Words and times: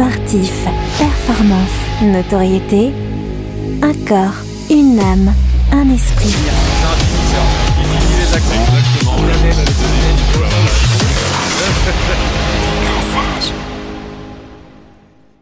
sportif, 0.00 0.64
performance, 0.96 1.76
notoriété, 2.02 2.90
un 3.82 3.92
corps, 4.08 4.32
une 4.70 4.98
âme, 4.98 5.34
un 5.72 5.90
esprit. 5.90 6.34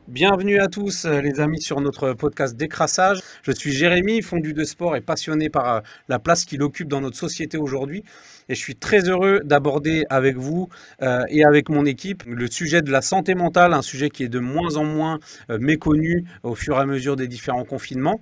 Bienvenue 0.09 0.59
à 0.59 0.67
tous 0.67 1.05
euh, 1.05 1.21
les 1.21 1.39
amis 1.39 1.63
sur 1.63 1.81
notre 1.81 2.13
podcast 2.15 2.57
Décrassage. 2.57 3.21
Je 3.45 3.53
suis 3.53 3.71
Jérémy, 3.71 4.23
fondu 4.23 4.55
de 4.55 4.65
sport 4.65 4.97
et 4.97 5.01
passionné 5.01 5.51
par 5.51 5.73
euh, 5.73 5.81
la 6.09 6.19
place 6.19 6.45
qu'il 6.45 6.65
occupe 6.65 6.89
dans 6.89 7.01
notre 7.01 7.17
société 7.17 7.59
aujourd'hui. 7.59 8.03
Et 8.49 8.55
je 8.55 8.61
suis 8.61 8.77
très 8.77 9.09
heureux 9.09 9.41
d'aborder 9.45 10.05
avec 10.11 10.37
vous 10.37 10.69
euh, 11.03 11.23
et 11.29 11.45
avec 11.45 11.69
mon 11.69 11.85
équipe 11.85 12.23
le 12.27 12.51
sujet 12.51 12.83
de 12.83 12.91
la 12.91 13.03
santé 13.03 13.35
mentale, 13.35 13.75
un 13.75 13.83
sujet 13.83 14.11
qui 14.11 14.25
est 14.25 14.29
de 14.29 14.39
moins 14.39 14.77
en 14.77 14.85
moins 14.85 15.19
méconnu 15.49 16.25
au 16.43 16.55
fur 16.55 16.77
et 16.77 16.81
à 16.81 16.87
mesure 16.87 17.17
des 17.17 17.29
différents 17.29 17.65
confinements. 17.65 18.21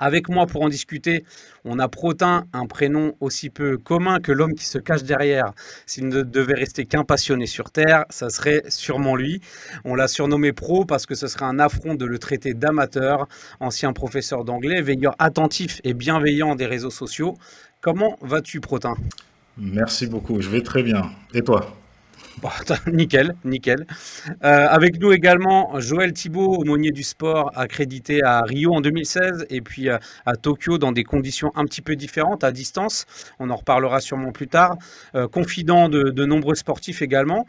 Avec 0.00 0.28
moi 0.28 0.46
pour 0.46 0.62
en 0.62 0.68
discuter, 0.68 1.24
on 1.64 1.78
a 1.78 1.88
Protin, 1.88 2.44
un 2.52 2.66
prénom 2.66 3.14
aussi 3.20 3.48
peu 3.48 3.78
commun 3.78 4.18
que 4.18 4.32
l'homme 4.32 4.54
qui 4.54 4.66
se 4.66 4.78
cache 4.78 5.04
derrière. 5.04 5.52
S'il 5.86 6.08
ne 6.08 6.22
devait 6.22 6.54
rester 6.54 6.84
qu'un 6.84 7.04
passionné 7.04 7.46
sur 7.46 7.70
Terre, 7.70 8.04
ça 8.10 8.28
serait 8.28 8.64
sûrement 8.68 9.14
lui. 9.14 9.40
On 9.84 9.94
l'a 9.94 10.08
surnommé 10.08 10.52
Pro 10.52 10.84
parce 10.84 11.06
que 11.06 11.14
ce 11.14 11.28
serait 11.28 11.44
un 11.44 11.60
affront 11.60 11.94
de 11.94 12.06
le 12.06 12.18
traiter 12.18 12.54
d'amateur, 12.54 13.28
ancien 13.60 13.92
professeur 13.92 14.44
d'anglais, 14.44 14.82
veilleur 14.82 15.14
attentif 15.20 15.80
et 15.84 15.94
bienveillant 15.94 16.56
des 16.56 16.66
réseaux 16.66 16.90
sociaux. 16.90 17.34
Comment 17.84 18.16
vas-tu, 18.22 18.62
Protin? 18.62 18.94
Merci 19.58 20.06
beaucoup, 20.06 20.40
je 20.40 20.48
vais 20.48 20.62
très 20.62 20.82
bien. 20.82 21.10
Et 21.34 21.42
toi? 21.42 21.76
Bon, 22.38 22.48
nickel, 22.90 23.36
nickel. 23.44 23.86
Euh, 24.42 24.66
avec 24.70 24.98
nous 24.98 25.12
également 25.12 25.78
Joël 25.80 26.14
Thibault, 26.14 26.56
aumônier 26.56 26.92
du 26.92 27.02
sport, 27.02 27.50
accrédité 27.54 28.22
à 28.24 28.40
Rio 28.40 28.72
en 28.72 28.80
2016 28.80 29.48
et 29.50 29.60
puis 29.60 29.90
euh, 29.90 29.98
à 30.24 30.34
Tokyo 30.36 30.78
dans 30.78 30.92
des 30.92 31.04
conditions 31.04 31.52
un 31.56 31.66
petit 31.66 31.82
peu 31.82 31.94
différentes, 31.94 32.42
à 32.42 32.52
distance. 32.52 33.04
On 33.38 33.50
en 33.50 33.56
reparlera 33.56 34.00
sûrement 34.00 34.32
plus 34.32 34.48
tard. 34.48 34.78
Euh, 35.14 35.28
confident 35.28 35.90
de, 35.90 36.04
de, 36.04 36.24
nombreux 36.24 36.54
sportifs 36.54 37.02
également. 37.02 37.44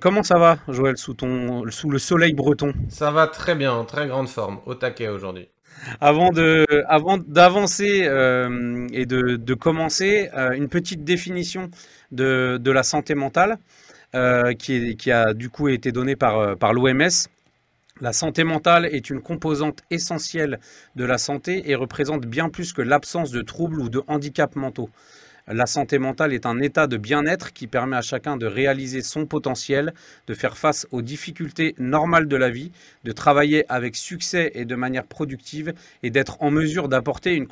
comment 0.00 0.22
ça 0.22 0.38
va, 0.38 0.58
Joël, 0.68 0.96
sous, 0.96 1.14
ton, 1.14 1.68
sous 1.72 1.90
le 1.90 1.98
soleil 1.98 2.34
breton? 2.34 2.72
Ça 2.88 3.10
va 3.10 3.26
très 3.26 3.56
bien, 3.56 3.72
en 3.72 3.84
très 3.84 4.06
grande 4.06 4.28
forme, 4.28 4.60
au 4.64 4.76
taquet 4.76 5.08
aujourd'hui. 5.08 5.48
Avant 6.00 6.30
d'avancer 6.30 8.08
et 8.92 9.06
de, 9.06 9.54
commencer, 9.54 10.30
une 10.54 10.68
petite 10.68 11.04
définition 11.04 11.70
de, 12.10 12.70
la 12.70 12.82
santé 12.82 13.14
mentale. 13.14 13.58
Euh, 14.14 14.52
qui, 14.52 15.10
a 15.10 15.32
du 15.32 15.48
coup 15.48 15.68
été 15.68 15.90
donné 15.90 16.16
par, 16.16 16.38
euh, 16.38 16.54
par 16.54 16.74
l'OMS. 16.74 17.08
La 18.02 18.12
santé 18.12 18.44
mentale 18.44 18.84
est 18.84 19.08
une 19.08 19.22
composante 19.22 19.80
essentielle 19.90 20.60
de 20.96 21.06
la 21.06 21.16
santé 21.16 21.70
et 21.70 21.74
représente 21.74 22.26
bien 22.26 22.50
plus 22.50 22.74
que 22.74 22.82
l'absence 22.82 23.30
de 23.30 23.40
troubles 23.40 23.80
ou 23.80 23.88
de 23.88 24.02
handicaps 24.08 24.56
mentaux. 24.56 24.90
La 25.48 25.66
santé 25.66 25.98
mentale 25.98 26.32
est 26.32 26.46
un 26.46 26.60
état 26.60 26.86
de 26.86 26.96
bien-être 26.96 27.52
qui 27.52 27.66
permet 27.66 27.96
à 27.96 28.00
chacun 28.00 28.36
de 28.36 28.46
réaliser 28.46 29.02
son 29.02 29.26
potentiel, 29.26 29.92
de 30.28 30.34
faire 30.34 30.56
face 30.56 30.86
aux 30.92 31.02
difficultés 31.02 31.74
normales 31.78 32.28
de 32.28 32.36
la 32.36 32.48
vie, 32.48 32.70
de 33.02 33.10
travailler 33.10 33.64
avec 33.68 33.96
succès 33.96 34.52
et 34.54 34.64
de 34.64 34.76
manière 34.76 35.04
productive 35.04 35.74
et 36.04 36.10
d'être 36.10 36.40
en 36.40 36.52
mesure 36.52 36.88
d'apporter 36.88 37.34
une, 37.34 37.48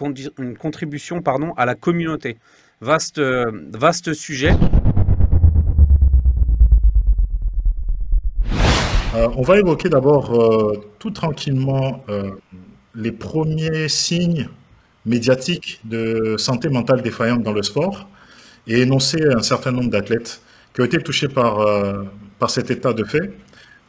contribution 0.56 1.20
à 1.56 1.66
la 1.66 1.74
communauté. 1.74 2.38
Vaste, 2.80 3.18
euh, 3.18 3.50
sujet. 4.14 4.52
Euh, 9.16 9.28
on 9.36 9.42
va 9.42 9.58
évoquer 9.58 9.88
d'abord 9.88 10.40
euh, 10.40 10.80
tout 11.00 11.10
tranquillement 11.10 12.04
les 12.94 13.12
premiers 13.12 13.88
signes 13.88 14.48
médiatiques 15.06 15.80
de 15.84 16.36
santé 16.38 16.68
mentale 16.68 17.02
défaillante 17.02 17.42
dans 17.42 17.52
le 17.52 17.62
sport 17.62 18.08
et 18.66 18.82
énoncer 18.82 19.22
un 19.34 19.42
certain 19.42 19.72
nombre 19.72 19.90
d'athlètes 19.90 20.40
qui 20.74 20.80
ont 20.80 20.84
été 20.84 20.98
touchés 20.98 21.28
par, 21.28 21.66
par 22.38 22.50
cet 22.50 22.70
état 22.70 22.92
de 22.92 23.04
fait. 23.04 23.32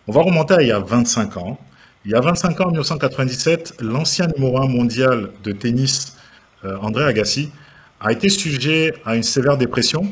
On 0.07 0.11
va 0.11 0.21
remonter 0.21 0.55
à 0.55 0.61
il 0.61 0.69
y 0.69 0.71
a 0.71 0.79
25 0.79 1.37
ans. 1.37 1.59
Il 2.05 2.11
y 2.11 2.15
a 2.15 2.21
25 2.21 2.59
ans, 2.61 2.65
en 2.65 2.71
1997, 2.71 3.75
l'ancien 3.81 4.27
numéro 4.35 4.59
1 4.59 4.67
mondial 4.67 5.29
de 5.43 5.51
tennis, 5.51 6.17
André 6.63 7.03
Agassi, 7.03 7.51
a 7.99 8.11
été 8.11 8.29
sujet 8.29 8.93
à 9.05 9.15
une 9.15 9.23
sévère 9.23 9.57
dépression 9.57 10.11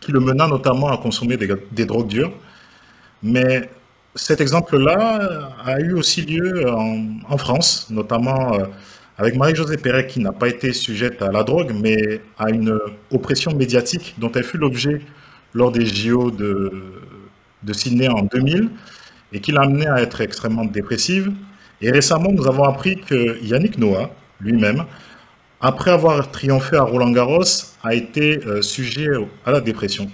qui 0.00 0.12
le 0.12 0.20
mena 0.20 0.46
notamment 0.46 0.88
à 0.88 0.98
consommer 0.98 1.36
des, 1.36 1.48
des 1.72 1.86
drogues 1.86 2.08
dures. 2.08 2.32
Mais 3.22 3.70
cet 4.14 4.40
exemple-là 4.40 5.50
a 5.64 5.80
eu 5.80 5.94
aussi 5.94 6.22
lieu 6.22 6.70
en, 6.70 7.38
France, 7.38 7.88
notamment 7.90 8.54
euh, 8.54 8.66
avec 9.16 9.36
Marie-Josée 9.36 9.76
Perret, 9.76 10.06
qui 10.06 10.20
n'a 10.20 10.32
pas 10.32 10.48
été 10.48 10.72
sujette 10.72 11.22
à 11.22 11.30
la 11.30 11.42
drogue, 11.44 11.72
mais 11.74 12.20
à 12.38 12.50
une 12.50 12.78
oppression 13.12 13.54
médiatique 13.54 14.14
dont 14.18 14.30
elle 14.32 14.44
fut 14.44 14.58
l'objet 14.58 15.00
lors 15.52 15.70
des 15.70 15.86
JO 15.86 16.30
de, 16.30 16.72
de 17.62 17.72
Sydney 17.72 18.08
en 18.08 18.22
2000 18.22 18.70
et 19.32 19.40
qui 19.40 19.52
l'a 19.52 19.62
amenée 19.62 19.86
à 19.86 20.00
être 20.00 20.20
extrêmement 20.20 20.64
dépressive. 20.64 21.32
Et 21.80 21.90
récemment, 21.90 22.30
nous 22.32 22.46
avons 22.46 22.64
appris 22.64 22.96
que 23.00 23.42
Yannick 23.42 23.78
Noah, 23.78 24.10
lui-même, 24.40 24.84
après 25.60 25.90
avoir 25.90 26.30
triomphé 26.30 26.76
à 26.76 26.82
Roland 26.82 27.10
Garros, 27.10 27.42
a 27.82 27.94
été 27.94 28.44
euh, 28.46 28.62
sujet 28.62 29.08
à 29.44 29.50
la 29.50 29.60
dépression. 29.60 30.10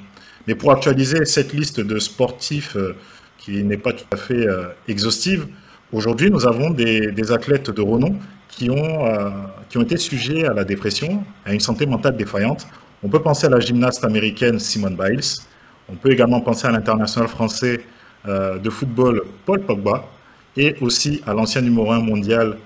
Mais 0.47 0.55
pour 0.55 0.73
actualiser 0.73 1.25
cette 1.25 1.53
liste 1.53 1.81
de 1.81 1.99
sportifs 1.99 2.77
euh, 2.77 2.97
qui 3.39 3.63
n'est 3.65 3.77
pas 3.77 3.93
tout 3.93 4.05
à 4.13 4.17
fait 4.17 4.47
euh, 4.47 4.69
exhaustive. 4.87 5.49
Aujourd'hui, 5.93 6.31
nous 6.31 6.47
avons 6.47 6.71
des, 6.71 7.33
athlètes 7.33 7.71
de 7.71 7.83
renom 7.83 8.17
qui 8.61 8.69
ont, 8.69 9.07
euh, 9.07 9.31
qui 9.71 9.79
ont 9.79 9.83
été 9.83 9.97
sujets 9.97 10.45
à 10.45 10.53
la 10.53 10.65
dépression, 10.65 11.25
à 11.47 11.55
une 11.55 11.61
santé 11.61 11.87
mentale 11.87 12.15
défaillante. 12.15 12.67
On 13.03 13.09
peut 13.09 13.23
penser 13.23 13.47
à 13.47 13.49
la 13.49 13.59
gymnaste 13.59 14.05
américaine 14.05 14.59
Simone 14.59 14.97
Biles. 14.97 15.41
On 15.89 15.95
peut 15.97 16.13
également 16.13 16.43
penser 16.43 16.67
à 16.67 16.71
l'international 16.71 17.31
français 17.31 17.81
euh, 18.29 18.59
de 18.59 18.69
football 18.69 19.23
Paul 19.47 19.61
Pogba 19.63 20.05
et 20.59 20.77
aussi 20.83 21.23
à 21.27 21.33
l'ancien 21.33 21.63
numéro 21.63 21.91
1 21.91 22.01
mondial 22.01 22.59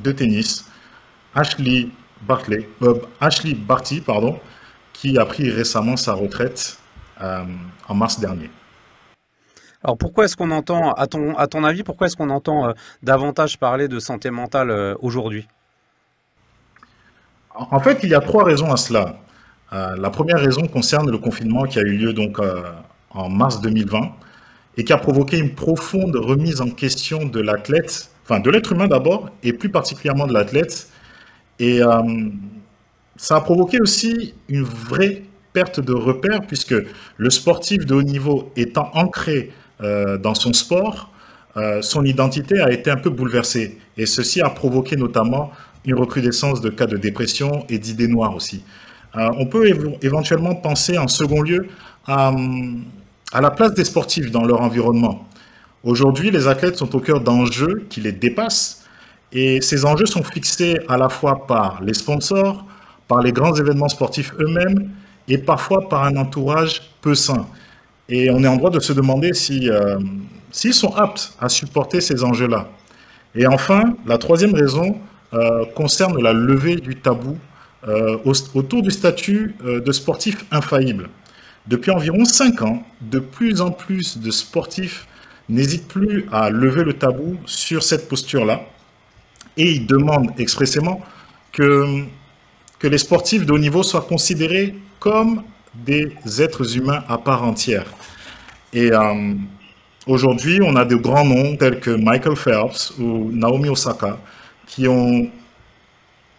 de 0.00 0.12
tennis 0.12 0.66
Ashley 1.34 1.88
Bartley, 2.28 2.68
Ashley 3.18 3.54
Barty, 3.54 4.02
pardon, 4.02 4.38
qui 4.92 5.16
a 5.16 5.24
pris 5.24 5.50
récemment 5.50 5.96
sa 5.96 6.12
retraite 6.12 6.78
en 7.88 7.94
mars 7.94 8.20
dernier. 8.20 8.50
Alors 9.82 9.96
pourquoi 9.96 10.26
est-ce 10.26 10.36
qu'on 10.36 10.50
entend, 10.50 10.92
à 10.92 11.06
ton, 11.06 11.36
à 11.36 11.46
ton 11.46 11.64
avis, 11.64 11.82
pourquoi 11.82 12.06
est-ce 12.06 12.16
qu'on 12.16 12.30
entend 12.30 12.68
euh, 12.68 12.72
davantage 13.02 13.58
parler 13.58 13.88
de 13.88 13.98
santé 13.98 14.30
mentale 14.30 14.70
euh, 14.70 14.94
aujourd'hui? 15.00 15.46
En 17.54 17.80
fait, 17.80 18.00
il 18.02 18.10
y 18.10 18.14
a 18.14 18.20
trois 18.20 18.44
raisons 18.44 18.70
à 18.70 18.76
cela. 18.76 19.16
Euh, 19.72 19.96
la 19.96 20.10
première 20.10 20.38
raison 20.38 20.66
concerne 20.66 21.10
le 21.10 21.18
confinement 21.18 21.64
qui 21.64 21.78
a 21.78 21.82
eu 21.82 21.96
lieu 21.96 22.12
donc 22.12 22.38
en 23.10 23.28
mars 23.28 23.60
2020 23.60 24.12
et 24.76 24.84
qui 24.84 24.92
a 24.92 24.98
provoqué 24.98 25.38
une 25.38 25.54
profonde 25.54 26.16
remise 26.16 26.60
en 26.60 26.70
question 26.70 27.24
de 27.24 27.40
l'athlète, 27.40 28.10
enfin 28.24 28.40
de 28.40 28.50
l'être 28.50 28.72
humain 28.72 28.86
d'abord 28.86 29.30
et 29.42 29.52
plus 29.52 29.68
particulièrement 29.68 30.26
de 30.26 30.32
l'athlète. 30.32 30.88
Et 31.58 31.80
ça 33.16 33.36
a 33.36 33.40
provoqué 33.40 33.80
aussi 33.80 34.34
une 34.48 34.62
vraie 34.62 35.22
perte 35.52 35.80
de 35.80 35.92
repère 35.92 36.40
puisque 36.46 36.74
le 37.16 37.30
sportif 37.30 37.84
de 37.84 37.94
haut 37.94 38.02
niveau 38.02 38.52
étant 38.56 38.90
ancré 38.94 39.50
euh, 39.82 40.18
dans 40.18 40.34
son 40.34 40.52
sport, 40.52 41.10
euh, 41.56 41.82
son 41.82 42.04
identité 42.04 42.60
a 42.60 42.70
été 42.70 42.90
un 42.90 42.96
peu 42.96 43.10
bouleversée. 43.10 43.78
Et 43.96 44.06
ceci 44.06 44.40
a 44.40 44.50
provoqué 44.50 44.96
notamment 44.96 45.50
une 45.84 45.94
recrudescence 45.94 46.60
de 46.60 46.70
cas 46.70 46.86
de 46.86 46.96
dépression 46.96 47.64
et 47.68 47.78
d'idées 47.78 48.08
noires 48.08 48.34
aussi. 48.34 48.62
Euh, 49.16 49.28
on 49.38 49.46
peut 49.46 49.68
éventuellement 50.02 50.54
penser 50.54 50.98
en 50.98 51.08
second 51.08 51.42
lieu 51.42 51.66
à, 52.06 52.32
à, 53.32 53.40
la 53.40 53.50
place 53.50 53.74
des 53.74 53.84
sportifs 53.84 54.30
dans 54.30 54.44
leur 54.44 54.60
environnement. 54.60 55.26
Aujourd'hui, 55.82 56.30
les 56.30 56.46
athlètes 56.46 56.76
sont 56.76 56.94
au 56.94 57.00
cœur 57.00 57.20
d'enjeux 57.20 57.86
qui 57.88 58.00
les 58.00 58.12
dépassent 58.12 58.84
et 59.32 59.60
ces 59.60 59.84
enjeux 59.84 60.06
sont 60.06 60.22
fixés 60.22 60.78
à 60.88 60.96
la 60.96 61.08
fois 61.08 61.46
par 61.46 61.82
les 61.82 61.94
sponsors, 61.94 62.64
par 63.08 63.22
les 63.22 63.32
grands 63.32 63.54
événements 63.54 63.88
sportifs 63.88 64.32
eux-mêmes 64.38 64.90
et 65.26 65.38
parfois 65.38 65.88
par 65.88 66.04
un 66.04 66.16
entourage 66.16 66.82
peu 67.00 67.14
sain. 67.14 67.46
Et 68.10 68.28
on 68.28 68.42
est 68.42 68.48
en 68.48 68.56
droit 68.56 68.70
de 68.70 68.80
se 68.80 68.92
demander 68.92 69.30
euh, 69.30 69.98
s'ils 70.50 70.74
sont 70.74 70.94
aptes 70.94 71.32
à 71.40 71.48
supporter 71.48 72.00
ces 72.00 72.24
enjeux-là. 72.24 72.68
Et 73.36 73.46
enfin, 73.46 73.94
la 74.04 74.18
troisième 74.18 74.52
raison 74.52 74.98
euh, 75.32 75.64
concerne 75.76 76.20
la 76.20 76.32
levée 76.32 76.74
du 76.74 76.96
tabou 76.96 77.38
euh, 77.86 78.18
autour 78.24 78.82
du 78.82 78.90
statut 78.90 79.54
de 79.64 79.92
sportif 79.92 80.44
infaillible. 80.50 81.08
Depuis 81.68 81.92
environ 81.92 82.24
cinq 82.24 82.62
ans, 82.62 82.82
de 83.00 83.20
plus 83.20 83.60
en 83.60 83.70
plus 83.70 84.18
de 84.18 84.30
sportifs 84.32 85.06
n'hésitent 85.48 85.86
plus 85.86 86.26
à 86.32 86.50
lever 86.50 86.82
le 86.82 86.94
tabou 86.94 87.36
sur 87.46 87.84
cette 87.84 88.08
posture-là 88.08 88.62
et 89.56 89.72
ils 89.72 89.86
demandent 89.86 90.32
expressément 90.38 91.00
que, 91.52 92.04
que 92.78 92.88
les 92.88 92.98
sportifs 92.98 93.46
de 93.46 93.52
haut 93.52 93.58
niveau 93.58 93.82
soient 93.82 94.02
considérés 94.02 94.74
comme 94.98 95.42
des 95.74 96.12
êtres 96.38 96.76
humains 96.76 97.02
à 97.08 97.18
part 97.18 97.44
entière. 97.44 97.86
Et, 98.72 98.92
euh, 98.92 99.34
aujourd'hui, 100.06 100.60
on 100.62 100.76
a 100.76 100.84
de 100.84 100.96
grands 100.96 101.24
noms 101.24 101.56
tels 101.56 101.80
que 101.80 101.90
Michael 101.90 102.36
Phelps 102.36 102.92
ou 102.98 103.30
Naomi 103.32 103.68
Osaka 103.68 104.18
qui 104.66 104.86
ont 104.86 105.28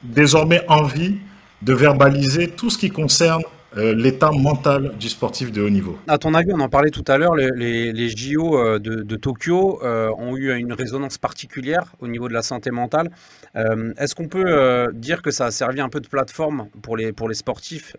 désormais 0.01 0.63
envie 0.67 1.17
de 1.61 1.73
verbaliser 1.73 2.47
tout 2.49 2.69
ce 2.69 2.77
qui 2.77 2.89
concerne 2.89 3.43
euh, 3.77 3.95
l'état 3.95 4.31
mental 4.31 4.97
du 4.99 5.07
sportif 5.07 5.49
de 5.49 5.61
haut 5.61 5.69
niveau. 5.69 5.97
À 6.05 6.17
ton 6.17 6.33
avis, 6.33 6.51
on 6.53 6.59
en 6.59 6.67
parlait 6.67 6.89
tout 6.89 7.05
à 7.07 7.17
l'heure, 7.17 7.35
les, 7.35 7.93
les, 7.93 8.09
JO 8.09 8.57
euh, 8.57 8.79
de, 8.79 9.15
Tokyo 9.15 9.79
euh, 9.81 10.09
ont 10.17 10.35
eu 10.35 10.53
une 10.53 10.73
résonance 10.73 11.17
particulière 11.17 11.85
au 12.01 12.09
niveau 12.09 12.27
de 12.27 12.33
la 12.33 12.41
santé 12.41 12.69
mentale. 12.69 13.09
Est-ce 13.55 14.13
qu'on 14.13 14.27
peut 14.27 14.91
dire 14.93 15.21
que 15.21 15.31
ça 15.31 15.45
a 15.45 15.51
servi 15.51 15.79
un 15.81 15.89
peu 15.89 15.99
de 15.99 16.07
plateforme 16.07 16.67
pour 16.81 16.95
les, 16.97 17.11
pour 17.11 17.27
les 17.27 17.35
sportifs 17.35 17.95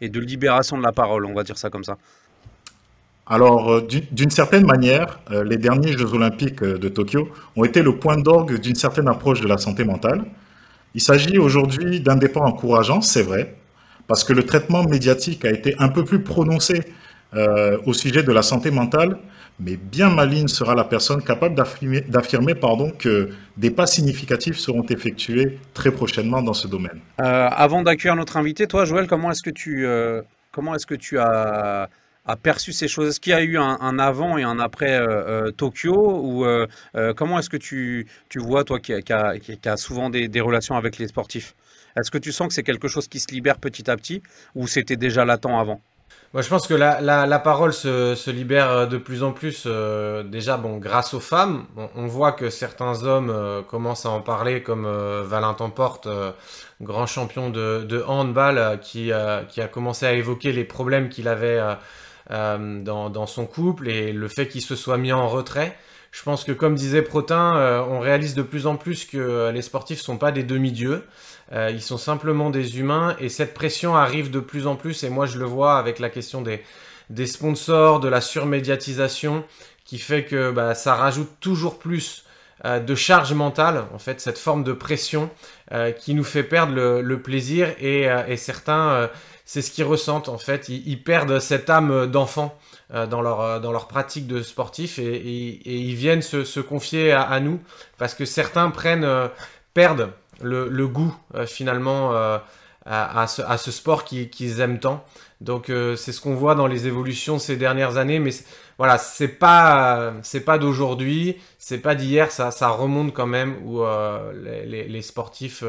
et 0.00 0.08
de 0.08 0.20
libération 0.20 0.76
de 0.76 0.82
la 0.82 0.92
parole, 0.92 1.24
on 1.24 1.34
va 1.34 1.44
dire 1.44 1.56
ça 1.56 1.70
comme 1.70 1.84
ça? 1.84 1.98
Alors, 3.26 3.82
d'une 3.86 4.30
certaine 4.30 4.66
manière, 4.66 5.20
les 5.30 5.56
derniers 5.56 5.92
Jeux 5.92 6.12
olympiques 6.14 6.64
de 6.64 6.88
Tokyo 6.88 7.28
ont 7.54 7.64
été 7.64 7.82
le 7.82 7.96
point 7.96 8.16
d'orgue 8.16 8.60
d'une 8.60 8.74
certaine 8.74 9.06
approche 9.06 9.40
de 9.40 9.46
la 9.46 9.58
santé 9.58 9.84
mentale. 9.84 10.24
Il 10.94 11.00
s'agit 11.00 11.38
aujourd'hui 11.38 12.00
d'un 12.00 12.16
départ 12.16 12.42
encourageant, 12.42 13.00
c'est 13.00 13.22
vrai, 13.22 13.54
parce 14.08 14.24
que 14.24 14.32
le 14.32 14.42
traitement 14.42 14.82
médiatique 14.82 15.44
a 15.44 15.50
été 15.50 15.76
un 15.78 15.88
peu 15.88 16.04
plus 16.04 16.22
prononcé 16.22 16.82
euh, 17.34 17.78
au 17.84 17.92
sujet 17.92 18.22
de 18.22 18.32
la 18.32 18.42
santé 18.42 18.70
mentale, 18.70 19.18
mais 19.60 19.76
bien 19.76 20.08
maligne 20.08 20.48
sera 20.48 20.74
la 20.74 20.84
personne 20.84 21.22
capable 21.22 21.54
d'affirmer 21.54 22.54
pardon, 22.54 22.90
que 22.90 23.28
des 23.56 23.70
pas 23.70 23.86
significatifs 23.86 24.56
seront 24.56 24.84
effectués 24.84 25.58
très 25.74 25.90
prochainement 25.90 26.40
dans 26.40 26.54
ce 26.54 26.66
domaine. 26.66 27.00
Euh, 27.20 27.48
avant 27.50 27.82
d'accueillir 27.82 28.16
notre 28.16 28.38
invité, 28.38 28.66
toi, 28.66 28.86
Joël, 28.86 29.06
comment 29.06 29.30
est-ce 29.30 29.42
que 29.42 29.50
tu, 29.50 29.86
euh, 29.86 30.22
comment 30.52 30.74
est-ce 30.74 30.86
que 30.86 30.94
tu 30.94 31.18
as 31.18 31.90
perçu 32.36 32.72
ces 32.72 32.88
choses. 32.88 33.08
Est-ce 33.08 33.20
qu'il 33.20 33.32
y 33.32 33.36
a 33.36 33.42
eu 33.42 33.58
un, 33.58 33.98
avant 33.98 34.36
et 34.38 34.42
un 34.42 34.58
après 34.58 35.00
Tokyo 35.56 35.94
Ou 35.94 36.46
comment 37.16 37.38
est-ce 37.38 37.50
que 37.50 37.56
tu, 37.56 38.06
tu 38.28 38.38
vois, 38.38 38.64
toi 38.64 38.78
qui, 38.80 38.92
qui, 39.02 39.12
a, 39.12 39.38
qui 39.38 39.68
a, 39.68 39.76
souvent 39.76 40.10
des, 40.10 40.28
des 40.28 40.40
relations 40.40 40.76
avec 40.76 40.98
les 40.98 41.08
sportifs? 41.08 41.54
Est-ce 41.96 42.10
que 42.10 42.18
tu 42.18 42.32
sens 42.32 42.48
que 42.48 42.54
c'est 42.54 42.62
quelque 42.62 42.88
chose 42.88 43.08
qui 43.08 43.18
se 43.18 43.32
libère 43.32 43.58
petit 43.58 43.90
à 43.90 43.96
petit 43.96 44.22
ou 44.54 44.66
c'était 44.66 44.96
déjà 44.96 45.24
latent 45.24 45.46
avant? 45.46 45.80
Moi, 46.34 46.42
je 46.42 46.48
pense 46.50 46.66
que 46.66 46.74
la, 46.74 47.00
la, 47.00 47.38
parole 47.38 47.72
se, 47.72 48.14
se, 48.14 48.30
libère 48.30 48.70
euh, 48.70 48.86
de 48.86 48.98
plus 48.98 49.22
en 49.22 49.32
plus, 49.32 49.64
euh, 49.64 50.22
déjà, 50.22 50.58
bon, 50.58 50.76
grâce 50.76 51.14
aux 51.14 51.20
femmes. 51.20 51.64
On, 51.96 52.06
voit 52.06 52.32
que 52.32 52.50
certains 52.50 53.02
hommes 53.02 53.30
euh, 53.30 53.62
commencent 53.62 54.04
à 54.04 54.10
en 54.10 54.20
parler, 54.20 54.62
comme 54.62 54.86
Valentin 55.24 55.70
Porte, 55.70 56.06
grand 56.82 57.06
champion 57.06 57.48
de, 57.48 57.82
de 57.82 58.02
handball, 58.06 58.78
qui, 58.82 59.10
qui, 59.48 59.60
a 59.62 59.68
commencé 59.68 60.04
à 60.04 60.12
évoquer 60.12 60.52
les 60.52 60.64
problèmes 60.64 61.08
qu'il 61.08 61.28
avait 61.28 61.60
dans, 62.30 63.10
dans, 63.10 63.26
son 63.26 63.46
couple 63.46 63.88
et 63.88 64.12
le 64.12 64.28
fait 64.28 64.48
qu'il 64.48 64.60
se 64.60 64.76
soit 64.76 64.98
mis 64.98 65.12
en 65.12 65.28
retrait. 65.28 65.76
Je 66.10 66.22
pense 66.22 66.44
que, 66.44 66.52
comme 66.52 66.74
disait 66.74 67.02
Protin, 67.02 67.84
on 67.88 68.00
réalise 68.00 68.34
de 68.34 68.42
plus 68.42 68.66
en 68.66 68.76
plus 68.76 69.04
que 69.04 69.50
les 69.50 69.62
sportifs 69.62 70.00
sont 70.00 70.18
pas 70.18 70.30
des 70.30 70.42
demi-dieux. 70.42 71.04
Euh, 71.52 71.70
ils 71.72 71.82
sont 71.82 71.96
simplement 71.96 72.50
des 72.50 72.78
humains 72.78 73.16
et 73.20 73.30
cette 73.30 73.54
pression 73.54 73.96
arrive 73.96 74.30
de 74.30 74.40
plus 74.40 74.66
en 74.66 74.76
plus 74.76 75.02
et 75.02 75.08
moi 75.08 75.24
je 75.24 75.38
le 75.38 75.46
vois 75.46 75.78
avec 75.78 75.98
la 75.98 76.10
question 76.10 76.42
des, 76.42 77.26
sponsors, 77.26 78.00
de 78.00 78.08
la 78.08 78.20
surmédiatisation 78.20 79.44
qui 79.84 79.98
fait 79.98 80.24
que 80.24 80.50
bah, 80.50 80.74
ça 80.74 80.94
rajoute 80.94 81.30
toujours 81.40 81.78
plus 81.78 82.24
euh, 82.66 82.80
de 82.80 82.94
charge 82.94 83.32
mentale, 83.32 83.84
en 83.94 83.98
fait, 83.98 84.20
cette 84.20 84.36
forme 84.36 84.62
de 84.62 84.72
pression 84.72 85.30
euh, 85.72 85.90
qui 85.90 86.12
nous 86.12 86.24
fait 86.24 86.42
perdre 86.42 86.74
le, 86.74 87.22
plaisir 87.22 87.68
et 87.80 88.36
certains, 88.36 89.08
c'est 89.50 89.62
ce 89.62 89.70
qu'ils 89.70 89.84
ressentent 89.84 90.28
en 90.28 90.36
fait, 90.36 90.68
ils, 90.68 91.02
perdent 91.02 91.38
cette 91.38 91.70
âme 91.70 92.06
d'enfant 92.06 92.54
dans, 92.92 93.22
leur, 93.22 93.62
dans 93.62 93.72
leur 93.72 93.88
pratique 93.88 94.26
de 94.26 94.42
sportif 94.42 94.98
et, 94.98 95.62
ils 95.64 95.94
viennent 95.94 96.20
se, 96.20 96.60
confier 96.60 97.12
à, 97.12 97.40
nous 97.40 97.58
parce 97.96 98.12
que 98.12 98.26
certains 98.26 98.68
prennent, 98.68 99.08
perdent 99.72 100.12
le, 100.42 100.86
goût 100.86 101.14
euh, 101.34 101.46
finalement 101.46 102.12
euh, 102.12 102.38
à, 102.84 103.26
ce, 103.26 103.70
sport 103.70 104.04
qu'ils 104.04 104.60
aiment 104.60 104.80
tant. 104.80 105.04
Donc 105.40 105.70
euh, 105.70 105.94
c'est 105.94 106.12
ce 106.12 106.20
qu'on 106.20 106.34
voit 106.34 106.54
dans 106.54 106.66
les 106.66 106.86
évolutions 106.86 107.38
ces 107.38 107.56
dernières 107.56 107.96
années, 107.96 108.18
mais 108.18 108.30
voilà, 108.76 108.98
c'est 108.98 109.28
pas 109.28 110.14
c'est 110.22 110.40
pas 110.40 110.58
d'aujourd'hui, 110.58 111.36
c'est 111.58 111.78
pas 111.78 111.94
d'hier, 111.94 112.30
ça, 112.30 112.50
ça 112.50 112.68
remonte 112.68 113.12
quand 113.12 113.26
même 113.26 113.56
où 113.64 113.82
les, 114.34 115.02
sportifs 115.02 115.62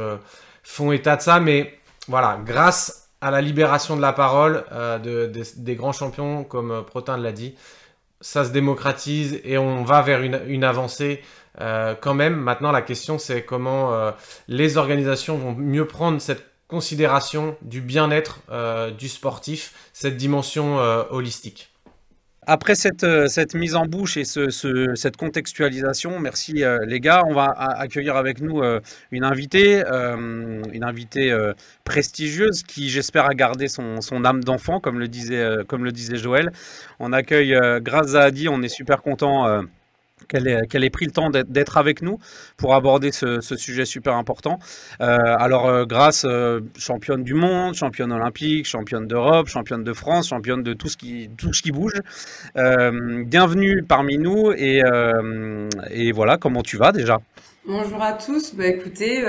font 0.63 0.91
état 0.91 1.17
de 1.17 1.21
ça, 1.21 1.39
mais 1.39 1.77
voilà, 2.07 2.39
grâce 2.45 3.08
à 3.21 3.31
la 3.31 3.41
libération 3.41 3.95
de 3.95 4.01
la 4.01 4.13
parole 4.13 4.63
des 5.03 5.75
grands 5.75 5.91
champions, 5.91 6.43
comme 6.43 6.83
Protin 6.85 7.17
l'a 7.17 7.31
dit, 7.31 7.55
ça 8.21 8.43
se 8.43 8.51
démocratise 8.51 9.39
et 9.43 9.57
on 9.57 9.83
va 9.83 10.01
vers 10.01 10.21
une 10.21 10.63
avancée 10.63 11.21
euh, 11.61 11.95
quand 11.99 12.13
même, 12.13 12.35
maintenant, 12.35 12.71
la 12.71 12.81
question, 12.81 13.17
c'est 13.17 13.43
comment 13.43 13.93
euh, 13.93 14.11
les 14.47 14.77
organisations 14.77 15.37
vont 15.37 15.53
mieux 15.53 15.87
prendre 15.87 16.21
cette 16.21 16.45
considération 16.67 17.57
du 17.61 17.81
bien-être 17.81 18.41
euh, 18.51 18.91
du 18.91 19.09
sportif, 19.09 19.73
cette 19.93 20.17
dimension 20.17 20.77
holistique. 21.09 21.68
Après 22.47 22.73
cette, 22.73 23.05
cette, 23.27 23.53
mise 23.53 23.75
en 23.75 23.85
bouche 23.85 24.17
et 24.17 24.23
ce, 24.23 24.49
cette 24.95 25.17
contextualisation, 25.17 26.19
merci 26.19 26.63
les 26.87 26.99
gars. 26.99 27.21
On 27.27 27.33
va 27.33 27.45
accueillir 27.45 28.15
avec 28.15 28.41
nous 28.41 28.63
une 29.11 29.23
invitée, 29.23 29.83
une 29.83 30.83
invitée 30.83 31.37
prestigieuse 31.83 32.63
qui, 32.63 32.89
j'espère, 32.89 33.25
a 33.25 33.35
gardé 33.35 33.67
son, 33.67 34.25
âme 34.25 34.43
d'enfant, 34.43 34.79
comme, 34.79 34.99
le 34.99 35.07
disait, 35.07 36.17
Joël. 36.17 36.51
On 36.99 37.13
accueille 37.13 37.55
Grace 37.81 38.09
Zahadi, 38.09 38.49
on 38.49 38.63
est 38.63 38.69
super 38.69 39.01
content 39.01 39.63
qu'elle 40.27 40.47
ait, 40.47 40.89
pris 40.89 41.05
le 41.05 41.11
temps 41.11 41.29
d'être 41.29 41.77
avec 41.77 42.01
nous 42.01 42.17
pour 42.57 42.75
aborder 42.75 43.11
ce, 43.11 43.39
sujet 43.41 43.85
super 43.85 44.15
important. 44.15 44.59
Euh, 45.01 45.17
alors, 45.37 45.67
euh, 45.67 45.85
grâce 45.85 46.25
euh, 46.25 46.61
championne 46.77 47.23
du 47.23 47.33
monde, 47.33 47.73
championne 47.73 48.11
olympique, 48.11 48.65
championne 48.65 49.07
d'Europe, 49.07 49.47
championne 49.47 49.83
de 49.83 49.93
France, 49.93 50.29
championne 50.29 50.63
de 50.63 50.73
tout 50.73 50.87
ce 50.87 50.97
qui, 50.97 51.29
tout 51.37 51.53
ce 51.53 51.61
qui 51.61 51.71
bouge. 51.71 52.01
bienvenue 52.55 53.83
parmi 53.87 54.17
nous 54.17 54.51
et, 54.51 54.81
et, 55.91 56.11
voilà, 56.11 56.37
comment 56.37 56.61
tu 56.61 56.77
vas 56.77 56.91
déjà? 56.91 57.19
Bonjour 57.65 58.01
à 58.01 58.13
tous, 58.13 58.55
bah, 58.55 58.67
écoutez, 58.67 59.23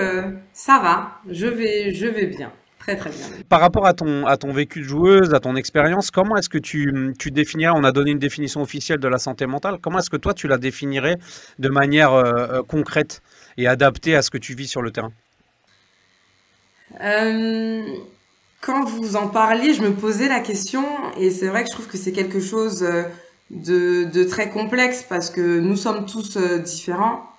ça 0.53 0.81
va, 0.83 1.21
je 1.29 1.47
vais, 1.47 1.93
je 1.93 2.07
vais 2.07 2.27
bien. 2.27 2.53
Très 2.97 3.11
très 3.11 3.11
bien. 3.11 3.45
Par 3.49 3.61
rapport 3.61 3.87
à 3.87 3.95
ton, 3.95 4.27
à 4.27 4.37
ton 4.37 4.53
vécu 4.53 4.81
de 4.81 4.85
joueuse, 4.85 5.33
à 5.33 5.41
ton 5.41 5.55
expérience, 5.55 6.11
comment 6.11 6.37
est-ce 6.37 6.49
que 6.49 6.59
tu, 6.59 7.15
tu 7.19 7.31
définirais, 7.31 7.73
on 7.75 7.85
a 7.85 7.93
donné 7.93 8.11
une 8.11 8.19
définition 8.19 8.63
officielle 8.63 8.99
de 8.99 9.07
la 9.09 9.19
santé 9.19 9.47
mentale, 9.47 9.79
comment 9.81 9.99
est-ce 10.01 10.11
que 10.11 10.17
toi 10.17 10.35
tu 10.35 10.49
la 10.49 10.59
définirais 10.59 11.17
de 11.61 11.69
manière 11.69 12.13
euh, 12.13 12.23
euh, 12.25 12.63
concrète 12.63 13.23
et 13.57 13.69
adaptée 13.69 14.17
à 14.17 14.23
ce 14.23 14.31
que 14.31 14.39
tu 14.39 14.55
vis 14.55 14.67
sur 14.67 14.83
le 14.83 14.91
terrain? 14.91 15.13
Euh, 17.01 17.83
Quand 18.61 18.85
vous 18.85 19.15
en 19.17 19.29
parliez, 19.29 19.73
je 19.73 19.83
me 19.83 19.93
posais 19.93 20.29
la 20.29 20.41
question 20.41 20.85
et 21.17 21.31
c'est 21.31 21.47
vrai 21.47 21.63
que 21.63 21.69
je 21.71 21.75
trouve 21.75 21.87
que 21.89 21.97
c'est 21.97 22.13
quelque 22.13 22.41
chose 22.41 22.81
de, 23.51 24.05
de, 24.05 24.25
très 24.25 24.51
complexe 24.51 25.05
parce 25.09 25.31
que 25.31 25.61
nous 25.61 25.77
sommes 25.77 26.07
tous 26.07 26.37
différents. 26.37 27.30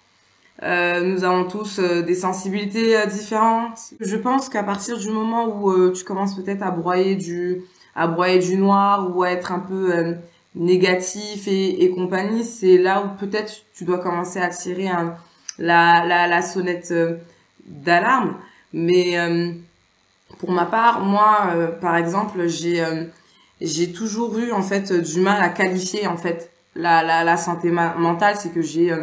Euh, 0.64 1.02
nous 1.02 1.24
avons 1.24 1.46
tous 1.46 1.80
euh, 1.80 2.04
des 2.04 2.14
sensibilités 2.14 2.96
euh, 2.96 3.06
différentes. 3.08 3.80
Je 4.00 4.16
pense 4.16 4.48
qu'à 4.48 4.62
partir 4.64 4.98
du 5.00 5.10
moment 5.10 5.48
où 5.48 5.90
tu 5.92 6.04
commences 6.04 6.36
peut-être 6.36 6.62
à 6.62 6.70
broyer 6.72 7.16
du 7.16 7.64
à 7.96 8.08
broyer 8.08 8.40
du 8.40 8.58
noir 8.58 9.16
ou 9.16 9.24
à 9.24 9.32
être 9.32 9.52
un 9.52 9.60
peu 9.60 10.16
négatif 10.56 11.48
et, 11.48 11.84
et 11.84 11.90
compagnie, 11.90 12.46
c'est 12.46 12.78
là 12.78 13.04
où 13.04 13.20
peut-être 13.20 13.64
tu 13.74 13.84
dois 13.84 13.98
commencer 13.98 14.40
à 14.40 14.48
tirer 14.48 14.88
un, 14.88 15.16
la, 15.60 16.06
la, 16.06 16.26
la 16.28 16.42
sonnette 16.42 16.94
d'alarme. 17.68 18.36
Mais 18.72 19.18
pour 20.40 20.52
ma 20.52 20.66
part, 20.66 21.02
moi, 21.02 21.54
par 21.82 21.98
exemple, 21.98 22.48
j'ai 22.48 22.82
j'ai 23.60 23.92
toujours 23.92 24.38
eu 24.40 24.54
en 24.54 24.62
fait 24.62 24.94
du 24.94 25.20
mal 25.20 25.42
à 25.44 25.50
qualifier 25.50 26.08
en 26.08 26.16
fait 26.16 26.50
la, 26.76 27.04
la, 27.04 27.26
la 27.26 27.36
santé 27.36 27.72
mentale. 27.72 28.36
C'est 28.38 28.54
que 28.54 28.62
j'ai 28.62 28.96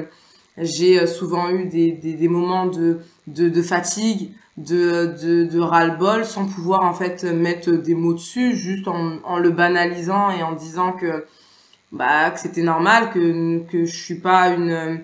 j'ai 0.61 1.01
euh, 1.01 1.07
souvent 1.07 1.51
eu 1.51 1.67
des, 1.67 1.93
des, 1.93 2.15
des 2.15 2.29
moments 2.29 2.67
de, 2.67 2.99
de, 3.27 3.49
de, 3.49 3.63
fatigue, 3.63 4.33
de, 4.57 5.15
de, 5.23 5.45
de 5.45 5.61
ras-le-bol, 5.61 6.25
sans 6.25 6.47
pouvoir 6.47 6.85
en 6.85 6.95
fait 6.95 7.25
mettre 7.25 7.71
des 7.71 7.95
mots 7.95 8.15
dessus, 8.15 8.57
juste 8.57 8.89
en, 8.89 9.19
en 9.25 9.39
le 9.39 9.51
banalisant 9.51 10.31
et 10.31 10.43
en 10.43 10.53
disant 10.53 10.93
que 10.93 11.25
bah 11.91 12.31
que 12.31 12.39
c'était 12.41 12.63
normal, 12.63 13.11
que 13.11 13.61
que 13.71 13.85
je 13.85 13.97
suis 13.97 14.21
pas 14.21 14.49
une 14.49 15.01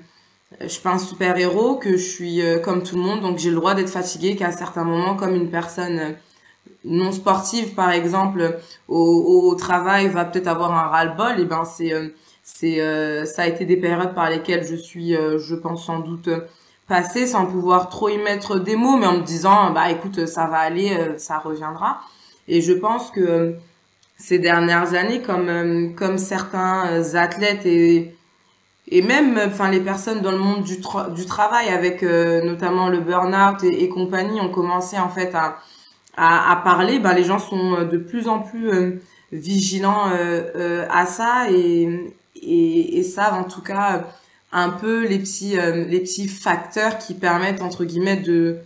je 0.61 0.69
suis 0.69 0.83
pas 0.83 0.93
un 0.93 0.99
super 0.99 1.37
héros, 1.37 1.77
que 1.77 1.97
je 1.97 2.05
suis 2.05 2.43
euh, 2.43 2.59
comme 2.59 2.83
tout 2.83 2.97
le 2.97 3.03
monde, 3.03 3.21
donc 3.23 3.39
j'ai 3.39 3.51
le 3.51 3.57
droit 3.57 3.75
d'être 3.75 3.91
fatigué, 3.91 4.37
qu'à 4.37 4.53
certains 4.53 4.85
moments, 4.85 5.17
comme 5.17 5.35
une 5.35 5.51
personne 5.51 6.15
non 6.85 7.13
sportive 7.13 7.75
par 7.75 7.91
exemple 7.91 8.59
au, 8.89 9.49
au 9.51 9.55
travail 9.55 10.09
va 10.09 10.25
peut-être 10.27 10.47
avoir 10.49 10.73
un 10.73 10.87
ras-le-bol, 10.89 11.41
et 11.41 11.45
ben 11.47 11.65
c'est 11.65 11.93
euh, 11.93 12.09
c'est 12.45 12.81
euh, 12.81 13.25
ça 13.25 13.43
a 13.43 13.47
été 13.47 13.65
des 13.65 13.79
périodes 13.79 14.15
par 14.15 14.29
lesquelles 14.29 14.67
je 14.67 14.77
suis 14.77 15.17
euh, 15.17 15.39
je 15.39 15.55
pense 15.55 15.87
sans 15.87 16.01
doute 16.01 16.29
passée 16.87 17.27
sans 17.27 17.47
pouvoir 17.47 17.89
trop 17.89 18.11
y 18.11 18.19
mettre 18.19 18.59
des 18.59 18.77
mots 18.77 18.99
mais 18.99 19.07
en 19.07 19.17
me 19.17 19.23
disant 19.23 19.71
bah 19.71 19.91
écoute 19.91 20.27
ça 20.27 20.47
va 20.47 20.59
aller 20.59 20.95
euh, 20.95 21.19
ça 21.19 21.39
reviendra. 21.39 22.01
Et 22.47 22.61
je 22.61 22.75
pense 22.75 23.11
que 23.11 23.55
ces 24.19 24.39
dernières 24.39 24.93
années 24.93 25.23
comme 25.23 25.95
comme 25.97 26.19
certains 26.19 27.15
athlètes 27.15 27.65
et 27.65 28.15
et 28.89 29.01
même 29.01 29.41
enfin 29.47 29.71
les 29.71 29.81
personnes 29.81 30.21
dans 30.21 30.31
le 30.31 30.39
monde 30.39 30.63
du, 30.63 30.77
du 31.15 31.25
travail 31.25 31.69
avec 31.69 32.03
notamment 32.03 32.91
le 32.91 33.01
burn-out 33.01 33.65
et, 33.65 33.89
compagnie 33.89 34.43
ont 34.43 34.51
commencé 34.51 34.99
en 34.99 35.09
fait 35.09 35.35
à, 35.35 35.57
à, 36.19 36.53
à 36.53 36.57
parler 36.57 36.99
ben 36.99 37.15
les 37.15 37.25
gens 37.25 37.39
sont 37.39 37.85
de 37.85 37.97
plus 37.97 38.29
en 38.29 38.41
plus 38.41 39.01
vigilants 39.33 40.11
à 40.91 41.07
ça 41.07 41.51
et, 41.51 42.15
et, 42.47 43.03
savent 43.03 43.35
en 43.35 43.45
tout 43.45 43.63
cas 43.63 44.07
un 44.53 44.71
peu 44.71 45.07
les 45.07 45.19
petits 45.19 45.57
les 45.57 46.01
petits 46.01 46.29
facteurs 46.29 46.99
qui 46.99 47.15
permettent 47.15 47.63
entre 47.63 47.85
guillemets 47.85 48.17
de 48.17 48.59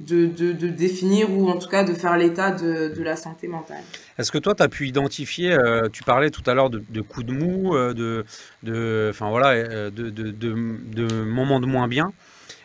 de, 0.00 0.52
de, 0.52 0.68
définir 0.68 1.30
ou 1.30 1.48
en 1.48 1.58
tout 1.58 1.68
cas 1.68 1.84
de 1.84 1.92
faire 1.92 2.16
l'état 2.16 2.50
de, 2.50 3.02
la 3.02 3.16
santé 3.16 3.48
mentale. 3.48 3.82
Est-ce 4.18 4.32
que 4.32 4.38
toi, 4.38 4.54
tu 4.54 4.62
as 4.62 4.68
pu 4.68 4.88
identifier, 4.88 5.52
euh, 5.52 5.88
tu 5.92 6.02
parlais 6.02 6.30
tout 6.30 6.42
à 6.46 6.54
l'heure 6.54 6.70
de, 6.70 7.00
coups 7.02 7.26
de 7.26 7.32
mou, 7.32 7.74
euh, 7.74 7.92
de, 7.92 8.24
de, 8.62 9.12
voilà, 9.20 9.50
euh, 9.50 9.90
de, 9.90 11.24
moments 11.24 11.60
de 11.60 11.66
moins 11.66 11.88
bien. 11.88 12.12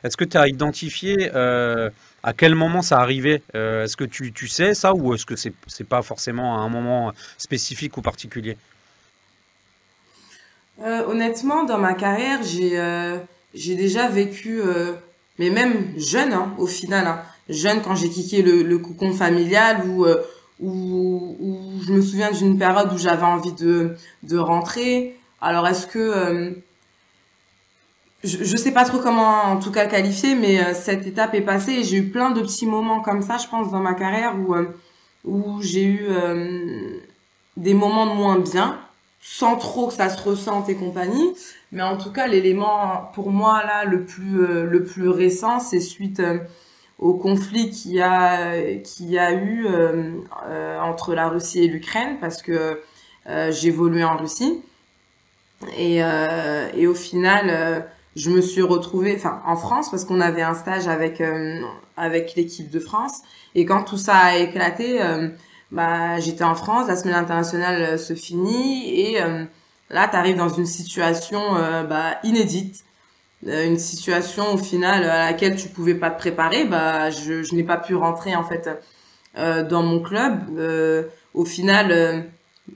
Est-ce 0.04 0.18
que 0.18 0.24
tu 0.24 0.38
as 0.38 0.48
identifié 0.48 1.32
à 1.32 2.34
quel 2.34 2.56
moment 2.56 2.82
ça 2.82 3.00
arrivait 3.00 3.42
Est-ce 3.54 3.98
que 3.98 4.04
tu, 4.04 4.32
tu, 4.32 4.48
sais 4.48 4.74
ça 4.74 4.94
ou 4.94 5.14
est-ce 5.14 5.26
que 5.26 5.36
c'est 5.36 5.54
n'est 5.80 5.86
pas 5.86 6.02
forcément 6.02 6.58
à 6.58 6.62
un 6.62 6.70
moment 6.70 7.12
spécifique 7.38 7.98
ou 7.98 8.02
particulier? 8.02 8.58
Honnêtement, 10.84 11.64
dans 11.64 11.78
ma 11.78 11.94
carrière, 11.94 12.42
j'ai 12.44 12.78
j'ai 13.54 13.76
déjà 13.76 14.10
vécu 14.10 14.62
mais 15.40 15.50
même 15.50 15.94
jeune 15.98 16.34
hein, 16.34 16.54
au 16.58 16.68
final 16.68 17.06
hein. 17.08 17.22
jeune 17.50 17.82
quand 17.82 17.96
j'ai 17.96 18.10
kické 18.10 18.42
le, 18.42 18.64
le 18.64 18.78
cocon 18.78 19.12
familial 19.12 19.84
ou 19.88 20.06
euh, 20.06 20.22
je 20.62 21.92
me 21.92 22.02
souviens 22.02 22.32
d'une 22.32 22.58
période 22.58 22.92
où 22.94 22.98
j'avais 22.98 23.26
envie 23.26 23.54
de 23.54 23.96
de 24.24 24.38
rentrer 24.38 25.18
alors 25.42 25.68
est-ce 25.68 25.88
que 25.88 26.00
euh, 26.00 26.52
je, 28.24 28.44
je 28.44 28.58
sais 28.58 28.72
pas 28.72 28.86
trop 28.86 29.00
comment 29.00 29.44
en 29.44 29.60
tout 29.60 29.72
cas 29.72 29.86
qualifier 29.88 30.36
mais 30.36 30.64
euh, 30.64 30.74
cette 30.74 31.06
étape 31.06 31.34
est 31.34 31.42
passée 31.42 31.74
et 31.74 31.84
j'ai 31.84 31.98
eu 31.98 32.10
plein 32.10 32.32
de 32.32 32.42
petits 32.42 32.66
moments 32.66 33.02
comme 33.02 33.22
ça 33.22 33.38
je 33.38 33.48
pense 33.48 33.72
dans 33.72 33.82
ma 33.82 33.94
carrière 33.94 34.36
où 34.40 34.56
où 35.26 35.62
j'ai 35.62 35.84
eu 35.84 36.08
des 37.58 37.74
moments 37.74 38.06
moins 38.06 38.38
bien 38.38 38.80
sans 39.28 39.56
trop 39.58 39.88
que 39.88 39.94
ça 39.96 40.10
se 40.10 40.22
ressente 40.22 40.70
et 40.70 40.76
compagnie. 40.76 41.34
Mais 41.72 41.82
en 41.82 41.98
tout 41.98 42.12
cas, 42.12 42.28
l'élément 42.28 43.10
pour 43.16 43.32
moi 43.32 43.64
là 43.66 43.84
le 43.84 44.06
plus 44.06 44.40
euh, 44.40 44.66
le 44.66 44.84
plus 44.84 45.10
récent, 45.10 45.60
c'est 45.60 45.80
suite 45.80 46.20
euh, 46.20 46.38
au 47.00 47.16
conflit 47.16 47.72
qui 47.72 48.00
a 48.00 48.78
qui 48.84 49.18
a 49.18 49.34
eu 49.34 49.66
euh, 49.68 50.12
entre 50.80 51.16
la 51.16 51.28
Russie 51.28 51.64
et 51.64 51.68
l'Ukraine, 51.68 52.18
parce 52.22 52.42
que 52.42 52.80
j'ai 53.50 53.70
évolué 53.70 54.04
en 54.04 54.18
Russie 54.18 54.62
et 55.76 56.02
et 56.78 56.88
au 56.88 56.94
final, 56.94 57.88
je 58.16 58.30
me 58.30 58.40
suis 58.40 58.62
retrouvée, 58.62 59.16
enfin 59.16 59.42
en 59.46 59.56
France, 59.58 59.90
parce 59.90 60.06
qu'on 60.06 60.22
avait 60.22 60.44
un 60.44 60.54
stage 60.54 60.88
avec 60.88 61.22
avec 61.98 62.36
l'équipe 62.36 62.70
de 62.70 62.80
France. 62.80 63.22
Et 63.56 63.66
quand 63.66 63.84
tout 63.84 63.98
ça 63.98 64.16
a 64.16 64.38
éclaté 64.38 65.00
bah, 65.76 66.22
j'étais 66.22 66.46
en 66.46 66.56
France, 66.56 66.88
la 66.88 66.96
semaine 66.96 67.16
internationale 67.16 67.82
euh, 67.82 67.98
se 67.98 68.14
finit 68.14 68.98
et 68.98 69.22
euh, 69.22 69.44
là, 69.90 70.08
tu 70.08 70.16
arrives 70.16 70.38
dans 70.38 70.48
une 70.48 70.66
situation 70.66 71.58
euh, 71.58 71.84
bah, 71.84 72.18
inédite, 72.24 72.86
une 73.46 73.78
situation 73.78 74.54
au 74.54 74.58
final 74.58 75.04
à 75.04 75.26
laquelle 75.26 75.58
tu 75.58 75.68
pouvais 75.68 75.94
pas 75.94 76.10
te 76.12 76.18
préparer. 76.18 76.64
Bah, 76.64 77.10
je, 77.12 77.54
n'ai 77.54 77.64
pas 77.64 77.76
pu 77.78 77.94
rentrer 77.94 78.36
en 78.36 78.44
fait 78.44 78.70
dans 79.36 79.84
mon 79.84 80.00
club. 80.00 80.50
au 81.36 81.46
final, 81.46 82.26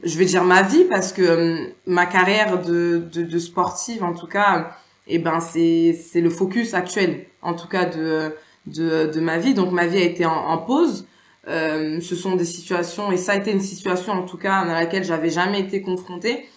je 0.03 0.19
vais 0.19 0.25
dire 0.25 0.43
ma 0.43 0.61
vie 0.61 0.83
parce 0.83 1.11
que 1.11 1.71
ma 1.87 2.05
carrière 2.05 2.61
de, 2.61 2.99
de, 3.11 3.39
sportive, 3.39 4.03
en 4.03 4.13
tout 4.13 4.27
cas, 4.27 4.75
et 5.07 5.15
eh 5.15 5.19
ben 5.19 5.39
c'est 5.39 5.93
c'est 5.93 6.21
le 6.21 6.29
focus 6.29 6.75
actuel, 6.75 7.25
en 7.41 7.55
tout 7.55 7.67
cas 7.67 7.85
de 7.85 8.35
de, 8.67 9.07
de 9.11 9.19
ma 9.19 9.39
vie. 9.39 9.55
Donc 9.55 9.71
ma 9.71 9.87
vie 9.87 9.97
a 9.97 10.03
été 10.03 10.23
en 10.25 10.57
pause. 10.59 11.07
Euh, 11.49 11.99
ce 11.99 12.15
sont 12.15 12.35
des 12.35 12.45
situations, 12.45 13.11
et 13.11 13.17
ça 13.17 13.33
a 13.33 13.35
été 13.35 13.51
une 13.51 13.61
situation 13.61 14.13
en 14.13 14.23
tout 14.23 14.37
cas 14.37 14.65
dans 14.65 14.73
laquelle 14.73 15.03
j'avais 15.03 15.29
jamais 15.29 15.59
été 15.61 15.81
confrontée, 15.81 16.47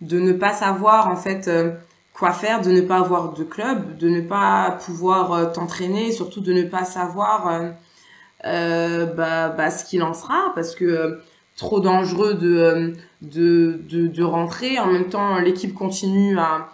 de 0.00 0.18
ne 0.18 0.32
pas 0.32 0.52
savoir 0.52 1.08
en 1.08 1.16
fait 1.16 1.46
euh, 1.48 1.72
quoi 2.12 2.32
faire, 2.32 2.60
de 2.60 2.70
ne 2.72 2.80
pas 2.80 2.98
avoir 2.98 3.32
de 3.34 3.44
club, 3.44 3.96
de 3.98 4.08
ne 4.08 4.20
pas 4.20 4.78
pouvoir 4.84 5.32
euh, 5.32 5.46
t'entraîner, 5.46 6.10
surtout 6.10 6.40
de 6.40 6.52
ne 6.52 6.64
pas 6.64 6.84
savoir 6.84 7.62
bah, 8.44 9.48
bah, 9.50 9.70
ce 9.70 9.84
qu'il 9.84 10.02
en 10.02 10.14
sera, 10.14 10.52
parce 10.56 10.74
que 10.74 11.20
trop 11.56 11.78
dangereux 11.80 12.34
de, 12.34 12.94
de, 13.20 13.80
de, 13.88 14.08
de 14.08 14.24
rentrer. 14.24 14.78
En 14.80 14.86
même 14.86 15.08
temps, 15.08 15.38
l'équipe 15.38 15.74
continue 15.74 16.38
à, 16.38 16.68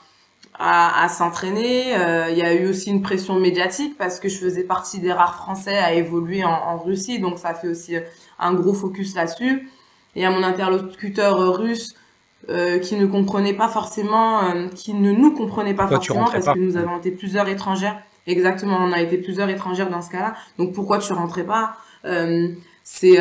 à, 0.59 1.05
à 1.05 1.09
s'entraîner. 1.09 1.97
Euh, 1.97 2.31
il 2.31 2.39
y 2.39 2.43
a 2.43 2.53
eu 2.55 2.69
aussi 2.69 2.91
une 2.91 3.03
pression 3.03 3.35
médiatique 3.39 3.97
parce 3.97 4.19
que 4.21 4.29
je 4.29 4.39
faisais 4.39 4.65
partie 4.65 4.99
des 4.99 5.13
rares 5.13 5.37
Français 5.37 5.79
à 5.79 5.95
évoluer 5.95 6.45
en, 6.45 6.51
en 6.51 6.79
Russie, 6.79 7.19
donc 7.21 7.39
ça 7.39 7.55
fait 7.55 7.69
aussi 7.69 7.97
un 8.39 8.53
gros 8.55 8.75
focus 8.75 9.15
là-dessus. 9.15 9.71
Et 10.17 10.25
à 10.25 10.31
mon 10.31 10.43
interlocuteur 10.43 11.57
russe 11.57 11.95
euh, 12.49 12.79
qui 12.79 12.97
ne 12.97 13.07
comprenait 13.07 13.55
pas 13.55 13.69
forcément, 13.69 14.43
euh, 14.45 14.69
qui 14.75 14.95
ne 14.95 15.13
nous 15.13 15.33
comprenait 15.33 15.75
pas 15.75 15.87
forcément 15.87 16.27
parce 16.31 16.47
que 16.47 16.59
nous 16.59 16.77
avons 16.77 16.99
été 16.99 17.11
plusieurs 17.11 17.49
étrangères. 17.49 18.01
Exactement, 18.27 18.79
on 18.81 18.93
a 18.93 19.01
été 19.01 19.19
plusieurs 19.19 19.49
étrangères 19.49 19.91
dans 19.91 20.03
ce 20.03 20.11
cas-là. 20.11 20.35
Donc 20.59 20.75
pourquoi 20.75 20.99
tu 20.99 21.13
rentrais 21.13 21.45
pas? 21.45 21.77
Euh, 22.05 22.49
C'est 22.85 23.19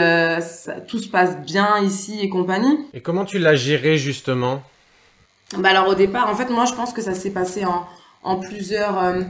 tout 0.87 0.99
se 0.99 1.09
passe 1.09 1.41
bien 1.41 1.79
ici 1.83 2.19
et 2.21 2.29
compagnie. 2.29 2.87
Et 2.93 3.01
comment 3.01 3.25
tu 3.25 3.37
l'as 3.37 3.55
géré 3.55 3.97
justement? 3.97 4.63
Bah 5.55 5.69
alors 5.69 5.87
au 5.87 5.95
départ, 5.95 6.29
en 6.29 6.35
fait, 6.35 6.49
moi 6.49 6.65
je 6.65 6.73
pense 6.73 6.91
que 6.93 7.01
ça 7.01 7.13
s'est 7.13 7.31
passé 7.31 7.65
en, 7.65 7.87
en 8.23 8.37
plusieurs 8.37 9.01
euh, 9.01 9.21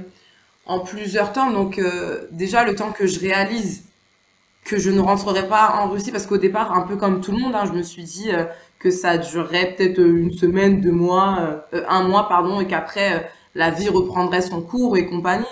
en 0.66 0.80
plusieurs 0.80 1.32
temps. 1.32 1.52
Donc 1.52 1.78
euh, 1.78 2.28
déjà 2.32 2.64
le 2.64 2.76
temps 2.76 2.92
que 2.92 3.06
je 3.06 3.20
réalise 3.20 3.84
que 4.66 4.78
je 4.78 4.90
ne 4.90 5.00
rentrerai 5.00 5.48
pas 5.48 5.80
en 5.80 5.90
Russie, 5.90 6.12
parce 6.12 6.26
qu'au 6.26 6.38
départ, 6.38 6.74
un 6.74 6.82
peu 6.82 6.98
comme 6.98 7.22
tout 7.22 7.32
le 7.32 7.38
monde, 7.38 7.56
hein, 7.56 7.64
je 7.66 7.72
me 7.72 7.84
suis 7.84 8.04
dit 8.04 8.32
euh, 8.32 8.46
que 8.80 8.92
ça 8.92 9.18
durerait 9.18 9.76
peut-être 9.78 10.00
une 10.00 10.34
semaine, 10.34 10.82
deux 10.82 10.92
mois, 10.92 11.66
un 11.88 12.04
mois, 12.04 12.28
pardon, 12.28 12.60
et 12.60 12.68
qu'après 12.68 13.32
la 13.56 13.72
vie 13.72 13.90
reprendrait 13.90 14.42
son 14.42 14.62
cours 14.62 14.98
et 14.98 15.06
compagnie. 15.06 15.46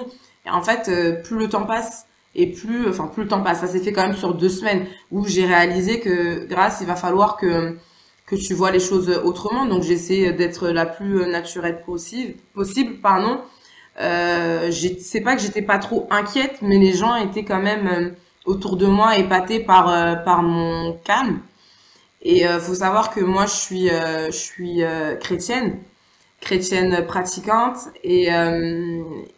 Et 0.45 0.49
en 0.49 0.61
fait, 0.61 0.91
plus 1.23 1.37
le 1.37 1.47
temps 1.47 1.65
passe 1.65 2.07
et 2.35 2.51
plus, 2.51 2.89
enfin 2.89 3.07
plus 3.07 3.23
le 3.23 3.29
temps 3.29 3.41
passe, 3.41 3.61
ça 3.61 3.67
s'est 3.67 3.79
fait 3.79 3.93
quand 3.93 4.03
même 4.03 4.15
sur 4.15 4.33
deux 4.33 4.49
semaines 4.49 4.85
où 5.11 5.25
j'ai 5.25 5.45
réalisé 5.45 6.01
que 6.01 6.45
grâce, 6.45 6.79
il 6.81 6.87
va 6.87 6.95
falloir 6.95 7.37
que 7.37 7.77
que 8.25 8.35
tu 8.35 8.53
vois 8.53 8.71
les 8.71 8.79
choses 8.79 9.09
autrement. 9.23 9.65
Donc 9.65 9.83
j'essaie 9.83 10.33
d'être 10.33 10.69
la 10.69 10.85
plus 10.85 11.25
naturelle 11.27 11.81
possible. 11.85 12.33
Possible, 12.53 12.97
pardon. 13.01 13.41
Euh, 13.99 14.71
c'est 14.99 15.21
pas 15.21 15.35
que 15.35 15.41
j'étais 15.41 15.61
pas 15.61 15.77
trop 15.77 16.07
inquiète, 16.09 16.57
mais 16.61 16.77
les 16.77 16.93
gens 16.93 17.15
étaient 17.15 17.45
quand 17.45 17.61
même 17.61 17.87
euh, 17.87 18.09
autour 18.45 18.77
de 18.77 18.85
moi 18.87 19.17
épatés 19.17 19.59
par 19.59 19.89
euh, 19.89 20.15
par 20.15 20.43
mon 20.43 20.93
calme. 21.03 21.39
Et 22.21 22.47
euh, 22.47 22.59
faut 22.59 22.75
savoir 22.75 23.13
que 23.13 23.21
moi 23.21 23.45
je 23.45 23.53
suis 23.53 23.89
euh, 23.89 24.27
je 24.27 24.37
suis 24.37 24.81
chrétienne, 25.21 25.79
chrétienne 26.41 27.05
pratiquante 27.05 27.77
et 28.03 28.29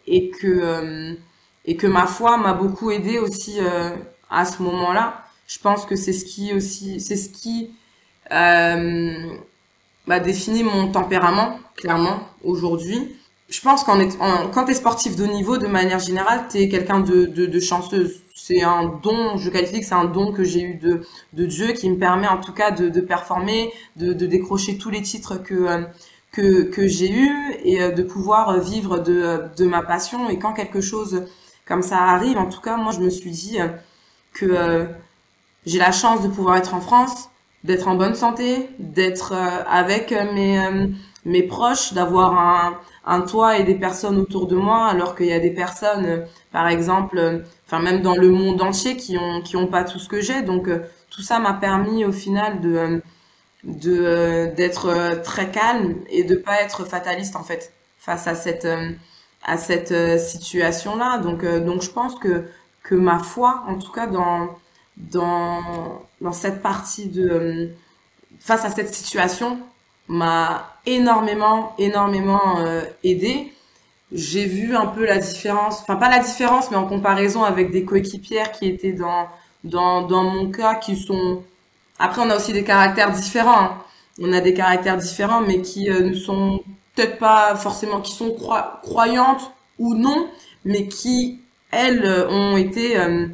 et 0.06 0.30
que 0.30 1.16
et 1.64 1.76
que 1.76 1.86
ma 1.86 2.06
foi 2.06 2.36
m'a 2.38 2.54
beaucoup 2.54 2.90
aidé 2.90 3.18
aussi 3.18 3.58
à 4.30 4.44
ce 4.44 4.62
moment-là. 4.62 5.22
Je 5.46 5.58
pense 5.58 5.86
que 5.86 5.96
c'est 5.96 6.12
ce 6.12 6.24
qui 6.24 6.52
aussi 6.54 7.00
c'est 7.00 7.16
ce 7.16 7.28
qui 7.28 7.70
bah, 8.30 10.20
définit 10.20 10.62
mon 10.64 10.90
tempérament, 10.90 11.58
clairement, 11.76 12.20
aujourd'hui. 12.42 13.16
Je 13.48 13.60
pense 13.62 13.82
qu'en 13.82 13.98
quand 14.52 14.64
tu 14.66 14.72
es 14.72 14.74
sportif 14.74 15.16
de 15.16 15.24
haut 15.24 15.32
niveau, 15.32 15.56
de 15.56 15.66
manière 15.66 15.98
générale, 15.98 16.44
tu 16.50 16.58
es 16.58 16.68
quelqu'un 16.68 17.00
de, 17.00 17.24
de, 17.24 17.46
de, 17.46 17.60
chanceuse. 17.60 18.22
C'est 18.34 18.62
un 18.62 18.84
don, 19.02 19.38
je 19.38 19.48
qualifie 19.48 19.80
que 19.80 19.86
c'est 19.86 19.94
un 19.94 20.04
don 20.04 20.32
que 20.32 20.44
j'ai 20.44 20.60
eu 20.60 20.74
de, 20.74 21.00
de 21.32 21.46
Dieu 21.46 21.68
qui 21.72 21.88
me 21.88 21.96
permet 21.98 22.28
en 22.28 22.38
tout 22.38 22.52
cas 22.52 22.70
de, 22.70 22.90
de 22.90 23.00
performer, 23.00 23.72
de, 23.96 24.12
de 24.12 24.26
décrocher 24.26 24.76
tous 24.76 24.90
les 24.90 25.00
titres 25.00 25.42
que, 25.42 25.54
euh, 25.54 25.82
que, 26.30 26.64
que 26.64 26.86
j'ai 26.86 27.10
eu 27.10 27.30
et 27.64 27.80
euh, 27.80 27.90
de 27.90 28.02
pouvoir 28.02 28.60
vivre 28.60 28.98
de, 28.98 29.44
de 29.56 29.64
ma 29.64 29.82
passion. 29.82 30.28
Et 30.28 30.38
quand 30.38 30.52
quelque 30.52 30.82
chose 30.82 31.24
comme 31.66 31.82
ça 31.82 31.98
arrive, 31.98 32.36
en 32.36 32.50
tout 32.50 32.60
cas, 32.60 32.76
moi, 32.76 32.92
je 32.92 33.00
me 33.00 33.08
suis 33.10 33.30
dit 33.30 33.58
que 34.34 34.86
j'ai 35.66 35.78
la 35.78 35.92
chance 35.92 36.22
de 36.22 36.28
pouvoir 36.28 36.56
être 36.56 36.74
en 36.74 36.80
France, 36.80 37.28
d'être 37.64 37.88
en 37.88 37.94
bonne 37.96 38.14
santé, 38.14 38.68
d'être 38.78 39.32
euh, 39.32 39.64
avec 39.68 40.12
euh, 40.12 40.32
mes, 40.32 40.58
euh, 40.64 40.86
mes 41.24 41.42
proches, 41.42 41.92
d'avoir 41.92 42.38
un, 42.38 42.78
un 43.04 43.20
toit 43.22 43.58
et 43.58 43.64
des 43.64 43.74
personnes 43.74 44.18
autour 44.18 44.46
de 44.46 44.56
moi, 44.56 44.86
alors 44.86 45.14
qu'il 45.16 45.26
y 45.26 45.32
a 45.32 45.40
des 45.40 45.50
personnes, 45.50 46.24
par 46.52 46.68
exemple, 46.68 47.44
enfin 47.66 47.80
même 47.82 48.02
dans 48.02 48.14
le 48.16 48.30
monde 48.30 48.62
entier, 48.62 48.96
qui 48.96 49.18
ont 49.18 49.42
qui 49.42 49.56
ont 49.56 49.66
pas 49.66 49.84
tout 49.84 49.98
ce 49.98 50.08
que 50.08 50.20
j'ai. 50.20 50.42
Donc 50.42 50.68
tout 51.10 51.22
ça 51.22 51.38
m'a 51.38 51.54
permis 51.54 52.04
au 52.04 52.12
final 52.12 52.60
de 52.60 53.02
de 53.64 54.52
d'être 54.56 55.20
très 55.22 55.50
calme 55.50 55.96
et 56.08 56.24
de 56.24 56.36
pas 56.36 56.60
être 56.62 56.84
fataliste 56.84 57.36
en 57.36 57.42
fait 57.42 57.72
face 57.98 58.26
à 58.28 58.34
cette 58.34 58.68
à 59.44 59.56
cette 59.56 59.94
situation 60.20 60.96
là. 60.96 61.18
Donc 61.18 61.44
donc 61.44 61.82
je 61.82 61.90
pense 61.90 62.14
que 62.18 62.44
que 62.82 62.94
ma 62.94 63.18
foi, 63.18 63.64
en 63.68 63.76
tout 63.78 63.92
cas 63.92 64.06
dans 64.06 64.48
dans, 64.98 66.02
dans 66.20 66.32
cette 66.32 66.60
partie 66.60 67.08
de... 67.08 67.70
face 68.40 68.64
à 68.64 68.70
cette 68.70 68.92
situation, 68.92 69.58
m'a 70.08 70.76
énormément, 70.84 71.74
énormément 71.78 72.58
aidé. 73.02 73.52
J'ai 74.10 74.46
vu 74.46 74.74
un 74.74 74.86
peu 74.86 75.04
la 75.04 75.18
différence, 75.18 75.80
enfin 75.82 75.96
pas 75.96 76.08
la 76.08 76.20
différence, 76.20 76.70
mais 76.70 76.76
en 76.76 76.86
comparaison 76.86 77.44
avec 77.44 77.70
des 77.70 77.84
coéquipières 77.84 78.52
qui 78.52 78.66
étaient 78.66 78.92
dans, 78.92 79.28
dans, 79.64 80.02
dans 80.02 80.22
mon 80.22 80.50
cas, 80.50 80.74
qui 80.76 80.96
sont... 80.96 81.42
Après, 81.98 82.22
on 82.22 82.30
a 82.30 82.36
aussi 82.36 82.52
des 82.52 82.64
caractères 82.64 83.10
différents. 83.10 83.60
Hein. 83.60 83.76
On 84.20 84.32
a 84.32 84.40
des 84.40 84.54
caractères 84.54 84.96
différents, 84.96 85.42
mais 85.42 85.60
qui 85.60 85.90
ne 85.90 86.14
sont 86.14 86.60
peut-être 86.94 87.18
pas 87.18 87.54
forcément, 87.54 88.00
qui 88.00 88.12
sont 88.12 88.34
croyantes 88.82 89.52
ou 89.78 89.94
non, 89.94 90.28
mais 90.64 90.88
qui, 90.88 91.40
elles, 91.70 92.04
euh, 92.04 92.28
ont 92.28 92.56
été 92.56 92.98
euh, 92.98 93.28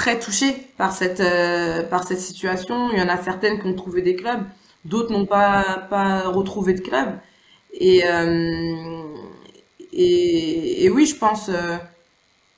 très 0.00 0.18
touchées 0.18 0.54
par 0.78 0.92
cette, 0.92 1.20
euh, 1.20 1.82
par 1.82 2.04
cette 2.04 2.20
situation. 2.20 2.90
Il 2.92 2.98
y 2.98 3.02
en 3.02 3.08
a 3.08 3.18
certaines 3.18 3.60
qui 3.60 3.66
ont 3.66 3.74
trouvé 3.74 4.00
des 4.00 4.16
clubs, 4.16 4.42
d'autres 4.86 5.12
n'ont 5.12 5.26
pas, 5.26 5.86
pas 5.90 6.28
retrouvé 6.28 6.72
de 6.72 6.80
club. 6.80 7.08
Et, 7.74 8.02
et, 9.92 10.84
et, 10.84 10.90
oui, 10.90 11.04
je 11.06 11.16
pense, 11.16 11.50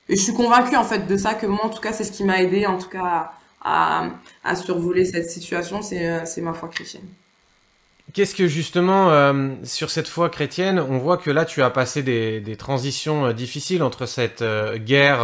et 0.09 0.15
je 0.15 0.21
suis 0.21 0.33
convaincue 0.33 0.75
en 0.75 0.83
fait 0.83 1.05
de 1.05 1.17
ça, 1.17 1.33
que 1.35 1.45
moi 1.45 1.65
en 1.65 1.69
tout 1.69 1.81
cas, 1.81 1.93
c'est 1.93 2.05
ce 2.05 2.11
qui 2.11 2.23
m'a 2.23 2.41
aidé 2.41 2.65
en 2.65 2.77
tout 2.77 2.89
cas 2.89 3.33
à, 3.61 4.07
à 4.43 4.55
survoler 4.55 5.05
cette 5.05 5.29
situation, 5.29 5.81
c'est 5.81 6.41
ma 6.41 6.53
foi 6.53 6.69
chrétienne. 6.69 7.07
Qu'est-ce 8.13 8.35
que 8.35 8.47
justement, 8.47 9.09
euh, 9.09 9.55
sur 9.63 9.89
cette 9.89 10.07
foi 10.07 10.29
chrétienne, 10.29 10.79
on 10.79 10.99
voit 10.99 11.17
que 11.17 11.31
là, 11.31 11.45
tu 11.45 11.63
as 11.63 11.71
passé 11.71 12.03
des, 12.03 12.41
des 12.41 12.55
transitions 12.57 13.25
euh, 13.25 13.33
difficiles 13.33 13.81
entre 13.81 14.05
cette 14.05 14.43
euh, 14.43 14.77
guerre, 14.77 15.19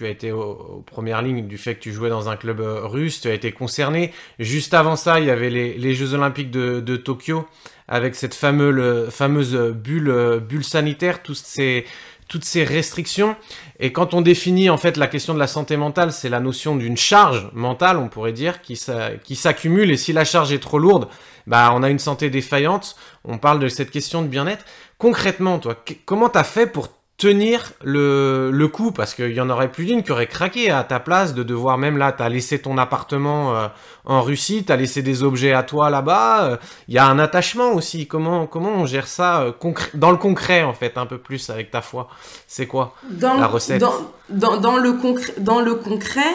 tu 0.00 0.06
as 0.06 0.08
été 0.08 0.32
aux, 0.32 0.82
premières 0.86 1.20
lignes 1.20 1.46
du 1.46 1.58
fait 1.58 1.74
que 1.74 1.80
tu 1.80 1.92
jouais 1.92 2.08
dans 2.08 2.30
un 2.30 2.36
club 2.36 2.60
russe, 2.60 3.20
tu 3.20 3.28
as 3.28 3.34
été 3.34 3.52
concerné. 3.52 4.12
Juste 4.38 4.72
avant 4.72 4.96
ça, 4.96 5.20
il 5.20 5.26
y 5.26 5.30
avait 5.30 5.50
les, 5.50 5.94
Jeux 5.94 6.14
olympiques 6.14 6.50
de, 6.50 6.96
Tokyo, 6.96 7.46
avec 7.86 8.14
cette 8.14 8.34
fameuse, 8.34 9.10
fameuse 9.10 9.54
bulle, 9.54 10.40
bulle 10.40 10.64
sanitaire, 10.64 11.22
tous 11.22 11.34
ces 11.34 11.84
toutes 12.28 12.44
ces 12.44 12.62
restrictions. 12.62 13.34
Et 13.80 13.92
quand 13.92 14.14
on 14.14 14.20
définit 14.22 14.70
en 14.70 14.76
fait 14.76 14.96
la 14.96 15.08
question 15.08 15.34
de 15.34 15.38
la 15.40 15.48
santé 15.48 15.76
mentale, 15.76 16.12
c'est 16.12 16.28
la 16.28 16.38
notion 16.38 16.76
d'une 16.76 16.96
charge 16.96 17.50
mentale, 17.52 17.96
on 17.96 18.08
pourrait 18.08 18.32
dire, 18.32 18.62
qui 18.62 18.76
s'accumule. 18.76 19.90
Et 19.90 19.96
si 19.96 20.12
la 20.12 20.24
charge 20.24 20.52
est 20.52 20.60
trop 20.60 20.78
lourde, 20.78 21.08
bah 21.46 21.72
on 21.74 21.82
a 21.82 21.90
une 21.90 21.98
santé 21.98 22.30
défaillante. 22.30 22.96
On 23.24 23.36
parle 23.36 23.58
de 23.58 23.68
cette 23.68 23.90
question 23.90 24.22
de 24.22 24.28
bien-être. 24.28 24.64
Concrètement, 24.96 25.58
toi, 25.58 25.76
comment 26.06 26.28
t'as 26.28 26.44
fait 26.44 26.68
pour 26.68 26.88
tenir 27.20 27.72
le, 27.84 28.50
le 28.50 28.68
coup 28.68 28.92
parce 28.92 29.14
qu'il 29.14 29.32
y 29.32 29.42
en 29.42 29.50
aurait 29.50 29.70
plus 29.70 29.84
d'une 29.84 30.02
qui 30.02 30.10
aurait 30.10 30.26
craqué 30.26 30.70
à 30.70 30.82
ta 30.84 30.98
place 31.00 31.34
de 31.34 31.42
devoir 31.42 31.76
même 31.76 31.98
là 31.98 32.12
t'as 32.12 32.30
laissé 32.30 32.58
ton 32.58 32.78
appartement 32.78 33.54
euh, 33.54 33.68
en 34.06 34.22
Russie 34.22 34.64
t'as 34.64 34.76
laissé 34.76 35.02
des 35.02 35.22
objets 35.22 35.52
à 35.52 35.62
toi 35.62 35.90
là-bas 35.90 36.58
il 36.88 36.94
euh, 36.94 36.94
y 36.94 36.98
a 36.98 37.06
un 37.06 37.18
attachement 37.18 37.72
aussi. 37.72 38.06
Comment 38.06 38.46
comment 38.46 38.70
on 38.70 38.86
gère 38.86 39.06
ça 39.06 39.42
euh, 39.42 39.52
dans 39.92 40.10
le 40.10 40.16
concret 40.16 40.62
en 40.62 40.72
fait 40.72 40.96
un 40.96 41.04
peu 41.04 41.18
plus 41.18 41.50
avec 41.50 41.70
ta 41.70 41.82
foi? 41.82 42.08
C'est 42.46 42.66
quoi 42.66 42.94
dans, 43.10 43.34
la 43.34 43.46
recette? 43.48 43.82
dans, 43.82 43.92
dans, 44.30 44.56
dans, 44.56 44.78
le 44.78 44.94
concret 44.94 45.34
dans 45.36 45.60
le 45.60 45.74
concret 45.74 46.32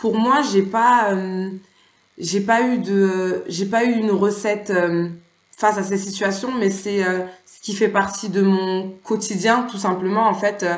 pour 0.00 0.16
moi 0.16 0.42
j'ai 0.52 0.62
pas 0.62 1.12
j'ai 2.18 2.40
pas 2.40 2.62
eu 2.62 2.78
de 2.78 3.42
j'ai 3.48 3.66
pas 3.66 3.82
eu 3.82 3.94
une 3.94 4.12
recette 4.12 4.72
face 5.60 5.78
à 5.78 5.82
ces 5.82 5.98
situations 5.98 6.52
mais 6.58 6.70
c'est 6.70 7.04
qui 7.60 7.74
fait 7.74 7.88
partie 7.88 8.28
de 8.28 8.42
mon 8.42 8.90
quotidien, 9.04 9.66
tout 9.70 9.78
simplement. 9.78 10.26
En 10.26 10.34
fait, 10.34 10.62
euh, 10.62 10.76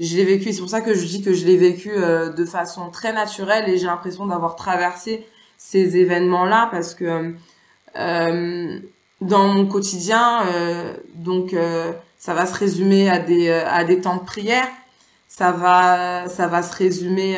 je 0.00 0.16
l'ai 0.16 0.24
vécu. 0.24 0.52
C'est 0.52 0.60
pour 0.60 0.70
ça 0.70 0.80
que 0.80 0.94
je 0.94 1.04
dis 1.04 1.22
que 1.22 1.32
je 1.32 1.44
l'ai 1.44 1.56
vécu 1.56 1.90
euh, 1.94 2.30
de 2.30 2.44
façon 2.44 2.90
très 2.90 3.12
naturelle 3.12 3.68
et 3.68 3.78
j'ai 3.78 3.86
l'impression 3.86 4.26
d'avoir 4.26 4.56
traversé 4.56 5.26
ces 5.58 5.96
événements-là 5.96 6.68
parce 6.72 6.94
que 6.94 7.34
euh, 7.96 8.78
dans 9.20 9.48
mon 9.48 9.66
quotidien, 9.66 10.40
donc 11.14 11.54
ça 12.18 12.34
va 12.34 12.46
se 12.46 12.54
résumer 12.54 13.08
à 13.08 13.20
des 13.20 13.50
à 13.50 13.84
des 13.84 14.00
temps 14.00 14.16
de 14.16 14.24
prière. 14.24 14.66
Ça 15.28 15.52
va 15.52 16.28
ça 16.28 16.48
va 16.48 16.62
se 16.62 16.74
résumer 16.74 17.36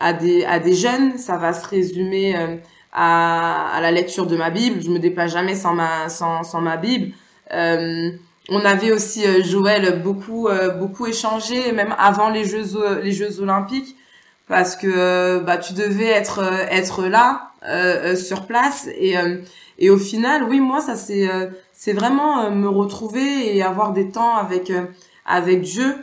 à 0.00 0.12
des 0.12 0.44
à 0.44 0.58
des 0.58 0.74
jeunes. 0.74 1.16
Ça 1.18 1.36
va 1.36 1.52
se 1.52 1.64
résumer 1.68 2.58
à, 2.96 3.68
à 3.76 3.80
la 3.80 3.92
lecture 3.92 4.26
de 4.26 4.36
ma 4.36 4.50
Bible. 4.50 4.82
Je 4.82 4.90
me 4.90 4.98
déplace 4.98 5.32
jamais 5.32 5.54
sans 5.54 5.74
ma 5.74 6.08
sans 6.08 6.42
sans 6.42 6.60
ma 6.60 6.76
Bible. 6.76 7.12
Euh, 7.52 8.10
on 8.48 8.64
avait 8.64 8.90
aussi 8.90 9.24
euh, 9.24 9.42
Joël 9.44 10.02
beaucoup 10.02 10.48
euh, 10.48 10.70
beaucoup 10.70 11.06
échangé 11.06 11.70
même 11.72 11.94
avant 11.98 12.30
les 12.30 12.44
jeux 12.44 12.64
les 13.02 13.12
jeux 13.12 13.40
olympiques 13.40 13.96
parce 14.48 14.74
que 14.76 15.40
bah 15.40 15.58
tu 15.58 15.74
devais 15.74 16.06
être 16.06 16.40
être 16.70 17.06
là 17.06 17.52
sur 18.16 18.46
place 18.46 18.88
et 18.96 19.14
et 19.78 19.90
au 19.90 19.98
final 19.98 20.44
oui 20.44 20.60
moi 20.60 20.80
ça 20.80 20.94
c'est 20.94 21.28
c'est 21.72 21.92
vraiment 21.92 22.48
me 22.52 22.68
retrouver 22.68 23.56
et 23.56 23.62
avoir 23.64 23.92
des 23.92 24.10
temps 24.10 24.36
avec 24.36 24.72
avec 25.24 25.62
Dieu 25.62 25.96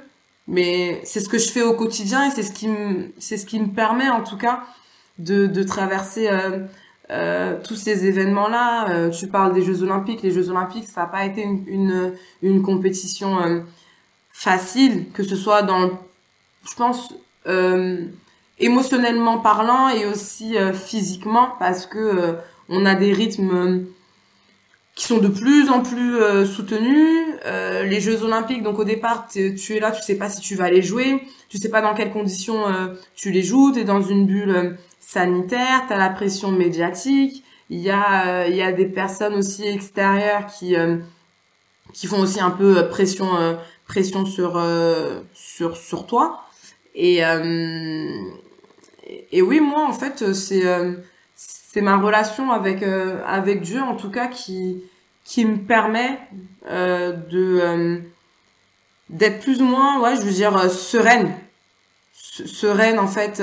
mais 0.48 1.02
c'est 1.06 1.20
ce 1.20 1.30
que 1.30 1.38
je 1.38 1.50
fais 1.50 1.62
au 1.62 1.74
quotidien 1.74 2.28
et 2.28 2.32
c'est 2.32 2.44
ce 2.44 2.52
qui 2.52 2.68
me 2.68 3.14
c'est 3.18 3.38
ce 3.38 3.46
qui 3.46 3.60
me 3.60 3.68
permet 3.68 4.10
en 4.10 4.24
tout 4.24 4.38
cas 4.38 4.64
de 5.20 5.48
de 5.48 5.64
traverser 5.64 6.28
euh, 6.28 6.60
tous 7.64 7.76
ces 7.76 8.06
événements-là, 8.06 8.90
euh, 8.90 9.10
tu 9.10 9.28
parles 9.28 9.54
des 9.54 9.62
Jeux 9.62 9.84
Olympiques. 9.84 10.22
Les 10.24 10.32
Jeux 10.32 10.50
Olympiques, 10.50 10.86
ça 10.88 11.02
n'a 11.02 11.08
pas 11.08 11.26
été 11.26 11.44
une, 11.44 12.62
compétition 12.64 13.40
euh, 13.40 13.60
facile, 14.30 15.06
que 15.14 15.24
ce 15.24 15.36
soit 15.36 15.62
dans, 15.62 15.92
je 16.68 16.76
pense, 16.76 17.14
émotionnellement 18.58 19.40
parlant 19.40 19.90
et 19.90 20.06
aussi 20.06 20.56
physiquement, 20.74 21.50
parce 21.60 21.86
que 21.86 22.36
on 22.70 22.86
a 22.86 22.96
des 22.96 23.12
rythmes 23.12 23.86
qui 24.96 25.06
sont 25.06 25.18
de 25.18 25.28
plus 25.28 25.70
en 25.70 25.82
plus 25.82 26.46
soutenus. 26.46 27.28
les 27.44 28.00
Jeux 28.00 28.24
Olympiques, 28.24 28.64
donc 28.64 28.80
au 28.80 28.86
départ, 28.86 29.28
tu 29.30 29.74
es 29.76 29.80
là, 29.80 29.92
tu 29.92 30.02
sais 30.02 30.16
pas 30.16 30.30
si 30.30 30.40
tu 30.40 30.56
vas 30.56 30.70
les 30.70 30.82
jouer, 30.82 31.22
tu 31.54 31.60
sais 31.60 31.70
pas 31.70 31.82
dans 31.82 31.94
quelles 31.94 32.12
conditions 32.12 32.64
tu 33.14 33.30
les 33.30 33.44
joues, 33.44 33.74
tu 33.74 33.82
es 33.82 33.84
dans 33.84 34.02
une 34.02 34.26
bulle 34.26 34.76
sanitaire, 35.00 35.84
tu 35.88 35.94
as 35.94 35.98
la 35.98 36.10
pression 36.10 36.52
médiatique, 36.52 37.44
il 37.70 37.80
y 37.80 37.92
a 37.92 38.28
euh, 38.28 38.48
il 38.50 38.56
y 38.56 38.64
a 38.64 38.72
des 38.72 38.88
personnes 38.88 39.36
aussi 39.36 39.68
extérieures 39.68 40.48
qui 40.48 40.76
euh, 40.76 40.98
qui 41.94 42.08
font 42.08 42.20
aussi 42.22 42.40
un 42.40 42.50
peu 42.50 42.80
euh, 42.80 42.84
pression 42.90 43.28
pression 43.86 44.26
sur 44.26 44.60
sur 45.36 45.78
sur 45.78 46.08
toi. 46.08 46.44
Et 46.96 47.22
et 49.32 49.42
oui 49.44 49.60
moi 49.60 49.86
en 49.88 49.94
fait 49.94 50.34
c'est 50.34 50.64
c'est 51.36 51.82
ma 51.82 51.98
relation 51.98 52.52
avec 52.52 52.84
avec 52.84 53.62
Dieu 53.62 53.82
en 53.82 53.96
tout 53.96 54.10
cas 54.10 54.28
qui 54.28 54.84
qui 55.24 55.46
me 55.46 55.58
permet 55.58 56.20
de 56.66 58.02
d'être 59.14 59.40
plus 59.40 59.62
ou 59.62 59.66
moins 59.66 60.02
ouais 60.02 60.16
je 60.18 60.22
veux 60.22 60.32
dire 60.32 60.70
sereine 60.70 61.34
sereine 62.14 63.00
en 63.00 63.08
fait 63.08 63.42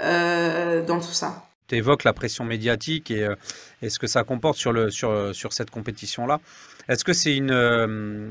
euh, 0.00 0.82
dans 0.84 1.00
tout 1.00 1.12
ça. 1.12 1.44
Tu 1.66 1.76
évoques 1.76 2.04
la 2.04 2.12
pression 2.12 2.44
médiatique 2.44 3.10
et, 3.10 3.24
euh, 3.24 3.34
ce 3.86 3.98
que 3.98 4.06
ça 4.06 4.22
comporte 4.22 4.56
sur, 4.56 4.72
le, 4.72 4.90
sur, 4.90 5.34
sur 5.34 5.52
cette 5.52 5.70
compétition-là. 5.70 6.40
Est-ce 6.88 7.04
que 7.04 7.12
c'est 7.12 7.36
une 7.36 7.50
euh, 7.50 8.30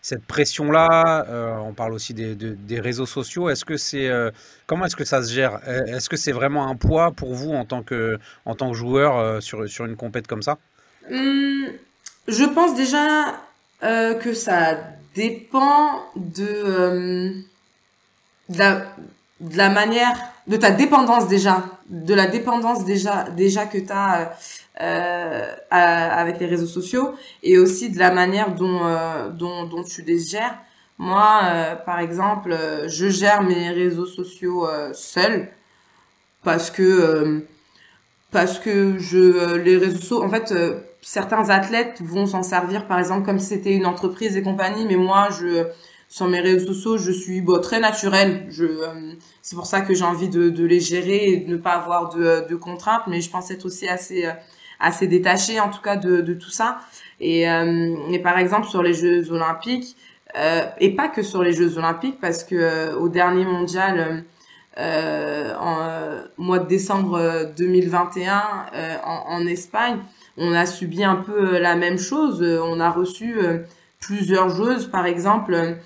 cette 0.00 0.24
pression-là 0.24 1.26
On 1.60 1.74
parle 1.74 1.92
aussi 1.92 2.14
des, 2.14 2.34
des 2.34 2.80
réseaux 2.80 3.06
sociaux. 3.06 3.50
Est-ce 3.50 3.64
que 3.64 3.76
c'est 3.76 4.08
comment 4.66 4.86
est-ce 4.86 4.96
que 4.96 5.04
ça 5.04 5.22
se 5.22 5.32
gère? 5.32 5.58
Est-ce 5.66 6.08
que 6.08 6.16
c'est 6.16 6.32
vraiment 6.32 6.68
un 6.68 6.76
poids 6.76 7.10
pour 7.10 7.34
vous 7.34 7.52
en 7.52 7.64
tant 7.64 7.82
que 7.82 8.18
en 8.44 8.54
tant 8.54 8.70
que 8.70 8.76
joueur 8.76 9.42
sur 9.42 9.68
sur 9.68 9.84
une 9.84 9.96
compète 9.96 10.28
comme 10.28 10.42
ça? 10.42 10.58
Hum, 11.10 11.66
Je 12.28 12.44
pense 12.44 12.76
déjà 12.76 13.34
que 13.80 14.34
ça 14.34 14.78
dépend 15.14 16.02
de, 16.16 17.32
de 18.48 18.58
la, 18.58 18.86
de 19.40 19.56
la 19.56 19.70
manière 19.70 20.16
de 20.46 20.56
ta 20.56 20.70
dépendance 20.70 21.28
déjà 21.28 21.64
de 21.88 22.14
la 22.14 22.26
dépendance 22.26 22.84
déjà 22.84 23.24
déjà 23.30 23.66
que 23.66 23.78
tu 23.78 23.92
as 23.92 24.36
euh, 24.80 25.54
avec 25.70 26.40
les 26.40 26.46
réseaux 26.46 26.66
sociaux 26.66 27.14
et 27.42 27.58
aussi 27.58 27.90
de 27.90 27.98
la 27.98 28.10
manière 28.10 28.54
dont 28.54 28.80
euh, 28.84 29.30
dont, 29.30 29.64
dont 29.64 29.82
tu 29.82 30.02
les 30.02 30.18
gères. 30.18 30.58
Moi 30.98 31.40
euh, 31.44 31.74
par 31.76 32.00
exemple 32.00 32.56
je 32.88 33.08
gère 33.08 33.42
mes 33.42 33.70
réseaux 33.70 34.06
sociaux 34.06 34.68
euh, 34.68 34.92
seul 34.92 35.48
parce 36.42 36.70
que 36.70 37.44
parce 38.30 38.58
que 38.58 38.98
je 38.98 39.56
les 39.56 39.76
réseaux 39.76 39.98
sociaux 39.98 40.22
en 40.22 40.28
fait 40.28 40.52
certains 41.06 41.50
athlètes 41.50 42.00
vont 42.02 42.26
s'en 42.26 42.42
servir 42.42 42.86
par 42.86 42.98
exemple 42.98 43.24
comme 43.24 43.38
si 43.38 43.46
c'était 43.46 43.74
une 43.74 43.86
entreprise 43.86 44.36
et 44.36 44.42
compagnie 44.42 44.86
mais 44.86 44.96
moi 44.96 45.28
je 45.30 45.66
sur 46.08 46.28
mes 46.28 46.40
réseaux 46.40 46.72
sociaux, 46.72 46.98
je 46.98 47.10
suis 47.10 47.40
bon, 47.40 47.60
très 47.60 47.80
naturelle. 47.80 48.46
Je, 48.48 48.64
euh, 48.64 49.12
c'est 49.42 49.56
pour 49.56 49.66
ça 49.66 49.80
que 49.80 49.94
j'ai 49.94 50.04
envie 50.04 50.28
de, 50.28 50.50
de, 50.50 50.64
les 50.64 50.80
gérer 50.80 51.32
et 51.32 51.36
de 51.38 51.50
ne 51.50 51.56
pas 51.56 51.72
avoir 51.72 52.14
de, 52.14 52.46
de 52.48 52.56
contraintes. 52.56 53.02
Mais 53.08 53.20
je 53.20 53.30
pense 53.30 53.50
être 53.50 53.64
aussi 53.66 53.88
assez 53.88 54.26
euh, 54.26 54.32
assez 54.78 55.06
détachée 55.06 55.58
en 55.58 55.70
tout 55.70 55.80
cas 55.80 55.96
de, 55.96 56.20
de 56.20 56.34
tout 56.34 56.50
ça. 56.50 56.78
Et, 57.18 57.48
euh, 57.50 57.96
et 58.10 58.18
par 58.18 58.38
exemple 58.38 58.68
sur 58.68 58.82
les 58.82 58.94
Jeux 58.94 59.32
Olympiques 59.32 59.96
euh, 60.36 60.66
et 60.80 60.94
pas 60.94 61.08
que 61.08 61.22
sur 61.22 61.42
les 61.42 61.52
Jeux 61.52 61.78
Olympiques 61.78 62.20
parce 62.20 62.44
que 62.44 62.94
au 62.94 63.08
dernier 63.08 63.44
mondial 63.44 64.24
en 64.78 65.78
mois 66.36 66.58
de 66.58 66.66
décembre 66.68 67.50
2021 67.56 68.42
en, 69.02 69.22
en, 69.28 69.46
Espagne, 69.46 69.96
on 70.36 70.52
a 70.52 70.66
subi 70.66 71.04
un 71.04 71.16
peu 71.16 71.58
la 71.58 71.76
même 71.76 71.98
chose. 71.98 72.42
On 72.42 72.80
a 72.80 72.90
reçu 72.90 73.38
plusieurs 74.00 74.48
joueuses, 74.48 74.86
par 74.86 75.06
exemple, 75.06 75.76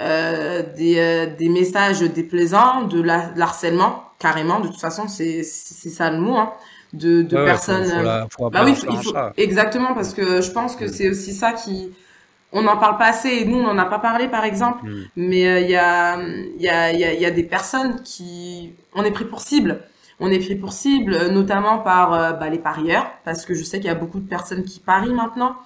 des, 0.00 1.28
des 1.38 1.48
messages 1.48 2.00
déplaisants, 2.00 2.82
de 2.82 3.00
l'harcèlement, 3.00 4.04
carrément. 4.18 4.60
De 4.60 4.68
toute 4.68 4.80
façon, 4.80 5.08
c'est 5.08 5.42
ça 5.42 6.10
le 6.10 6.18
mot. 6.18 6.36
Hein 6.36 6.52
de, 6.92 7.22
de 7.22 7.36
personnes. 7.36 7.88
bah 8.50 8.62
oui, 8.64 8.74
il 8.90 8.96
faut, 8.98 9.14
exactement, 9.36 9.94
parce 9.94 10.14
que 10.14 10.40
je 10.40 10.50
pense 10.50 10.76
que 10.76 10.86
c'est 10.86 11.08
aussi 11.08 11.32
ça 11.32 11.52
qui. 11.52 11.90
On 12.54 12.60
n'en 12.62 12.76
parle 12.76 12.98
pas 12.98 13.06
assez, 13.06 13.30
et 13.30 13.44
nous, 13.46 13.56
on 13.56 13.62
n'en 13.62 13.78
a 13.78 13.86
pas 13.86 13.98
parlé, 13.98 14.28
par 14.28 14.44
exemple, 14.44 14.84
hmm. 14.84 15.04
mais 15.16 15.48
euh, 15.48 15.60
il 15.60 15.70
y, 15.70 15.76
a, 15.76 16.18
y, 16.58 16.68
a, 16.68 16.92
y, 16.92 17.04
a, 17.04 17.14
y 17.14 17.24
a 17.24 17.30
des 17.30 17.44
personnes 17.44 18.02
qui. 18.02 18.74
On 18.94 19.04
est 19.04 19.10
pris 19.10 19.24
pour 19.24 19.40
cible. 19.40 19.80
On 20.24 20.30
est 20.30 20.38
pris 20.38 20.54
pour 20.54 20.72
cible, 20.72 21.32
notamment 21.32 21.78
par 21.78 22.14
euh, 22.14 22.32
bah, 22.32 22.48
les 22.48 22.60
parieurs, 22.60 23.10
parce 23.24 23.44
que 23.44 23.54
je 23.54 23.64
sais 23.64 23.78
qu'il 23.78 23.88
y 23.88 23.90
a 23.90 23.96
beaucoup 23.96 24.20
de 24.20 24.28
personnes 24.28 24.62
qui 24.62 24.78
parient 24.78 25.14
maintenant. 25.14 25.56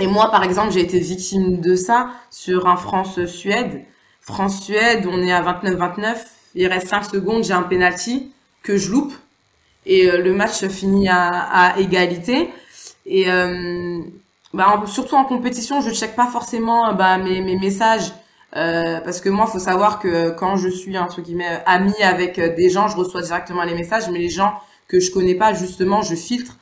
Et 0.00 0.08
moi, 0.08 0.32
par 0.32 0.42
exemple, 0.42 0.72
j'ai 0.72 0.80
été 0.80 0.98
victime 0.98 1.60
de 1.60 1.76
ça 1.76 2.10
sur 2.28 2.66
un 2.66 2.76
France-Suède. 2.76 3.84
France-Suède, 4.20 5.06
on 5.08 5.22
est 5.22 5.32
à 5.32 5.42
29-29, 5.42 6.16
il 6.56 6.66
reste 6.66 6.88
5 6.88 7.04
secondes, 7.04 7.44
j'ai 7.44 7.52
un 7.52 7.62
penalty 7.62 8.32
que 8.64 8.76
je 8.76 8.90
loupe 8.90 9.14
et 9.86 10.10
euh, 10.10 10.18
le 10.18 10.32
match 10.32 10.66
finit 10.66 11.08
à, 11.08 11.74
égalité. 11.78 12.50
Et 13.06 13.30
euh, 13.30 14.00
bah, 14.52 14.82
surtout 14.86 15.14
en 15.14 15.24
compétition, 15.24 15.80
je 15.80 15.92
check 15.92 16.16
pas 16.16 16.26
forcément 16.26 16.92
bah, 16.94 17.16
mes 17.16 17.56
messages. 17.58 18.12
Euh, 18.56 19.00
parce 19.00 19.20
que 19.20 19.28
moi, 19.30 19.46
faut 19.46 19.58
savoir 19.58 19.98
que 19.98 20.30
quand 20.30 20.56
je 20.56 20.68
suis 20.68 20.98
entre 20.98 21.22
guillemets 21.22 21.62
ami 21.66 21.94
avec 22.02 22.38
des 22.40 22.68
gens, 22.70 22.88
je 22.88 22.96
reçois 22.96 23.22
directement 23.22 23.62
les 23.64 23.74
messages, 23.74 24.10
mais 24.10 24.18
les 24.18 24.28
gens 24.30 24.54
que 24.88 25.00
je 25.00 25.10
connais 25.10 25.34
pas, 25.34 25.54
justement, 25.54 26.02
je 26.02 26.14
filtre 26.14 26.58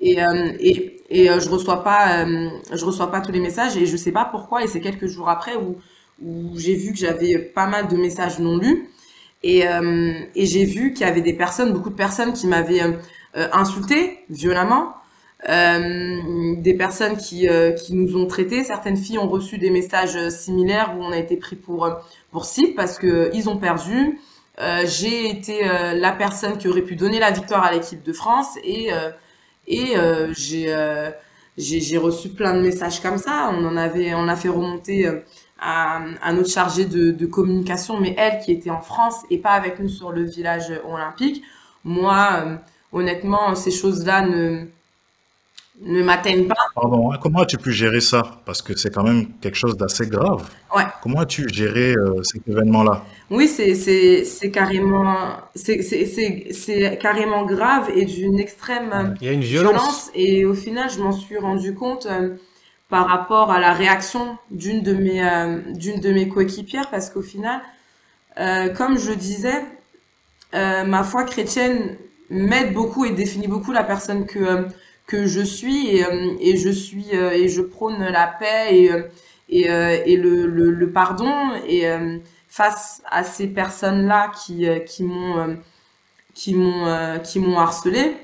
et 0.00 0.22
euh, 0.22 0.52
et, 0.60 1.02
et 1.10 1.26
je 1.28 1.48
reçois 1.50 1.82
pas 1.84 2.26
je 2.26 2.84
reçois 2.84 3.10
pas 3.10 3.20
tous 3.20 3.32
les 3.32 3.40
messages 3.40 3.76
et 3.76 3.86
je 3.86 3.96
sais 3.96 4.12
pas 4.12 4.24
pourquoi. 4.26 4.64
Et 4.64 4.68
c'est 4.68 4.80
quelques 4.80 5.06
jours 5.06 5.28
après 5.28 5.56
où 5.56 5.76
où 6.22 6.52
j'ai 6.58 6.74
vu 6.76 6.92
que 6.92 6.98
j'avais 6.98 7.38
pas 7.38 7.66
mal 7.66 7.88
de 7.88 7.96
messages 7.96 8.38
non 8.38 8.56
lus 8.58 8.88
et, 9.42 9.68
euh, 9.68 10.12
et 10.34 10.46
j'ai 10.46 10.64
vu 10.64 10.92
qu'il 10.92 11.06
y 11.06 11.10
avait 11.10 11.20
des 11.20 11.34
personnes, 11.34 11.72
beaucoup 11.72 11.90
de 11.90 11.94
personnes 11.96 12.32
qui 12.32 12.46
m'avaient 12.46 12.82
euh, 12.82 12.92
euh, 13.36 13.48
insulté 13.52 14.20
violemment. 14.30 14.94
Euh, 15.48 16.54
des 16.56 16.74
personnes 16.74 17.18
qui, 17.18 17.46
qui 17.76 17.94
nous 17.94 18.16
ont 18.16 18.26
traités. 18.26 18.64
Certaines 18.64 18.96
filles 18.96 19.18
ont 19.18 19.28
reçu 19.28 19.58
des 19.58 19.70
messages 19.70 20.30
similaires 20.30 20.94
où 20.96 21.02
on 21.02 21.12
a 21.12 21.18
été 21.18 21.36
pris 21.36 21.56
pour 21.56 21.88
pour 22.30 22.46
cible 22.46 22.74
parce 22.74 22.98
que 22.98 23.30
ils 23.34 23.48
ont 23.48 23.58
perdu. 23.58 24.18
Euh, 24.60 24.84
j'ai 24.86 25.28
été 25.28 25.64
la 25.64 26.12
personne 26.12 26.56
qui 26.56 26.68
aurait 26.68 26.82
pu 26.82 26.96
donner 26.96 27.18
la 27.18 27.30
victoire 27.30 27.62
à 27.64 27.72
l'équipe 27.72 28.02
de 28.02 28.12
France 28.12 28.56
et 28.64 28.88
et 29.66 29.94
j'ai 30.34 30.74
j'ai 31.58 31.98
reçu 31.98 32.30
plein 32.30 32.54
de 32.54 32.60
messages 32.60 33.00
comme 33.00 33.18
ça. 33.18 33.50
On 33.52 33.66
en 33.66 33.76
avait 33.76 34.14
on 34.14 34.28
a 34.28 34.36
fait 34.36 34.48
remonter 34.48 35.10
à, 35.64 36.32
notre 36.32 36.50
chargée 36.50 36.84
de, 36.84 37.26
communication, 37.26 37.98
mais 37.98 38.14
elle 38.18 38.38
qui 38.40 38.52
était 38.52 38.70
en 38.70 38.82
France 38.82 39.22
et 39.30 39.38
pas 39.38 39.52
avec 39.52 39.78
nous 39.80 39.88
sur 39.88 40.12
le 40.12 40.24
village 40.24 40.72
olympique. 40.86 41.42
Moi, 41.84 42.28
euh, 42.32 42.56
honnêtement, 42.92 43.54
ces 43.54 43.70
choses-là 43.70 44.22
ne, 44.22 44.66
ne 45.80 46.02
m'atteignent 46.02 46.46
pas. 46.46 46.54
Pardon, 46.74 47.12
hein, 47.12 47.18
comment 47.20 47.40
as-tu 47.40 47.58
pu 47.58 47.72
gérer 47.72 48.00
ça? 48.00 48.40
Parce 48.46 48.62
que 48.62 48.76
c'est 48.76 48.90
quand 48.90 49.02
même 49.02 49.28
quelque 49.40 49.56
chose 49.56 49.76
d'assez 49.76 50.06
grave. 50.06 50.48
Ouais. 50.74 50.84
Comment 51.02 51.20
as-tu 51.20 51.48
géré 51.52 51.94
euh, 51.94 52.22
cet 52.22 52.46
événement-là? 52.48 53.02
Oui, 53.30 53.48
c'est 53.48 54.50
carrément, 54.50 55.36
c'est 55.54 56.98
carrément 57.00 57.44
grave 57.44 57.90
et 57.94 58.04
d'une 58.04 58.38
extrême 58.38 59.14
Il 59.20 59.26
y 59.26 59.30
a 59.30 59.32
une 59.32 59.40
violence. 59.40 60.10
Et 60.14 60.44
au 60.44 60.54
final, 60.54 60.88
je 60.90 61.00
m'en 61.00 61.12
suis 61.12 61.38
rendu 61.38 61.74
compte. 61.74 62.06
Euh, 62.06 62.36
par 62.88 63.08
rapport 63.08 63.50
à 63.50 63.58
la 63.58 63.72
réaction 63.72 64.38
d'une 64.50 64.82
de 64.82 64.92
mes 64.94 65.20
euh, 65.26 65.58
d'une 65.74 66.00
de 66.00 66.12
mes 66.12 66.28
coéquipières 66.28 66.90
parce 66.90 67.10
qu'au 67.10 67.22
final 67.22 67.60
euh, 68.38 68.68
comme 68.68 68.98
je 68.98 69.12
disais 69.12 69.64
euh, 70.54 70.84
ma 70.84 71.02
foi 71.02 71.24
chrétienne 71.24 71.96
m'aide 72.30 72.72
beaucoup 72.72 73.04
et 73.04 73.10
définit 73.10 73.48
beaucoup 73.48 73.72
la 73.72 73.84
personne 73.84 74.26
que 74.26 74.68
que 75.06 75.26
je 75.26 75.40
suis 75.40 75.88
et, 75.88 76.04
et 76.40 76.56
je 76.56 76.70
suis 76.70 77.10
et 77.14 77.48
je 77.48 77.60
prône 77.60 77.98
la 78.02 78.26
paix 78.26 78.74
et 79.48 79.66
et 80.06 80.16
le, 80.16 80.90
pardon. 80.92 81.32
Et 81.68 81.84
face 82.48 83.02
à 83.10 83.24
ces 83.24 83.48
personnes 83.48 84.06
là 84.06 84.32
qui 84.44 84.66
qui 84.86 85.04
m'ont 85.04 85.58
qui 86.34 86.54
m'ont 86.54 87.18
qui 87.22 87.38
m'ont 87.40 87.58
harcelé 87.58 88.16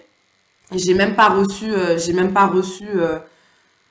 j'ai 0.75 0.95
même 0.95 1.16
pas 1.16 1.29
reçu 1.29 1.71
j'ai 1.99 2.12
même 2.12 2.33
pas 2.33 2.47
reçu 2.47 2.87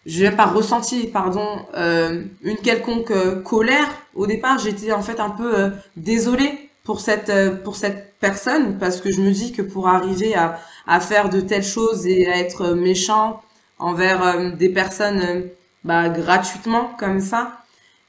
je 0.05 0.23
n'ai 0.23 0.31
pas 0.31 0.45
ressenti 0.45 1.07
pardon 1.07 1.65
euh, 1.75 2.23
une 2.41 2.57
quelconque 2.57 3.11
euh, 3.11 3.41
colère. 3.41 3.87
Au 4.15 4.27
départ 4.27 4.57
j'étais 4.57 4.91
en 4.91 5.01
fait 5.01 5.19
un 5.19 5.29
peu 5.29 5.57
euh, 5.57 5.69
désolée 5.95 6.68
pour 6.83 6.99
cette 6.99 7.29
euh, 7.29 7.55
pour 7.55 7.75
cette 7.75 8.15
personne 8.19 8.77
parce 8.77 9.01
que 9.01 9.11
je 9.11 9.21
me 9.21 9.31
dis 9.31 9.51
que 9.51 9.61
pour 9.61 9.87
arriver 9.87 10.35
à 10.35 10.59
à 10.87 10.99
faire 10.99 11.29
de 11.29 11.41
telles 11.41 11.63
choses 11.63 12.05
et 12.07 12.27
à 12.27 12.37
être 12.37 12.69
méchant 12.69 13.41
envers 13.77 14.53
des 14.55 14.69
personnes 14.69 15.43
bah 15.83 16.09
gratuitement 16.09 16.91
comme 16.99 17.19
ça 17.19 17.59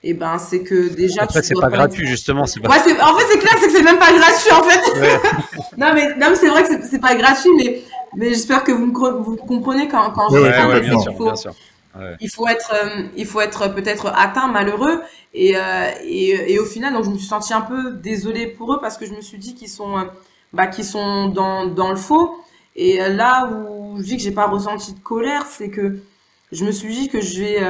et 0.03 0.11
eh 0.11 0.15
ben 0.15 0.39
c'est 0.39 0.63
que 0.63 0.89
déjà 0.89 1.25
après 1.25 1.43
c'est 1.43 1.55
pas, 1.55 1.69
pas, 1.69 1.77
gratuit 1.77 2.07
justement 2.07 2.47
c'est 2.47 2.59
pas... 2.59 2.71
ouais, 2.71 3.03
en 3.03 3.17
fait 3.19 3.25
c'est 3.31 3.39
clair 3.39 3.55
c'est 3.61 3.67
que 3.67 3.73
c'est 3.73 3.83
même 3.83 3.99
pas 3.99 4.13
gratuit 4.13 4.53
en 4.53 4.63
fait 4.63 5.01
ouais. 5.01 5.21
non 5.77 5.93
mais 5.95 6.15
non 6.17 6.29
mais 6.31 6.37
c'est 6.37 6.49
vrai 6.49 6.63
que 6.63 6.87
c'est 6.91 7.01
pas 7.01 7.15
gratuit 7.15 7.51
mais 7.57 7.83
mais 8.17 8.31
j'espère 8.31 8.65
que 8.65 8.73
vous 8.73 8.87
me 8.87 9.23
vous 9.23 9.37
comprenez 9.37 9.89
quand 9.89 10.11
quand 10.11 10.31
je 10.31 10.39
ouais, 10.39 10.65
ouais, 10.65 10.81
bien, 10.81 10.99
sûr, 10.99 11.13
bien 11.13 11.37
sûr 11.37 11.55
il 12.21 12.31
faut 12.31 12.47
être, 12.47 12.73
euh, 12.75 13.09
il 13.17 13.27
faut 13.27 13.41
être 13.41 13.69
peut-être 13.69 14.07
atteint, 14.07 14.49
malheureux, 14.49 15.03
et, 15.35 15.57
euh, 15.57 15.91
et, 16.03 16.53
et, 16.53 16.59
au 16.59 16.65
final, 16.65 16.93
donc 16.93 17.05
je 17.05 17.11
me 17.11 17.19
suis 17.19 17.27
sentie 17.27 17.53
un 17.53 17.61
peu 17.63 17.93
désolée 17.93 18.47
pour 18.47 18.73
eux 18.75 18.81
parce 18.81 18.97
que 18.97 19.07
je 19.07 19.13
me 19.13 19.21
suis 19.21 19.39
dit 19.39 19.55
qu'ils 19.55 19.69
sont, 19.69 19.99
euh, 19.99 20.05
bah, 20.53 20.67
qu'ils 20.67 20.85
sont 20.85 21.29
dans, 21.29 21.67
dans 21.67 21.91
le 21.91 21.97
faux. 21.97 22.37
Et 22.77 22.99
là 23.09 23.51
où 23.51 23.99
je 23.99 24.05
dis 24.05 24.17
que 24.17 24.23
j'ai 24.23 24.31
pas 24.31 24.47
ressenti 24.47 24.95
de 24.95 25.01
colère, 25.01 25.45
c'est 25.47 25.71
que 25.71 26.01
je 26.53 26.65
me 26.65 26.71
suis 26.73 26.95
dit 26.95 27.09
que 27.09 27.21
je 27.21 27.41
vais 27.41 27.61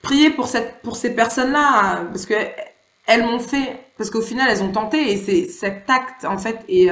prier 0.00 0.30
pour 0.30 0.46
cette, 0.46 0.80
pour 0.82 0.96
ces 0.96 1.14
personnes-là 1.14 2.04
parce 2.04 2.24
que 2.24 2.34
elles 3.06 3.24
m'ont 3.24 3.40
fait, 3.40 3.80
parce 3.98 4.10
qu'au 4.10 4.22
final 4.22 4.48
elles 4.48 4.62
ont 4.62 4.70
tenté 4.70 5.12
et 5.12 5.16
c'est 5.16 5.46
cet 5.46 5.90
acte 5.90 6.24
en 6.24 6.38
fait 6.38 6.60
est, 6.68 6.88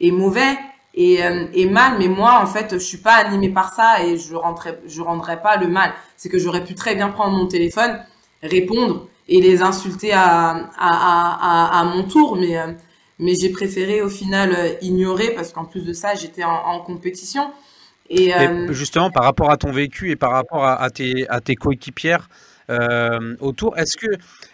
est 0.00 0.10
mauvais 0.10 0.56
et, 0.98 1.24
euh, 1.24 1.46
et 1.54 1.66
mal 1.66 1.94
mais 1.98 2.08
moi 2.08 2.40
en 2.42 2.46
fait 2.46 2.74
je 2.74 2.78
suis 2.84 2.98
pas 2.98 3.14
animée 3.14 3.50
par 3.50 3.72
ça 3.72 4.04
et 4.04 4.18
je 4.18 4.34
rentrais 4.34 4.80
je 4.86 5.00
rendrais 5.00 5.40
pas 5.40 5.56
le 5.56 5.68
mal 5.68 5.92
c'est 6.16 6.28
que 6.28 6.38
j'aurais 6.38 6.64
pu 6.64 6.74
très 6.74 6.96
bien 6.96 7.08
prendre 7.08 7.38
mon 7.38 7.46
téléphone 7.46 8.00
répondre 8.42 9.06
et 9.28 9.40
les 9.40 9.62
insulter 9.62 10.12
à 10.12 10.50
à, 10.76 11.78
à, 11.78 11.80
à, 11.80 11.84
mon 11.84 12.02
tour 12.02 12.36
mais 12.36 12.58
euh, 12.58 12.72
mais 13.20 13.34
j'ai 13.40 13.50
préféré 13.50 14.02
au 14.02 14.08
final 14.08 14.52
euh, 14.52 14.72
ignorer 14.82 15.30
parce 15.36 15.52
qu'en 15.52 15.64
plus 15.64 15.84
de 15.84 15.92
ça 15.92 16.16
j'étais 16.16 16.42
en, 16.42 16.50
en, 16.50 16.80
compétition 16.80 17.52
et, 18.10 18.30
et, 18.30 18.72
justement 18.72 19.10
par 19.10 19.22
rapport 19.22 19.50
à 19.52 19.56
ton 19.56 19.70
vécu 19.70 20.10
et 20.10 20.16
par 20.16 20.32
rapport 20.32 20.64
à, 20.64 20.82
à 20.82 20.90
tes 20.90 21.28
à 21.28 21.40
tes 21.40 21.54
coéquipières 21.54 22.28
euh, 22.70 23.34
autour. 23.40 23.78
Est-ce 23.78 23.96
que, 23.96 24.06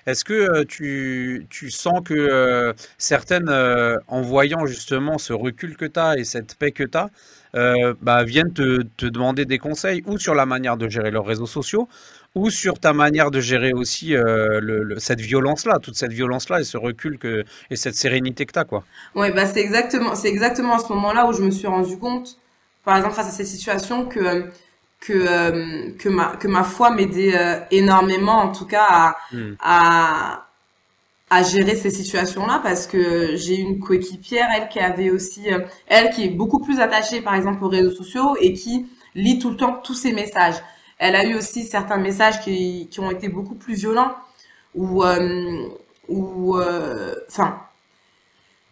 est-ce 0.06 0.24
que 0.24 0.34
euh, 0.34 0.64
tu, 0.64 1.70
sens 1.70 2.00
que 2.04 2.14
euh, 2.14 2.72
certaines, 2.98 3.48
euh, 3.48 3.96
en 4.08 4.20
voyant 4.20 4.66
justement 4.66 5.18
ce 5.18 5.32
recul 5.32 5.76
que 5.76 5.86
tu 5.86 5.98
as 5.98 6.18
et 6.18 6.24
cette 6.24 6.56
paix 6.56 6.72
que 6.72 6.84
tu 6.84 6.98
as, 6.98 7.08
bah, 8.02 8.24
viennent 8.24 8.52
te, 8.52 9.06
demander 9.06 9.44
des 9.44 9.58
conseils 9.58 10.02
ou 10.06 10.18
sur 10.18 10.34
la 10.34 10.44
manière 10.44 10.76
de 10.76 10.88
gérer 10.88 11.10
leurs 11.10 11.24
réseaux 11.24 11.46
sociaux 11.46 11.88
ou 12.34 12.50
sur 12.50 12.80
ta 12.80 12.92
manière 12.92 13.30
de 13.30 13.40
gérer 13.40 13.72
aussi 13.72 14.14
cette 14.98 15.20
violence-là, 15.20 15.78
toute 15.78 15.94
cette 15.94 16.12
violence-là 16.12 16.60
et 16.60 16.64
ce 16.64 16.76
recul 16.76 17.16
et 17.70 17.76
cette 17.76 17.94
sérénité 17.94 18.44
que 18.44 18.52
tu 18.52 18.58
as. 18.58 18.64
Quoi? 18.64 18.82
Ouais, 19.14 19.30
bah, 19.30 19.46
c'est 19.46 19.60
exactement, 19.60 20.16
c'est 20.16 20.28
exactement 20.28 20.74
à 20.74 20.78
ce 20.80 20.92
moment-là 20.92 21.28
où 21.28 21.32
je 21.32 21.42
me 21.42 21.52
suis 21.52 21.68
rendu 21.68 21.96
compte, 21.96 22.38
par 22.84 22.96
exemple, 22.96 23.14
face 23.14 23.28
à 23.28 23.30
cette 23.30 23.46
situation, 23.46 24.06
que 24.06 24.50
que 25.04 25.12
euh, 25.12 25.90
que 25.98 26.08
ma 26.08 26.36
que 26.36 26.48
ma 26.48 26.64
foi 26.64 26.90
m'aidait 26.90 27.36
euh, 27.36 27.60
énormément 27.70 28.38
en 28.38 28.52
tout 28.52 28.64
cas 28.64 28.86
à, 28.88 29.16
mm. 29.32 29.56
à 29.60 30.46
à 31.30 31.42
gérer 31.42 31.76
ces 31.76 31.90
situations-là 31.90 32.60
parce 32.62 32.86
que 32.86 33.36
j'ai 33.36 33.56
une 33.56 33.80
coéquipière 33.80 34.48
elle 34.56 34.68
qui 34.68 34.78
avait 34.80 35.10
aussi 35.10 35.52
euh, 35.52 35.60
elle 35.86 36.10
qui 36.10 36.24
est 36.24 36.28
beaucoup 36.30 36.60
plus 36.60 36.80
attachée 36.80 37.20
par 37.20 37.34
exemple 37.34 37.62
aux 37.64 37.68
réseaux 37.68 37.90
sociaux 37.90 38.36
et 38.40 38.54
qui 38.54 38.86
lit 39.14 39.38
tout 39.38 39.50
le 39.50 39.56
temps 39.56 39.80
tous 39.84 39.94
ces 39.94 40.12
messages. 40.12 40.56
Elle 40.98 41.16
a 41.16 41.24
eu 41.24 41.34
aussi 41.34 41.64
certains 41.64 41.98
messages 41.98 42.40
qui 42.40 42.88
qui 42.90 43.00
ont 43.00 43.10
été 43.10 43.28
beaucoup 43.28 43.54
plus 43.56 43.74
violents 43.74 44.14
ou 44.74 45.04
ou 46.08 46.58
enfin 47.28 47.60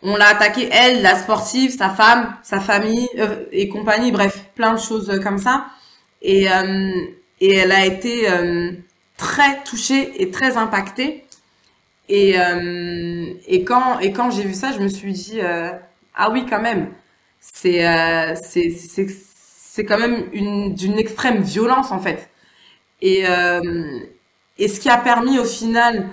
on 0.04 0.16
l'a 0.16 0.28
attaqué 0.28 0.68
elle, 0.72 1.00
la 1.02 1.14
sportive, 1.16 1.70
sa 1.76 1.88
femme, 1.90 2.34
sa 2.42 2.58
famille 2.58 3.08
et 3.52 3.68
compagnie, 3.68 4.10
bref, 4.10 4.46
plein 4.56 4.72
de 4.74 4.80
choses 4.80 5.20
comme 5.22 5.38
ça. 5.38 5.66
Et, 6.22 6.50
euh, 6.50 6.90
et 7.40 7.56
elle 7.56 7.72
a 7.72 7.84
été 7.84 8.30
euh, 8.30 8.72
très 9.16 9.62
touchée 9.64 10.22
et 10.22 10.30
très 10.30 10.56
impactée. 10.56 11.24
Et, 12.08 12.38
euh, 12.38 13.26
et 13.46 13.64
quand, 13.64 13.98
et 14.00 14.12
quand 14.12 14.30
j'ai 14.30 14.44
vu 14.44 14.54
ça, 14.54 14.72
je 14.72 14.78
me 14.80 14.88
suis 14.88 15.12
dit, 15.12 15.40
ah 16.14 16.30
oui, 16.30 16.46
quand 16.48 16.60
même, 16.60 16.92
c'est 17.40 17.82
c'est 19.74 19.84
quand 19.86 19.98
même 19.98 20.28
une 20.32 20.74
d'une 20.74 20.98
extrême 20.98 21.42
violence 21.42 21.90
en 21.90 22.00
fait. 22.00 22.28
Et 23.00 23.24
et 24.58 24.68
ce 24.68 24.80
qui 24.80 24.88
a 24.90 24.98
permis 24.98 25.38
au 25.38 25.44
final 25.44 26.08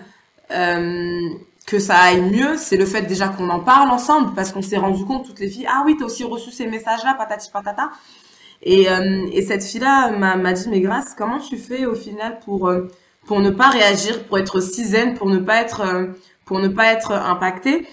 que 1.69 1.79
ça 1.79 1.97
aille 1.97 2.21
mieux, 2.21 2.57
c'est 2.57 2.77
le 2.77 2.85
fait 2.85 3.03
déjà 3.03 3.27
qu'on 3.29 3.49
en 3.49 3.59
parle 3.59 3.89
ensemble, 3.91 4.33
parce 4.33 4.51
qu'on 4.51 4.61
s'est 4.63 4.77
rendu 4.77 5.05
compte, 5.05 5.25
toutes 5.25 5.39
les 5.39 5.49
filles, 5.49 5.67
ah 5.69 5.83
oui, 5.85 5.95
t'as 5.99 6.05
aussi 6.05 6.23
reçu 6.23 6.51
ces 6.51 6.65
messages-là, 6.65 7.13
patati 7.13 7.51
patata. 7.51 7.91
Et, 8.61 8.89
euh, 8.89 9.27
et 9.31 9.41
cette 9.41 9.63
fille-là 9.63 10.11
m'a 10.11 10.53
dit, 10.53 10.67
mais 10.69 10.81
grâce, 10.81 11.13
comment 11.17 11.39
tu 11.39 11.57
fais 11.57 11.85
au 11.85 11.95
final 11.95 12.39
pour, 12.43 12.67
euh, 12.67 12.87
pour 13.25 13.39
ne 13.39 13.49
pas 13.49 13.69
réagir, 13.69 14.23
pour 14.25 14.37
être 14.37 14.59
si 14.59 14.85
zen, 14.85 15.13
pour 15.13 15.29
ne 15.29 15.39
pas 15.39 15.61
être, 15.61 15.81
euh, 15.81 16.07
pour 16.45 16.59
ne 16.59 16.67
pas 16.67 16.91
être 16.91 17.11
impactée? 17.11 17.87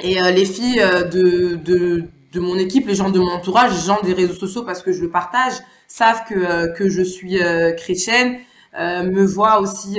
Et 0.00 0.20
les 0.32 0.44
filles 0.44 0.80
de, 1.12 1.56
de, 1.56 2.04
de 2.32 2.40
mon 2.40 2.56
équipe, 2.56 2.86
les 2.86 2.94
gens 2.94 3.10
de 3.10 3.18
mon 3.18 3.30
entourage, 3.32 3.72
les 3.72 3.86
gens 3.86 4.00
des 4.00 4.12
réseaux 4.12 4.34
sociaux, 4.34 4.62
parce 4.62 4.82
que 4.82 4.92
je 4.92 5.02
le 5.02 5.10
partage, 5.10 5.54
savent 5.88 6.22
que, 6.28 6.72
que 6.76 6.88
je 6.88 7.02
suis 7.02 7.40
chrétienne, 7.76 8.38
me 8.78 9.24
voient 9.24 9.58
aussi 9.60 9.98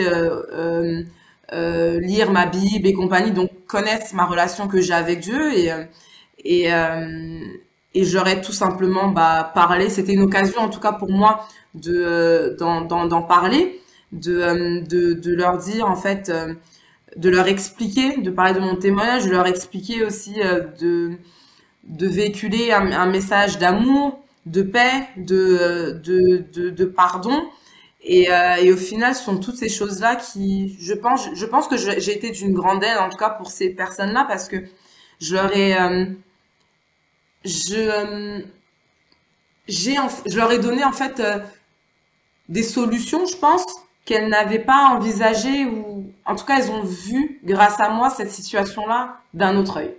lire 1.52 2.32
ma 2.32 2.46
Bible 2.46 2.88
et 2.88 2.94
compagnie, 2.94 3.32
donc 3.32 3.50
connaissent 3.68 4.14
ma 4.14 4.26
relation 4.26 4.70
que 4.70 4.80
j'ai 4.80 4.94
avec 4.94 5.20
Dieu 5.20 5.52
et 6.46 6.70
et 8.00 8.06
j'aurais 8.06 8.42
tout 8.42 8.52
simplement 8.54 9.10
bah 9.10 9.52
parlé. 9.54 9.90
C'était 9.90 10.14
une 10.14 10.22
occasion, 10.24 10.62
en 10.62 10.70
tout 10.70 10.80
cas 10.80 10.94
pour 10.94 11.10
moi, 11.12 11.48
de 11.76 12.56
d'en 12.60 12.86
d'en 12.86 13.22
parler, 13.24 13.82
de, 14.12 14.82
de 14.88 15.14
de 15.14 15.34
leur 15.36 15.58
dire 15.58 15.86
en 15.88 15.96
fait, 15.96 16.32
de 17.16 17.30
leur 17.30 17.48
expliquer, 17.48 18.18
de 18.22 18.32
parler 18.32 18.54
de 18.54 18.60
mon 18.60 18.76
témoignage, 18.76 19.26
de 19.26 19.32
leur 19.32 19.48
expliquer 19.48 20.04
aussi 20.06 20.36
de 20.80 21.18
de 21.90 22.08
véhiculer 22.08 22.72
un, 22.72 23.08
message 23.08 23.58
d'amour, 23.58 24.20
de 24.46 24.62
paix, 24.62 25.08
de, 25.18 26.00
de, 26.04 26.70
de, 26.70 26.86
pardon, 26.86 27.50
et, 28.04 28.32
euh, 28.32 28.56
et, 28.62 28.72
au 28.72 28.78
final, 28.78 29.14
ce 29.16 29.24
sont 29.24 29.38
toutes 29.38 29.58
ces 29.58 29.70
choses-là 29.70 30.16
qui, 30.16 30.78
je 30.80 30.94
pense, 30.94 31.30
je 31.34 31.46
pense 31.46 31.68
que 31.68 31.76
j'ai 31.78 32.16
été 32.16 32.32
d'une 32.32 32.54
grande 32.54 32.84
aide, 32.84 32.98
en 33.00 33.10
tout 33.10 33.18
cas 33.18 33.30
pour 33.32 33.50
ces 33.50 33.70
personnes-là, 33.72 34.26
parce 34.28 34.48
que 34.48 34.58
je 35.20 35.36
leur 35.36 35.56
ai, 35.56 35.80
euh, 35.80 36.06
je, 37.46 37.76
euh, 37.76 38.40
j'ai, 39.68 39.96
je 40.26 40.36
leur 40.36 40.52
ai 40.52 40.60
donné 40.60 40.84
en 40.84 40.92
fait 40.92 41.20
euh, 41.20 41.40
des 42.48 42.64
solutions, 42.64 43.26
je 43.26 43.38
pense, 43.38 43.64
qu'elles 44.06 44.30
n'avaient 44.30 44.60
pas 44.60 44.90
envisagées 44.96 45.66
ou, 45.66 46.12
en 46.26 46.36
tout 46.36 46.46
cas, 46.46 46.60
elles 46.60 46.72
ont 46.72 46.84
vu, 46.84 47.40
grâce 47.44 47.80
à 47.80 47.90
moi, 47.90 48.10
cette 48.10 48.32
situation-là 48.32 49.22
d'un 49.34 49.56
autre 49.58 49.78
œil. 49.78 49.94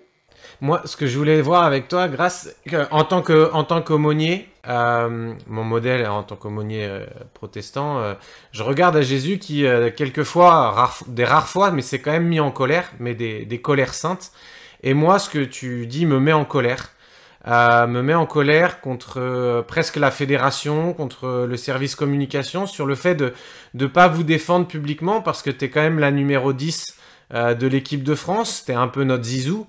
Moi, 0.60 0.82
ce 0.84 0.96
que 0.96 1.06
je 1.06 1.16
voulais 1.16 1.40
voir 1.40 1.64
avec 1.64 1.88
toi, 1.88 2.08
grâce, 2.08 2.54
en 2.90 3.04
tant 3.04 3.22
que, 3.22 3.50
en 3.52 3.64
tant 3.64 3.80
qu'aumônier, 3.80 4.48
euh, 4.68 5.32
mon 5.46 5.64
modèle 5.64 6.06
en 6.06 6.22
tant 6.22 6.36
qu'aumônier 6.36 7.06
protestant, 7.32 8.14
je 8.52 8.62
regarde 8.62 8.96
à 8.96 9.00
Jésus 9.00 9.38
qui, 9.38 9.64
quelquefois, 9.96 10.90
des 11.06 11.24
rares 11.24 11.48
fois, 11.48 11.70
mais 11.70 11.80
c'est 11.80 12.00
quand 12.00 12.10
même 12.10 12.26
mis 12.26 12.40
en 12.40 12.50
colère, 12.50 12.92
mais 12.98 13.14
des, 13.14 13.46
des, 13.46 13.60
colères 13.60 13.94
saintes. 13.94 14.32
Et 14.82 14.92
moi, 14.92 15.18
ce 15.18 15.30
que 15.30 15.44
tu 15.44 15.86
dis 15.86 16.04
me 16.04 16.20
met 16.20 16.34
en 16.34 16.44
colère. 16.44 16.90
Me 17.46 18.02
met 18.02 18.14
en 18.14 18.26
colère 18.26 18.80
contre 18.80 19.64
presque 19.66 19.96
la 19.96 20.10
fédération, 20.10 20.92
contre 20.92 21.46
le 21.48 21.56
service 21.56 21.94
communication, 21.94 22.66
sur 22.66 22.86
le 22.86 22.94
fait 22.94 23.14
de 23.14 23.32
ne 23.74 23.86
pas 23.86 24.08
vous 24.08 24.22
défendre 24.22 24.66
publiquement 24.66 25.22
parce 25.22 25.42
que 25.42 25.50
tu 25.50 25.64
es 25.64 25.70
quand 25.70 25.80
même 25.80 25.98
la 25.98 26.10
numéro 26.10 26.52
10 26.52 26.96
euh, 27.32 27.54
de 27.54 27.68
l'équipe 27.68 28.02
de 28.02 28.16
France. 28.16 28.64
T'es 28.66 28.72
un 28.72 28.88
peu 28.88 29.04
notre 29.04 29.22
zizou. 29.22 29.68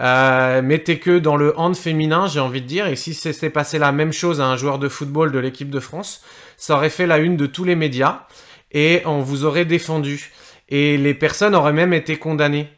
Euh, 0.00 0.62
mais 0.64 0.78
t'es 0.78 0.98
que 0.98 1.18
dans 1.18 1.36
le 1.36 1.58
hand 1.58 1.76
féminin, 1.76 2.26
j'ai 2.26 2.40
envie 2.40 2.62
de 2.62 2.66
dire. 2.66 2.86
Et 2.86 2.96
si 2.96 3.12
c'était 3.12 3.50
passé 3.50 3.78
la 3.78 3.92
même 3.92 4.14
chose 4.14 4.40
à 4.40 4.46
un 4.46 4.56
joueur 4.56 4.78
de 4.78 4.88
football 4.88 5.30
de 5.30 5.38
l'équipe 5.38 5.68
de 5.68 5.80
France, 5.80 6.22
ça 6.56 6.74
aurait 6.74 6.88
fait 6.88 7.06
la 7.06 7.18
une 7.18 7.36
de 7.36 7.44
tous 7.44 7.64
les 7.64 7.76
médias 7.76 8.22
et 8.70 9.02
on 9.04 9.20
vous 9.20 9.44
aurait 9.44 9.66
défendu. 9.66 10.32
Et 10.70 10.96
les 10.96 11.12
personnes 11.12 11.54
auraient 11.54 11.74
même 11.74 11.92
été 11.92 12.16
condamnées. 12.16 12.70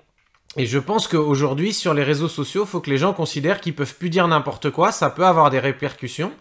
Et 0.56 0.66
je 0.66 0.78
pense 0.78 1.08
qu'aujourd'hui, 1.08 1.72
sur 1.72 1.94
les 1.94 2.04
réseaux 2.04 2.28
sociaux, 2.28 2.64
faut 2.64 2.80
que 2.80 2.90
les 2.90 2.98
gens 2.98 3.12
considèrent 3.12 3.60
qu'ils 3.60 3.74
peuvent 3.74 3.96
plus 3.96 4.10
dire 4.10 4.28
n'importe 4.28 4.70
quoi. 4.70 4.92
Ça 4.92 5.10
peut 5.10 5.26
avoir 5.26 5.50
des 5.50 5.58
répercussions 5.58 6.32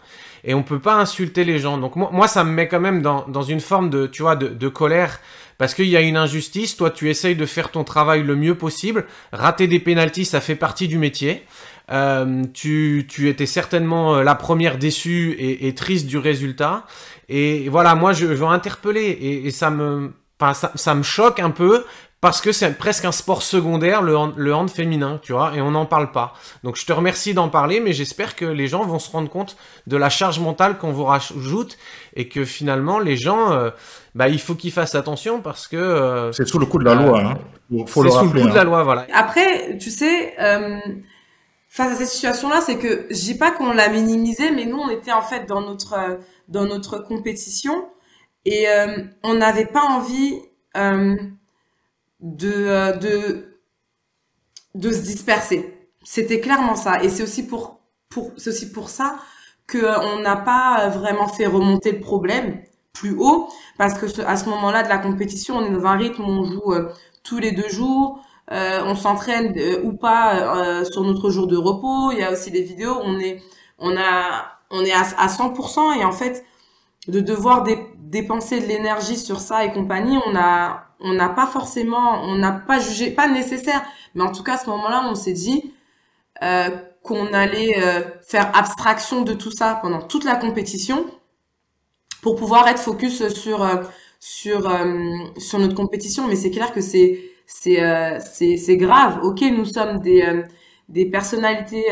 et 0.44 0.54
on 0.54 0.62
peut 0.62 0.78
pas 0.78 0.94
insulter 0.94 1.44
les 1.44 1.58
gens. 1.58 1.78
Donc 1.78 1.96
moi, 1.96 2.10
moi 2.12 2.28
ça 2.28 2.44
me 2.44 2.52
met 2.52 2.68
quand 2.68 2.80
même 2.80 3.02
dans, 3.02 3.26
dans 3.26 3.42
une 3.42 3.60
forme 3.60 3.90
de, 3.90 4.06
tu 4.06 4.22
vois, 4.22 4.36
de, 4.36 4.68
colère 4.68 5.20
parce 5.58 5.74
qu'il 5.74 5.88
y 5.88 5.96
a 5.96 6.00
une 6.00 6.16
injustice. 6.16 6.76
Toi, 6.76 6.90
tu 6.90 7.10
essayes 7.10 7.34
de 7.34 7.46
faire 7.46 7.70
ton 7.70 7.82
travail 7.82 8.22
le 8.22 8.36
mieux 8.36 8.54
possible. 8.54 9.06
Rater 9.32 9.66
des 9.66 9.80
pénalties, 9.80 10.24
ça 10.24 10.40
fait 10.40 10.56
partie 10.56 10.86
du 10.86 10.98
métier. 10.98 11.44
Euh, 11.90 12.42
tu, 12.54 13.06
tu 13.08 13.28
étais 13.28 13.46
certainement 13.46 14.16
euh, 14.16 14.22
la 14.22 14.34
première 14.34 14.78
déçue 14.78 15.36
et, 15.38 15.74
triste 15.74 16.06
du 16.06 16.18
résultat. 16.18 16.86
Et 17.28 17.68
voilà, 17.68 17.94
moi, 17.94 18.12
je 18.12 18.26
veux 18.26 18.46
interpeller 18.46 19.42
et, 19.44 19.50
ça 19.50 19.70
me, 19.70 20.12
ça, 20.40 20.72
ça 20.74 20.94
me 20.94 21.02
choque 21.02 21.40
un 21.40 21.50
peu 21.50 21.84
parce 22.24 22.40
que 22.40 22.52
c'est 22.52 22.72
presque 22.78 23.04
un 23.04 23.12
sport 23.12 23.42
secondaire, 23.42 24.00
le 24.00 24.16
hand, 24.16 24.32
le 24.38 24.54
hand, 24.54 24.70
féminin, 24.70 25.20
tu 25.22 25.34
vois, 25.34 25.54
et 25.54 25.60
on 25.60 25.72
n'en 25.72 25.84
parle 25.84 26.10
pas. 26.10 26.32
Donc 26.62 26.76
je 26.76 26.86
te 26.86 26.92
remercie 26.94 27.34
d'en 27.34 27.50
parler, 27.50 27.80
mais 27.80 27.92
j'espère 27.92 28.34
que 28.34 28.46
les 28.46 28.66
gens 28.66 28.82
vont 28.82 28.98
se 28.98 29.10
rendre 29.10 29.28
compte 29.28 29.58
de 29.86 29.98
la 29.98 30.08
charge 30.08 30.40
mentale 30.40 30.78
qu'on 30.78 30.90
vous 30.90 31.04
rajoute 31.04 31.76
et 32.16 32.26
que 32.26 32.46
finalement 32.46 32.98
les 32.98 33.18
gens, 33.18 33.52
euh, 33.52 33.68
bah, 34.14 34.30
il 34.30 34.40
faut 34.40 34.54
qu'ils 34.54 34.72
fassent 34.72 34.94
attention 34.94 35.42
parce 35.42 35.68
que... 35.68 35.76
Euh, 35.76 36.32
c'est 36.32 36.48
sous 36.48 36.58
le 36.58 36.64
coup 36.64 36.78
de 36.78 36.86
la 36.86 36.94
loi, 36.94 37.20
hein. 37.20 37.84
Faut 37.86 38.02
le 38.02 38.08
rappeler. 38.08 38.30
sous 38.30 38.34
le 38.36 38.40
coup 38.40 38.48
de 38.48 38.54
la 38.54 38.62
hein. 38.62 38.64
loi, 38.64 38.84
voilà. 38.84 39.06
Après, 39.12 39.76
tu 39.76 39.90
sais, 39.90 40.32
euh, 40.40 40.78
face 41.68 41.92
à 41.92 41.94
cette 41.94 42.08
situation-là, 42.08 42.62
c'est 42.62 42.78
que 42.78 43.06
je 43.10 43.20
dis 43.20 43.36
pas 43.36 43.50
qu'on 43.50 43.74
l'a 43.74 43.90
minimisé, 43.90 44.50
mais 44.50 44.64
nous, 44.64 44.78
on 44.78 44.88
était 44.88 45.12
en 45.12 45.20
fait 45.20 45.44
dans 45.46 45.60
notre, 45.60 46.20
dans 46.48 46.64
notre 46.64 47.00
compétition 47.00 47.86
et 48.46 48.64
on 49.22 49.34
n'avait 49.34 49.66
pas 49.66 49.82
envie 49.82 50.40
de, 52.24 52.50
euh, 52.50 52.92
de, 52.92 53.58
de 54.74 54.90
se 54.90 55.02
disperser. 55.02 55.88
C'était 56.02 56.40
clairement 56.40 56.74
ça. 56.74 57.02
Et 57.04 57.08
c'est 57.08 57.22
aussi 57.22 57.46
pour, 57.46 57.80
pour, 58.08 58.32
aussi 58.34 58.72
pour 58.72 58.88
ça 58.88 59.16
que 59.66 59.78
euh, 59.78 60.22
n'a 60.22 60.36
pas 60.36 60.88
vraiment 60.88 61.28
fait 61.28 61.46
remonter 61.46 61.92
le 61.92 62.00
problème 62.00 62.62
plus 62.92 63.16
haut, 63.18 63.48
parce 63.76 63.94
que 63.94 64.22
à 64.22 64.36
ce 64.36 64.48
moment-là 64.48 64.82
de 64.84 64.88
la 64.88 64.98
compétition, 64.98 65.56
on 65.56 65.64
est 65.64 65.70
dans 65.70 65.86
un 65.86 65.96
rythme 65.96 66.22
où 66.22 66.28
on 66.28 66.44
joue 66.44 66.72
euh, 66.72 66.92
tous 67.22 67.38
les 67.38 67.52
deux 67.52 67.68
jours, 67.68 68.20
on 68.50 68.94
s'entraîne 68.94 69.54
ou 69.84 69.94
pas 69.94 70.84
sur 70.84 71.02
notre 71.02 71.30
jour 71.30 71.46
de 71.46 71.56
repos. 71.56 72.12
Il 72.12 72.18
y 72.18 72.22
a 72.22 72.30
aussi 72.30 72.50
des 72.50 72.60
vidéos, 72.62 72.94
on 73.02 73.18
est, 73.18 73.42
on 73.78 73.96
a, 73.96 74.58
on 74.70 74.84
est 74.84 74.92
à, 74.92 75.00
à 75.16 75.28
100% 75.28 75.98
et 75.98 76.04
en 76.04 76.12
fait, 76.12 76.44
de 77.08 77.20
devoir 77.20 77.64
dépenser 78.14 78.60
de 78.60 78.66
l'énergie 78.66 79.16
sur 79.16 79.40
ça 79.40 79.64
et 79.64 79.72
compagnie, 79.72 80.16
on 80.24 80.36
a, 80.36 80.86
on 81.00 81.12
n'a 81.14 81.28
pas 81.28 81.48
forcément, 81.48 82.22
on 82.22 82.36
n'a 82.36 82.52
pas 82.52 82.78
jugé, 82.78 83.10
pas 83.10 83.26
nécessaire, 83.26 83.82
mais 84.14 84.22
en 84.22 84.30
tout 84.30 84.44
cas 84.44 84.54
à 84.54 84.58
ce 84.58 84.70
moment-là, 84.70 85.08
on 85.10 85.16
s'est 85.16 85.32
dit 85.32 85.74
euh, 86.42 86.70
qu'on 87.02 87.32
allait 87.32 87.74
euh, 87.82 88.02
faire 88.22 88.56
abstraction 88.56 89.22
de 89.22 89.34
tout 89.34 89.50
ça 89.50 89.80
pendant 89.82 90.00
toute 90.00 90.24
la 90.24 90.36
compétition 90.36 91.04
pour 92.22 92.36
pouvoir 92.36 92.68
être 92.68 92.78
focus 92.80 93.26
sur 93.28 93.64
euh, 93.64 93.82
sur 94.20 94.60
sur 95.36 95.58
notre 95.58 95.74
compétition. 95.74 96.28
Mais 96.28 96.36
c'est 96.36 96.52
clair 96.52 96.72
que 96.72 96.80
c'est 96.80 97.20
c'est 97.46 98.56
c'est 98.56 98.76
grave. 98.76 99.24
Ok, 99.24 99.40
nous 99.42 99.66
sommes 99.66 99.98
des 99.98 100.44
des 100.88 101.06
personnalités 101.06 101.86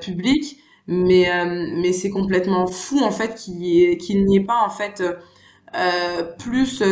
publiques, 0.00 0.58
mais 0.92 1.28
mais 1.76 1.92
c'est 1.92 2.10
complètement 2.10 2.66
fou 2.66 3.00
en 3.02 3.10
fait 3.10 3.34
qu'il 3.34 3.96
qu'il 3.98 4.24
n'y 4.26 4.36
ait 4.36 4.44
pas 4.44 4.62
en 4.64 4.70
fait 4.70 5.02
plus 6.38 6.82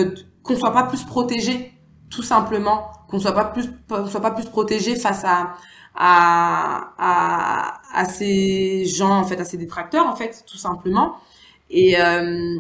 qu'on 0.43 0.57
soit 0.57 0.73
pas 0.73 0.85
plus 0.85 1.05
protégé, 1.05 1.73
tout 2.11 2.23
simplement, 2.23 2.91
qu'on 3.09 3.19
soit 3.19 3.33
pas 3.33 3.45
plus, 3.45 3.69
soit 4.09 4.21
pas 4.21 4.31
plus 4.31 4.47
protégé 4.47 4.97
face 4.97 5.25
à, 5.25 5.55
à, 5.95 7.81
à, 7.93 8.05
ces 8.07 8.85
gens, 8.87 9.19
en 9.19 9.25
fait, 9.25 9.41
à 9.41 9.45
ces 9.45 9.57
détracteurs, 9.57 10.07
en 10.07 10.17
fait, 10.17 10.45
tout 10.47 10.57
simplement. 10.57 11.17
Et, 11.71 12.01
euh, 12.01 12.57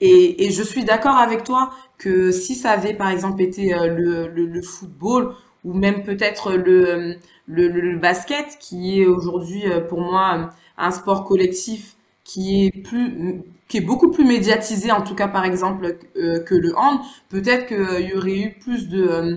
et, 0.00 0.46
et, 0.46 0.50
je 0.50 0.62
suis 0.62 0.84
d'accord 0.84 1.16
avec 1.16 1.44
toi 1.44 1.70
que 1.98 2.32
si 2.32 2.54
ça 2.54 2.70
avait, 2.70 2.94
par 2.94 3.10
exemple, 3.10 3.42
été 3.42 3.74
euh, 3.74 3.94
le, 3.94 4.46
le, 4.46 4.62
football 4.62 5.34
ou 5.64 5.74
même 5.74 6.02
peut-être 6.02 6.52
le, 6.54 7.16
le, 7.46 7.98
basket, 7.98 8.58
qui 8.58 9.02
est 9.02 9.06
aujourd'hui, 9.06 9.70
euh, 9.70 9.80
pour 9.80 10.00
moi, 10.00 10.50
un 10.80 10.90
sport 10.90 11.24
collectif 11.24 11.96
qui 12.24 12.66
est 12.66 12.82
plus 12.82 13.42
qui 13.68 13.78
est 13.78 13.82
beaucoup 13.82 14.10
plus 14.10 14.24
médiatisé 14.24 14.90
en 14.92 15.02
tout 15.02 15.14
cas 15.14 15.28
par 15.28 15.44
exemple 15.44 15.96
euh, 16.16 16.40
que 16.40 16.54
le 16.54 16.76
hand 16.76 17.00
peut-être 17.28 17.66
qu'il 17.66 18.08
y 18.08 18.14
aurait 18.14 18.38
eu 18.38 18.58
plus 18.60 18.88
de 18.88 19.08
euh, 19.08 19.36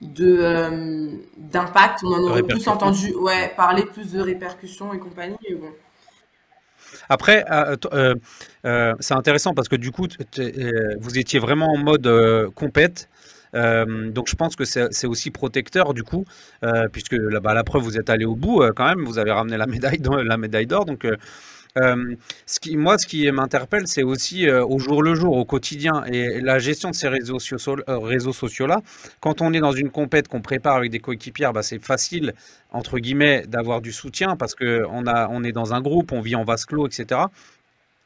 de 0.00 0.38
euh, 0.40 1.08
d'impact 1.36 2.00
on 2.04 2.12
en 2.12 2.22
aurait 2.22 2.42
plus 2.42 2.66
entendu 2.68 3.14
ouais 3.14 3.52
parler 3.56 3.84
plus 3.84 4.12
de 4.12 4.20
répercussions 4.20 4.92
et 4.92 4.98
compagnie 4.98 5.36
bon. 5.60 5.70
Après, 7.08 7.44
c'est 9.00 9.14
intéressant 9.14 9.54
parce 9.54 9.68
que 9.68 9.76
du 9.76 9.90
coup, 9.90 10.06
vous 11.00 11.18
étiez 11.18 11.38
vraiment 11.38 11.72
en 11.72 11.76
mode 11.76 12.08
compète. 12.54 13.08
Donc 13.56 14.28
je 14.28 14.34
pense 14.34 14.56
que 14.56 14.64
c'est 14.64 15.06
aussi 15.06 15.30
protecteur 15.30 15.94
du 15.94 16.02
coup, 16.02 16.24
puisque 16.92 17.16
bah, 17.42 17.54
la 17.54 17.64
preuve 17.64 17.82
vous 17.82 17.98
êtes 17.98 18.10
allé 18.10 18.24
au 18.24 18.36
bout 18.36 18.62
quand 18.74 18.86
même, 18.86 19.04
vous 19.04 19.18
avez 19.18 19.32
ramené 19.32 19.56
la 19.56 19.66
médaille 19.66 20.00
la 20.24 20.36
médaille 20.36 20.66
d'or. 20.66 20.84
Donc 20.84 21.06
moi, 21.76 22.96
ce 22.98 23.06
qui 23.06 23.30
m'interpelle, 23.30 23.86
c'est 23.86 24.02
aussi 24.02 24.50
au 24.50 24.78
jour 24.78 25.02
le 25.02 25.14
jour, 25.14 25.36
au 25.36 25.44
quotidien, 25.44 26.04
et 26.04 26.40
la 26.40 26.58
gestion 26.58 26.90
de 26.90 26.94
ces 26.94 27.08
réseaux 27.08 27.38
sociaux, 27.38 27.76
réseaux 27.86 28.32
sociaux 28.32 28.66
là. 28.66 28.80
Quand 29.20 29.42
on 29.42 29.52
est 29.52 29.60
dans 29.60 29.72
une 29.72 29.90
compète 29.90 30.28
qu'on 30.28 30.40
prépare 30.40 30.76
avec 30.76 30.90
des 30.90 31.00
coéquipières, 31.00 31.52
bah, 31.52 31.62
c'est 31.62 31.82
facile 31.82 32.32
entre 32.70 32.98
guillemets 32.98 33.44
d'avoir 33.46 33.80
du 33.80 33.92
soutien 33.92 34.36
parce 34.36 34.54
que 34.54 34.84
on 34.90 35.06
a, 35.06 35.28
on 35.30 35.44
est 35.44 35.52
dans 35.52 35.74
un 35.74 35.80
groupe, 35.80 36.12
on 36.12 36.20
vit 36.20 36.34
en 36.34 36.44
vase 36.44 36.64
clos, 36.64 36.86
etc. 36.86 37.20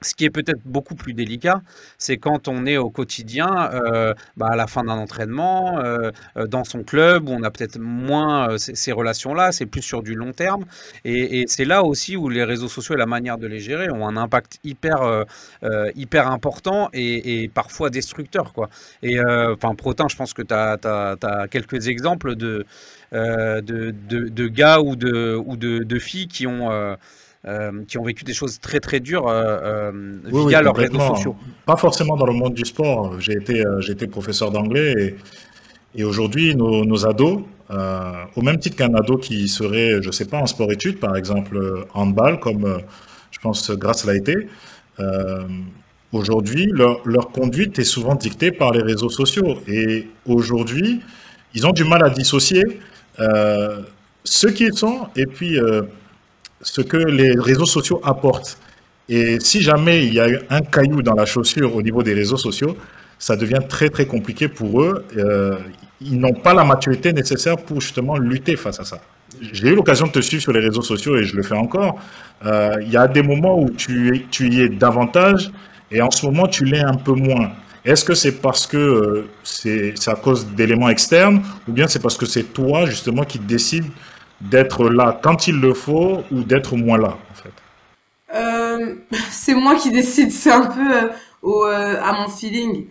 Ce 0.02 0.14
qui 0.14 0.24
est 0.24 0.30
peut-être 0.30 0.62
beaucoup 0.64 0.94
plus 0.94 1.12
délicat, 1.12 1.60
c'est 1.98 2.16
quand 2.16 2.48
on 2.48 2.64
est 2.64 2.78
au 2.78 2.88
quotidien, 2.88 3.68
euh, 3.74 4.14
bah, 4.34 4.48
à 4.50 4.56
la 4.56 4.66
fin 4.66 4.82
d'un 4.82 4.94
entraînement, 4.94 5.78
euh, 5.78 6.10
euh, 6.38 6.46
dans 6.46 6.64
son 6.64 6.84
club, 6.84 7.28
où 7.28 7.32
on 7.32 7.42
a 7.42 7.50
peut-être 7.50 7.78
moins 7.78 8.56
ces, 8.56 8.92
relations-là, 8.92 9.52
c'est 9.52 9.66
plus 9.66 9.82
sur 9.82 10.02
du 10.02 10.14
long 10.14 10.32
terme. 10.32 10.64
Et, 11.04 11.44
c'est 11.48 11.66
là 11.66 11.84
aussi 11.84 12.16
où 12.16 12.30
les 12.30 12.44
réseaux 12.44 12.68
sociaux 12.68 12.94
et 12.94 12.98
la 12.98 13.04
manière 13.04 13.36
de 13.36 13.46
les 13.46 13.60
gérer 13.60 13.90
ont 13.90 14.08
un 14.08 14.16
impact 14.16 14.58
hyper, 14.64 15.26
hyper 15.94 16.28
important 16.28 16.88
et, 16.94 17.50
parfois 17.52 17.90
destructeur. 17.90 18.54
Quoi. 18.54 18.70
Et 19.02 19.20
enfin, 19.20 19.74
Protin, 19.74 20.06
je 20.08 20.16
pense 20.16 20.32
que 20.32 20.40
tu 20.40 20.54
as, 20.54 21.46
quelques 21.50 21.88
exemples 21.88 22.36
de, 22.36 22.64
de, 23.12 23.60
de, 23.90 24.48
gars 24.48 24.80
ou 24.80 24.96
de, 24.96 25.36
ou 25.44 25.56
de, 25.58 25.98
filles 25.98 26.28
qui 26.28 26.46
ont 26.46 26.96
euh, 27.48 27.84
qui 27.88 27.96
ont 27.96 28.04
vécu 28.04 28.22
des 28.22 28.34
choses 28.34 28.60
très 28.60 28.80
très 28.80 29.00
dures 29.00 29.26
euh, 29.26 29.90
euh, 29.94 30.46
via 30.46 30.60
leurs 30.60 30.76
réseaux 30.76 31.00
sociaux. 31.00 31.34
Pas 31.64 31.76
forcément 31.76 32.14
dans 32.14 32.26
le 32.26 32.34
monde 32.34 32.52
du 32.52 32.66
sport. 32.66 33.18
J'ai 33.18 33.32
été, 33.32 33.64
j'ai 33.78 33.92
été 33.92 34.06
professeur 34.08 34.50
d'anglais 34.50 35.16
et, 35.94 36.00
et 36.00 36.04
aujourd'hui, 36.04 36.54
nos, 36.54 36.84
nos, 36.84 37.06
ados, 37.06 37.40
au 38.36 38.42
même 38.42 38.58
titre 38.58 38.76
qu'un 38.76 38.92
ado 38.92 39.16
qui 39.16 39.48
serait, 39.48 40.02
je 40.02 40.10
sais 40.10 40.26
pas, 40.26 40.36
en 40.36 40.44
sport-études, 40.44 41.00
par 41.00 41.16
exemple 41.16 41.86
handball, 41.94 42.40
comme 42.40 42.82
je 43.30 43.38
pense 43.38 43.70
Grâce 43.70 44.04
l'a 44.04 44.16
été, 44.16 44.46
aujourd'hui, 46.12 46.66
leur, 46.66 47.00
leur, 47.08 47.30
conduite 47.30 47.78
est 47.78 47.84
souvent 47.84 48.16
dictée 48.16 48.52
par 48.52 48.72
les 48.72 48.82
réseaux 48.82 49.08
sociaux. 49.08 49.56
Et 49.66 50.08
aujourd'hui, 50.26 51.00
ils 51.54 51.66
ont 51.66 51.72
du 51.72 51.84
mal 51.84 52.04
à 52.04 52.10
dissocier 52.10 52.64
ce 54.24 54.46
qu'ils 54.46 54.74
sont 54.74 55.06
et 55.16 55.24
puis 55.24 55.58
ce 56.62 56.80
que 56.80 56.96
les 56.96 57.32
réseaux 57.38 57.66
sociaux 57.66 58.00
apportent. 58.04 58.58
Et 59.08 59.40
si 59.40 59.60
jamais 59.60 60.06
il 60.06 60.14
y 60.14 60.20
a 60.20 60.28
un 60.50 60.60
caillou 60.60 61.02
dans 61.02 61.14
la 61.14 61.26
chaussure 61.26 61.74
au 61.74 61.82
niveau 61.82 62.02
des 62.02 62.14
réseaux 62.14 62.36
sociaux, 62.36 62.76
ça 63.18 63.36
devient 63.36 63.60
très 63.68 63.90
très 63.90 64.06
compliqué 64.06 64.48
pour 64.48 64.82
eux. 64.82 65.04
Euh, 65.16 65.58
ils 66.00 66.18
n'ont 66.18 66.32
pas 66.32 66.54
la 66.54 66.64
maturité 66.64 67.12
nécessaire 67.12 67.56
pour 67.56 67.80
justement 67.80 68.16
lutter 68.16 68.56
face 68.56 68.80
à 68.80 68.84
ça. 68.84 69.00
J'ai 69.40 69.68
eu 69.68 69.74
l'occasion 69.74 70.06
de 70.06 70.12
te 70.12 70.20
suivre 70.20 70.42
sur 70.42 70.52
les 70.52 70.60
réseaux 70.60 70.82
sociaux 70.82 71.16
et 71.16 71.24
je 71.24 71.36
le 71.36 71.42
fais 71.42 71.56
encore. 71.56 71.98
Euh, 72.46 72.76
il 72.82 72.90
y 72.90 72.96
a 72.96 73.06
des 73.06 73.22
moments 73.22 73.60
où 73.60 73.70
tu, 73.70 74.26
tu 74.30 74.48
y 74.48 74.60
es 74.62 74.68
davantage 74.68 75.50
et 75.90 76.00
en 76.00 76.10
ce 76.10 76.24
moment 76.26 76.46
tu 76.46 76.64
l'es 76.64 76.80
un 76.80 76.94
peu 76.94 77.12
moins. 77.12 77.50
Est-ce 77.84 78.04
que 78.04 78.14
c'est 78.14 78.40
parce 78.40 78.66
que 78.66 78.76
euh, 78.76 79.28
c'est 79.42 79.94
à 80.06 80.14
cause 80.14 80.46
d'éléments 80.46 80.88
externes 80.88 81.42
ou 81.66 81.72
bien 81.72 81.88
c'est 81.88 82.00
parce 82.00 82.16
que 82.16 82.26
c'est 82.26 82.52
toi 82.52 82.86
justement 82.86 83.24
qui 83.24 83.38
décides 83.38 83.86
d'être 84.40 84.88
là 84.88 85.18
quand 85.22 85.46
il 85.46 85.60
le 85.60 85.74
faut 85.74 86.22
ou 86.30 86.42
d'être 86.42 86.76
moins 86.76 86.98
là, 86.98 87.18
en 87.30 87.34
fait 87.34 87.52
euh, 88.34 88.96
C'est 89.30 89.54
moi 89.54 89.74
qui 89.74 89.90
décide, 89.90 90.30
c'est 90.30 90.50
un 90.50 90.66
peu 90.66 90.94
euh, 90.94 91.08
euh, 91.44 92.02
à 92.02 92.12
mon 92.12 92.28
feeling. 92.28 92.86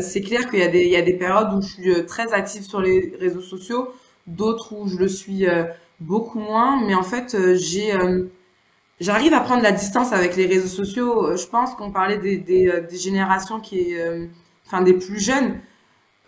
c'est 0.00 0.22
clair 0.22 0.48
qu'il 0.48 0.60
y, 0.60 0.88
y 0.88 0.96
a 0.96 1.02
des 1.02 1.14
périodes 1.14 1.54
où 1.54 1.62
je 1.62 1.68
suis 1.68 2.06
très 2.06 2.32
active 2.32 2.62
sur 2.62 2.80
les 2.80 3.14
réseaux 3.20 3.40
sociaux, 3.40 3.92
d'autres 4.26 4.72
où 4.72 4.88
je 4.88 4.96
le 4.96 5.08
suis 5.08 5.46
beaucoup 6.00 6.38
moins, 6.38 6.84
mais 6.86 6.94
en 6.94 7.02
fait, 7.02 7.36
j'ai, 7.56 7.92
j'arrive 9.00 9.34
à 9.34 9.40
prendre 9.40 9.62
la 9.62 9.72
distance 9.72 10.12
avec 10.12 10.36
les 10.36 10.46
réseaux 10.46 10.68
sociaux. 10.84 11.36
Je 11.36 11.46
pense 11.46 11.74
qu'on 11.74 11.90
parlait 11.90 12.18
des, 12.18 12.38
des 12.38 12.98
générations 12.98 13.60
qui, 13.60 13.94
enfin 14.66 14.82
des 14.82 14.94
plus 14.94 15.20
jeunes 15.20 15.60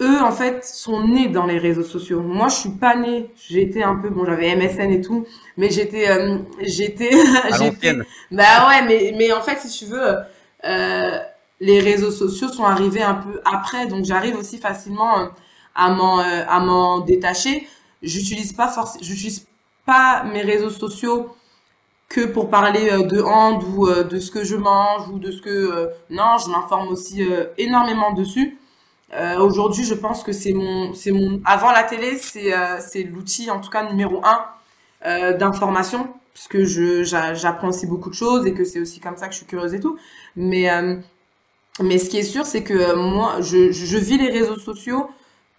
eux 0.00 0.20
en 0.22 0.32
fait 0.32 0.64
sont 0.64 1.06
nés 1.06 1.28
dans 1.28 1.46
les 1.46 1.58
réseaux 1.58 1.82
sociaux. 1.82 2.20
Moi, 2.22 2.48
je 2.48 2.56
suis 2.56 2.70
pas 2.70 2.96
née. 2.96 3.30
J'étais 3.48 3.82
un 3.82 3.96
peu 3.96 4.10
bon, 4.10 4.24
j'avais 4.26 4.54
MSN 4.54 4.90
et 4.90 5.00
tout, 5.00 5.26
mais 5.56 5.70
j'étais 5.70 6.08
euh, 6.10 6.38
j'étais 6.60 7.10
j'étais 7.58 7.94
bah 8.30 8.68
ouais, 8.68 8.86
mais 8.86 9.14
mais 9.16 9.32
en 9.32 9.40
fait, 9.40 9.58
si 9.58 9.78
tu 9.78 9.86
veux 9.90 10.16
euh, 10.64 11.18
les 11.60 11.80
réseaux 11.80 12.10
sociaux 12.10 12.48
sont 12.48 12.64
arrivés 12.64 13.02
un 13.02 13.14
peu 13.14 13.40
après, 13.44 13.86
donc 13.86 14.04
j'arrive 14.04 14.36
aussi 14.36 14.58
facilement 14.58 15.20
euh, 15.20 15.26
à 15.74 15.90
m'en 15.90 16.20
euh, 16.20 16.44
à 16.48 16.60
m'en 16.60 17.00
détacher. 17.00 17.66
J'utilise 18.02 18.52
pas 18.52 18.68
forcément 18.68 19.02
j'utilise 19.04 19.46
pas 19.86 20.24
mes 20.24 20.42
réseaux 20.42 20.70
sociaux 20.70 21.34
que 22.08 22.26
pour 22.26 22.50
parler 22.50 22.90
de 23.04 23.20
hand 23.22 23.62
ou 23.64 23.88
de 23.88 24.18
ce 24.20 24.30
que 24.30 24.44
je 24.44 24.56
mange 24.56 25.08
ou 25.08 25.18
de 25.18 25.32
ce 25.32 25.40
que 25.40 25.90
non, 26.10 26.36
je 26.44 26.50
m'informe 26.50 26.88
aussi 26.88 27.24
énormément 27.58 28.12
dessus. 28.12 28.58
Euh, 29.14 29.38
Aujourd'hui, 29.38 29.84
je 29.84 29.94
pense 29.94 30.22
que 30.22 30.32
c'est 30.32 30.52
mon, 30.52 30.92
mon. 31.12 31.40
Avant 31.44 31.70
la 31.70 31.84
télé, 31.84 32.16
c'est 32.18 32.52
euh, 32.52 32.78
l'outil, 33.10 33.50
en 33.50 33.60
tout 33.60 33.70
cas 33.70 33.88
numéro 33.88 34.20
un 34.24 34.44
euh, 35.06 35.36
d'information, 35.36 36.08
puisque 36.34 36.64
je 36.64 37.04
j'apprends 37.04 37.68
aussi 37.68 37.86
beaucoup 37.86 38.10
de 38.10 38.14
choses 38.14 38.46
et 38.46 38.54
que 38.54 38.64
c'est 38.64 38.80
aussi 38.80 39.00
comme 39.00 39.16
ça 39.16 39.26
que 39.28 39.32
je 39.32 39.38
suis 39.38 39.46
curieuse 39.46 39.74
et 39.74 39.80
tout. 39.80 39.98
Mais 40.36 40.70
euh, 40.70 40.96
mais 41.80 41.98
ce 41.98 42.10
qui 42.10 42.18
est 42.18 42.22
sûr, 42.24 42.46
c'est 42.46 42.62
que 42.64 42.94
moi, 42.96 43.40
je, 43.42 43.72
je 43.72 43.98
vis 43.98 44.18
les 44.18 44.30
réseaux 44.30 44.58
sociaux 44.58 45.10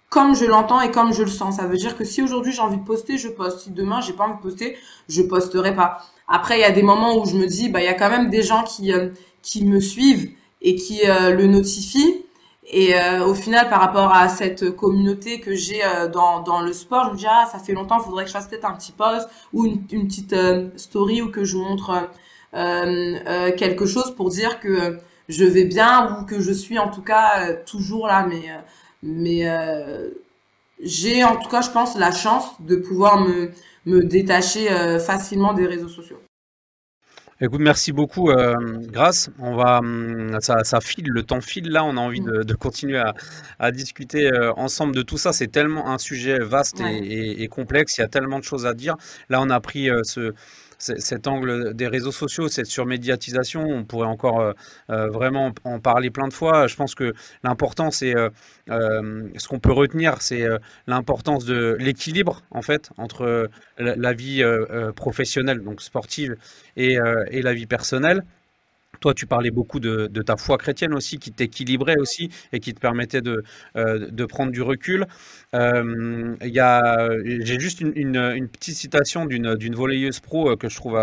comme 0.10 0.36
je 0.36 0.46
l'entends 0.46 0.82
et 0.82 0.92
comme 0.92 1.14
je 1.14 1.24
le 1.24 1.30
sens. 1.30 1.58
Ça 1.58 1.68
veut 1.68 1.78
dire 1.78 1.98
que 1.98 2.06
si 2.06 2.22
aujourd'hui 2.24 2.54
j'ai 2.54 2.62
envie 2.62 2.78
de 2.78 2.86
poster, 2.86 3.18
je 3.18 3.30
poste. 3.30 3.62
Si 3.62 3.72
demain 3.72 4.02
j'ai 4.02 4.14
pas 4.14 4.26
envie 4.26 4.38
de 4.38 4.42
poster, 4.42 4.78
je 5.10 5.22
posterai 5.24 5.76
pas. 5.76 6.00
Après, 6.28 6.58
il 6.60 6.62
y 6.62 6.66
a 6.66 6.72
des 6.72 6.84
moments 6.84 7.18
où 7.22 7.26
je 7.28 7.36
me 7.36 7.48
dis, 7.48 7.70
bah 7.70 7.82
il 7.82 7.86
y 7.86 7.90
a 7.90 7.94
quand 7.96 8.10
même 8.10 8.30
des 8.30 8.44
gens 8.44 8.64
qui 8.64 8.94
euh, 8.94 9.10
qui 9.44 9.66
me 9.66 9.80
suivent 9.82 10.32
et 10.62 10.76
qui 10.76 11.02
le 11.06 11.46
notifient. 11.48 12.26
Et 12.70 12.96
euh, 12.96 13.26
au 13.26 13.34
final, 13.34 13.70
par 13.70 13.80
rapport 13.80 14.14
à 14.14 14.28
cette 14.28 14.76
communauté 14.76 15.40
que 15.40 15.56
j'ai 15.56 15.84
euh, 15.86 16.10
dans, 16.10 16.42
dans 16.42 16.60
le 16.60 16.74
sport, 16.74 17.06
je 17.08 17.12
me 17.14 17.18
dis, 17.18 17.26
ah, 17.28 17.48
ça 17.50 17.60
fait 17.60 17.72
longtemps, 17.72 17.98
il 18.00 18.04
faudrait 18.04 18.24
que 18.26 18.30
je 18.30 18.34
fasse 18.34 18.48
peut-être 18.48 18.66
un 18.66 18.74
petit 18.74 18.92
post 18.92 19.30
ou 19.54 19.66
une, 19.66 19.82
une 19.92 20.08
petite 20.08 20.34
euh, 20.34 20.68
story 20.76 21.22
ou 21.22 21.32
que 21.32 21.46
je 21.46 21.58
montre 21.58 22.10
quelque 23.58 23.86
chose 23.86 24.16
pour 24.16 24.30
dire 24.30 24.60
que 24.60 24.98
je 25.30 25.46
vais 25.46 25.66
bien 25.66 26.18
ou 26.20 26.26
que 26.26 26.40
je 26.40 26.52
suis 26.52 26.80
en 26.80 26.90
tout 26.90 27.04
cas 27.04 27.54
toujours 27.54 28.08
là. 28.08 28.26
Mais, 28.28 28.50
mais 29.04 29.46
j'ai 30.82 31.24
en 31.24 31.36
tout 31.36 31.50
cas, 31.50 31.62
je 31.62 31.70
pense, 31.70 31.98
la 31.98 32.12
chance 32.12 32.50
de 32.60 32.76
pouvoir 32.78 33.20
me, 33.20 33.52
me 33.86 34.04
détacher 34.04 34.70
facilement 35.00 35.54
des 35.54 35.68
réseaux 35.68 35.90
sociaux. 35.90 36.18
Écoute, 37.39 37.62
merci 37.62 37.91
beaucoup, 37.91 38.32
euh, 38.32 38.56
Grâce. 38.91 39.30
On 39.38 39.56
va, 39.56 39.78
hum, 39.78 40.38
ça, 40.41 40.63
ça, 40.63 40.82
file, 40.82 41.06
le 41.08 41.21
temps 41.21 41.39
file 41.39 41.69
là. 41.69 41.84
On 41.86 41.95
a 41.95 42.00
envie 42.00 42.19
de, 42.19 42.41
de 42.41 42.54
continuer 42.56 42.97
à, 42.97 43.13
à 43.60 43.71
discuter 43.71 44.32
euh, 44.34 44.52
ensemble 44.54 44.95
de 44.95 45.04
tout 45.04 45.19
ça. 45.19 45.34
C'est 45.34 45.47
tellement 45.47 45.88
un 45.91 46.00
sujet 46.00 46.39
vaste 46.39 46.82
et, 46.82 46.97
et, 46.97 47.43
et, 47.43 47.47
complexe. 47.47 47.97
Il 47.97 48.02
y 48.02 48.04
a 48.04 48.08
tellement 48.08 48.39
de 48.39 48.43
choses 48.43 48.65
à 48.65 48.73
dire. 48.73 48.95
Là, 49.30 49.39
on 49.39 49.52
a 49.52 49.60
pris 49.60 49.91
euh, 49.91 50.02
ce 50.04 50.34
cet 50.78 51.28
angle 51.28 51.74
des 51.74 51.88
réseaux 51.88 52.12
sociaux, 52.12 52.48
cette 52.48 52.68
surmédiatisation, 52.68 53.62
on 53.62 53.84
pourrait 53.84 54.08
encore 54.08 54.40
euh, 54.40 54.54
euh, 54.90 55.10
vraiment 55.10 55.52
en 55.63 55.80
parler 55.80 56.10
plein 56.10 56.28
de 56.28 56.34
fois. 56.34 56.68
Je 56.68 56.76
pense 56.76 56.96
que 56.96 57.13
l'important, 57.44 57.92
c'est 57.92 58.16
euh, 58.16 58.30
ce 58.68 59.48
qu'on 59.48 59.60
peut 59.60 59.72
retenir, 59.72 60.22
c'est 60.22 60.46
l'importance 60.88 61.46
de 61.46 61.76
l'équilibre 61.80 62.44
en 62.52 62.62
fait 62.62 62.90
entre 62.98 63.50
la, 63.78 64.13
vie 64.13 64.44
professionnelle, 64.96 65.62
donc 65.62 65.82
sportive, 65.82 66.36
et, 66.76 66.98
et 67.32 67.42
la 67.42 67.54
vie 67.54 67.68
personnelle. 67.68 68.24
Toi, 69.00 69.14
tu 69.14 69.26
parlais 69.26 69.52
beaucoup 69.52 69.80
de, 69.80 70.08
ta 70.22 70.38
foi 70.38 70.58
chrétienne 70.58 70.94
aussi, 70.94 71.20
qui 71.20 71.32
t'équilibrait 71.32 71.98
aussi 71.98 72.30
et 72.52 72.60
qui 72.60 72.74
te 72.74 72.80
permettait 72.80 73.22
de, 73.22 73.44
euh, 73.76 74.28
prendre 74.28 74.52
du 74.52 74.62
recul. 74.62 75.06
Euh, 75.54 76.36
J'ai 76.42 77.60
juste 77.60 77.82
une, 77.82 78.48
petite 78.52 78.76
citation 78.76 79.26
d'une 79.26 79.76
volleyeuse 79.76 80.19
pro 80.19 80.52
euh, 80.52 80.56
que 80.56 80.69
je 80.69 80.76
trouve 80.76 80.98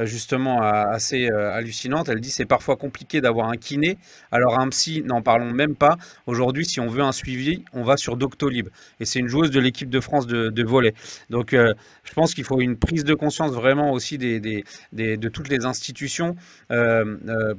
justement 0.00 0.60
assez 0.62 1.28
hallucinante. 1.28 2.08
Elle 2.08 2.20
dit 2.20 2.30
c'est 2.30 2.46
parfois 2.46 2.76
compliqué 2.76 3.20
d'avoir 3.20 3.48
un 3.48 3.56
kiné, 3.56 3.98
alors 4.32 4.58
un 4.58 4.68
psy, 4.68 5.02
n'en 5.04 5.22
parlons 5.22 5.52
même 5.52 5.74
pas. 5.74 5.96
Aujourd'hui, 6.26 6.64
si 6.64 6.80
on 6.80 6.88
veut 6.88 7.02
un 7.02 7.12
suivi, 7.12 7.64
on 7.72 7.82
va 7.82 7.96
sur 7.96 8.16
Doctolib. 8.16 8.68
Et 9.00 9.04
c'est 9.04 9.18
une 9.18 9.28
joueuse 9.28 9.50
de 9.50 9.60
l'équipe 9.60 9.88
de 9.88 10.00
France 10.00 10.26
de, 10.26 10.50
de 10.50 10.62
volley. 10.64 10.92
Donc, 11.30 11.52
je 11.52 12.12
pense 12.14 12.34
qu'il 12.34 12.44
faut 12.44 12.60
une 12.60 12.76
prise 12.76 13.04
de 13.04 13.14
conscience 13.14 13.52
vraiment 13.52 13.92
aussi 13.92 14.18
de 14.18 15.28
toutes 15.28 15.48
les 15.48 15.64
institutions. 15.64 16.36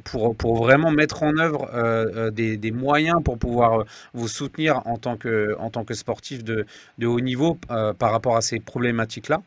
Pour, 0.03 0.35
pour, 0.35 0.57
vraiment 0.57 0.91
mettre 0.91 1.23
en 1.23 1.37
œuvre 1.37 1.69
euh, 1.73 2.29
euh, 2.29 2.31
des, 2.31 2.71
moyens 2.71 3.17
pour 3.23 3.37
pouvoir 3.37 3.85
vous 4.13 4.27
soutenir 4.27 4.81
en 4.85 4.97
tant 4.97 5.17
que, 5.17 5.55
sportif 5.93 6.43
de, 6.43 6.65
haut 7.03 7.19
niveau 7.19 7.57
par 7.99 8.11
rapport 8.11 8.35
à 8.35 8.41
ces 8.41 8.59
problématiques-là. 8.59 9.41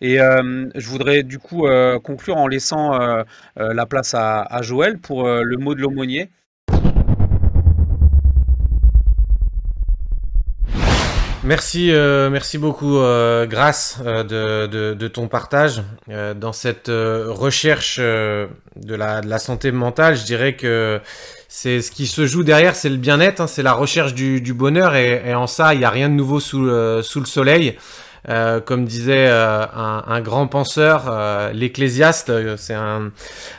Et 0.00 0.20
euh, 0.20 0.68
je 0.74 0.88
voudrais 0.88 1.22
du 1.22 1.38
coup 1.38 1.66
euh, 1.66 1.98
conclure 1.98 2.36
en 2.36 2.46
laissant 2.46 3.00
euh, 3.00 3.22
la 3.56 3.86
place 3.86 4.14
à, 4.14 4.46
Joël 4.62 4.98
pour 4.98 5.28
le 5.28 5.56
mot 5.56 5.74
de 5.74 5.80
l'aumônier. 5.80 6.30
Merci, 11.48 11.92
euh, 11.92 12.28
merci 12.28 12.58
beaucoup, 12.58 12.98
euh, 12.98 13.46
Grâce, 13.46 14.00
euh, 14.04 14.94
de, 14.94 15.08
ton 15.08 15.28
partage. 15.28 15.82
Euh, 16.10 16.34
dans 16.34 16.52
cette 16.52 16.88
recherche 16.90 17.98
de 17.98 18.94
la, 18.94 19.38
santé 19.38 19.72
mentale, 19.72 20.14
je 20.14 20.24
dirais 20.24 20.56
que 20.56 21.00
c'est 21.48 21.80
ce 21.80 21.90
qui 21.90 22.06
se 22.06 22.26
joue 22.26 22.42
derrière, 22.42 22.76
c'est 22.76 22.90
le 22.90 22.98
bien-être, 22.98 23.40
hein, 23.40 23.46
c'est 23.46 23.62
la 23.62 23.72
recherche 23.72 24.12
du, 24.12 24.52
bonheur, 24.52 24.94
et, 24.94 25.34
en 25.34 25.46
ça, 25.46 25.72
il 25.72 25.78
n'y 25.78 25.86
a 25.86 25.90
rien 25.90 26.10
de 26.10 26.14
nouveau 26.14 26.38
sous, 26.38 26.60
le 26.60 27.02
soleil. 27.02 27.78
comme 28.66 28.84
disait 28.84 29.28
un, 29.28 30.04
un, 30.06 30.20
grand 30.20 30.48
penseur, 30.48 31.50
l'Ecclésiaste, 31.54 32.30
c'est 32.58 32.76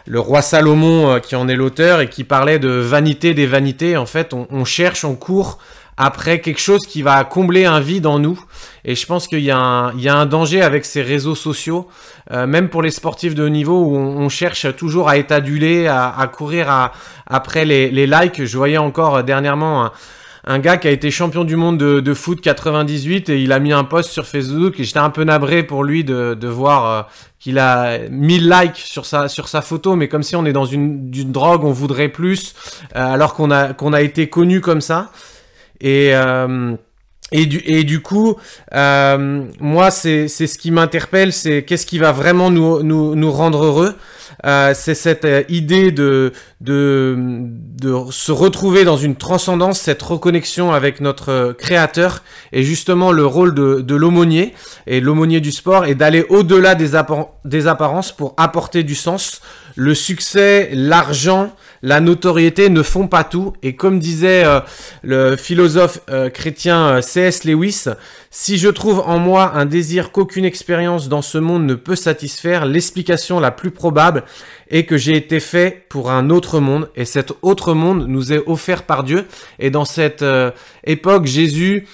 le 0.06 0.20
roi 0.20 0.44
Salomon 0.44 1.20
qui 1.22 1.36
en 1.36 1.48
est 1.48 1.56
l'auteur 1.56 2.02
et 2.02 2.08
qui 2.08 2.24
parlait 2.24 2.60
de 2.60 2.70
vanité 2.70 3.34
des 3.34 3.48
vanités. 3.48 3.98
En 3.98 4.06
fait, 4.06 4.36
on, 4.36 4.46
on 4.52 4.64
cherche, 4.64 5.04
on 5.04 5.16
court 5.16 5.58
après 6.02 6.39
quelque 6.39 6.62
chose 6.62 6.80
qui 6.88 7.02
va 7.02 7.22
combler 7.26 7.66
un 7.66 7.82
vide 7.82 8.08
en 8.08 8.20
nous. 8.20 8.41
Et 8.86 8.95
je 8.95 9.06
pense 9.06 9.28
qu'il 9.28 9.41
y, 9.41 9.52
a 9.52 9.58
un 9.60 10.26
danger 10.26 10.62
avec 10.62 10.86
ces 10.86 11.02
réseaux 11.02 11.36
sociaux, 11.36 11.89
euh, 12.32 12.47
même 12.47 12.70
pour 12.70 12.82
les 12.82 12.89
sportifs 12.89 13.36
de 13.36 13.43
haut 13.43 13.50
niveau, 13.50 13.84
où 13.84 13.97
on, 13.97 14.30
cherche 14.30 14.74
toujours 14.78 15.10
à 15.10 15.16
adulé, 15.30 15.88
à, 15.88 16.08
à 16.18 16.28
courir 16.28 16.91
après 17.28 17.66
les, 17.66 18.08
likes. 18.08 18.45
Je 18.45 18.58
voyais 18.58 18.78
encore 18.78 19.26
dernièrement 19.26 19.91
un, 20.45 20.60
gars 20.60 20.78
qui 20.78 20.88
a 20.88 20.91
été 20.91 21.12
champion 21.12 21.43
du 21.43 21.58
monde 21.58 21.78
de, 21.78 22.14
foot 22.14 22.39
98 22.39 23.28
et 23.28 23.41
il 23.41 23.52
a 23.52 23.60
mis 23.60 23.74
un 23.74 23.84
post 23.84 24.10
sur 24.10 24.26
Facebook 24.26 24.80
et 24.80 24.86
j'étais 24.86 25.00
un 25.00 25.10
peu 25.10 25.26
nabré 25.26 25.64
pour 25.64 25.84
lui 25.84 26.06
de, 26.06 26.47
voir 26.47 26.86
euh, 26.86 27.02
qu'il 27.39 27.60
a 27.60 27.97
1000 28.10 28.50
likes 28.50 28.78
sur 28.78 29.06
sa 29.06 29.28
sur 29.28 29.50
sa 29.50 29.62
photo 29.62 29.97
mais 29.97 30.08
comme 30.08 30.24
si 30.24 30.38
on 30.38 30.45
est 30.45 30.54
dans 30.54 30.66
une, 30.66 31.12
une 31.14 31.32
drogue 31.32 31.66
on 31.66 31.72
voudrait 31.72 32.10
plus 32.10 32.56
euh, 32.95 33.14
alors 33.14 33.34
qu'on 33.34 33.52
a 33.52 33.74
qu'on 33.74 33.93
a 33.93 34.02
été 34.02 34.30
connu 34.30 34.62
comme 34.62 34.82
ça 34.82 35.12
et 35.82 36.11
euh, 36.13 36.75
et 37.32 37.45
du, 37.45 37.61
et 37.65 37.84
du 37.84 38.01
coup, 38.01 38.38
euh, 38.73 39.45
moi, 39.59 39.91
c'est 39.91 40.27
ce 40.27 40.57
qui 40.57 40.71
m'interpelle, 40.71 41.32
c'est 41.32 41.63
qu'est-ce 41.63 41.86
qui 41.86 41.99
va 41.99 42.11
vraiment 42.11 42.49
nous, 42.49 42.82
nous, 42.82 43.13
nous 43.15 43.32
rendre 43.32 43.65
heureux. 43.65 43.95
Euh, 44.45 44.73
c'est 44.73 44.95
cette 44.95 45.27
idée 45.49 45.91
de, 45.91 46.32
de, 46.61 47.15
de 47.17 47.95
se 48.09 48.32
retrouver 48.32 48.84
dans 48.84 48.97
une 48.97 49.15
transcendance, 49.15 49.80
cette 49.80 50.01
reconnexion 50.01 50.71
avec 50.71 51.01
notre 51.01 51.53
créateur, 51.57 52.23
et 52.51 52.63
justement 52.63 53.11
le 53.11 53.25
rôle 53.25 53.53
de, 53.53 53.82
de 53.82 53.95
l'aumônier, 53.95 54.55
et 54.88 54.99
l'aumônier 54.99 55.41
du 55.41 55.51
sport, 55.51 55.86
et 55.86 55.93
d'aller 55.93 56.25
au-delà 56.30 56.73
des, 56.73 56.91
des 57.45 57.67
apparences 57.67 58.11
pour 58.11 58.34
apporter 58.38 58.84
du 58.84 58.95
sens. 58.95 59.41
Le 59.80 59.95
succès, 59.95 60.71
l'argent, 60.73 61.55
la 61.84 62.01
notoriété 62.01 62.67
ne 62.67 62.84
font 62.84 63.07
pas 63.07 63.23
tout. 63.23 63.53
Et 63.63 63.77
comme 63.77 63.97
disait 63.97 64.43
euh, 64.43 64.59
le 65.03 65.38
philosophe 65.38 66.01
euh, 66.09 66.30
chrétien 66.30 66.88
euh, 66.88 67.01
C.S. 67.01 67.45
Lewis, 67.45 67.86
si 68.30 68.57
je 68.57 68.67
trouve 68.67 68.99
en 68.99 69.19
moi 69.19 69.53
un 69.55 69.65
désir 69.65 70.11
qu'aucune 70.11 70.43
expérience 70.43 71.07
dans 71.07 71.21
ce 71.21 71.38
monde 71.38 71.65
ne 71.65 71.75
peut 71.75 71.95
satisfaire, 71.95 72.65
l'explication 72.65 73.39
la 73.39 73.51
plus 73.51 73.71
probable 73.71 74.25
est 74.69 74.84
que 74.84 74.97
j'ai 74.97 75.15
été 75.15 75.39
fait 75.39 75.86
pour 75.88 76.11
un 76.11 76.30
autre 76.30 76.59
monde. 76.59 76.89
Et 76.97 77.05
cet 77.05 77.32
autre 77.41 77.73
monde 77.73 78.05
nous 78.05 78.34
est 78.34 78.43
offert 78.47 78.84
par 78.84 79.05
Dieu. 79.05 79.27
Et 79.59 79.71
dans 79.71 79.86
cette 79.86 80.25
époque, 80.84 81.25
Jésus 81.25 81.88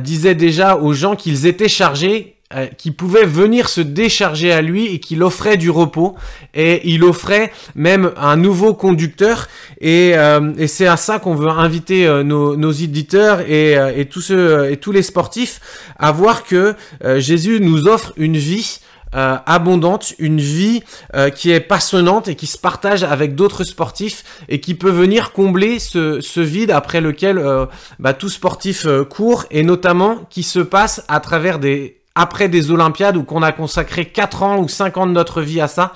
disait 0.00 0.34
déjà 0.34 0.76
aux 0.76 0.94
gens 0.94 1.16
qu'ils 1.16 1.44
étaient 1.44 1.68
chargés 1.68 2.35
euh, 2.54 2.66
qui 2.66 2.90
pouvait 2.90 3.24
venir 3.24 3.68
se 3.68 3.80
décharger 3.80 4.52
à 4.52 4.62
lui 4.62 4.86
et 4.86 5.00
qu'il 5.00 5.22
offrait 5.22 5.56
du 5.56 5.70
repos. 5.70 6.14
Et 6.54 6.88
il 6.88 7.04
offrait 7.04 7.52
même 7.74 8.12
un 8.16 8.36
nouveau 8.36 8.74
conducteur. 8.74 9.48
Et, 9.80 10.12
euh, 10.14 10.52
et 10.56 10.66
c'est 10.66 10.86
à 10.86 10.96
ça 10.96 11.18
qu'on 11.18 11.34
veut 11.34 11.48
inviter 11.48 12.06
euh, 12.06 12.22
nos, 12.22 12.56
nos, 12.56 12.72
éditeurs 12.72 13.40
et, 13.40 13.72
et, 13.96 14.06
tous 14.06 14.20
ceux 14.20 14.70
et 14.70 14.76
tous 14.76 14.92
les 14.92 15.02
sportifs 15.02 15.60
à 15.98 16.12
voir 16.12 16.44
que 16.44 16.74
Jésus 17.18 17.60
nous 17.60 17.88
offre 17.88 18.12
une 18.16 18.36
vie 18.36 18.80
euh, 19.14 19.36
abondante, 19.46 20.14
une 20.18 20.40
vie 20.40 20.82
euh, 21.14 21.30
qui 21.30 21.50
est 21.50 21.60
passionnante 21.60 22.26
et 22.28 22.34
qui 22.34 22.46
se 22.46 22.58
partage 22.58 23.02
avec 23.02 23.34
d'autres 23.34 23.62
sportifs 23.62 24.24
et 24.48 24.60
qui 24.60 24.74
peut 24.74 24.90
venir 24.90 25.32
combler 25.32 25.78
ce, 25.78 26.20
ce 26.20 26.40
vide 26.40 26.72
après 26.72 27.00
lequel 27.00 27.38
euh, 27.38 27.66
bah, 27.98 28.12
tout 28.12 28.28
sportif 28.28 28.86
court 29.08 29.46
et 29.52 29.62
notamment 29.62 30.16
qui 30.28 30.42
se 30.42 30.58
passe 30.58 31.02
à 31.08 31.20
travers 31.20 31.58
des 31.60 32.00
après 32.16 32.48
des 32.48 32.70
Olympiades 32.70 33.16
où 33.16 33.22
qu'on 33.22 33.42
a 33.42 33.52
consacré 33.52 34.06
4 34.06 34.42
ans 34.42 34.58
ou 34.58 34.68
5 34.68 34.96
ans 34.96 35.06
de 35.06 35.12
notre 35.12 35.42
vie 35.42 35.60
à 35.60 35.68
ça, 35.68 35.92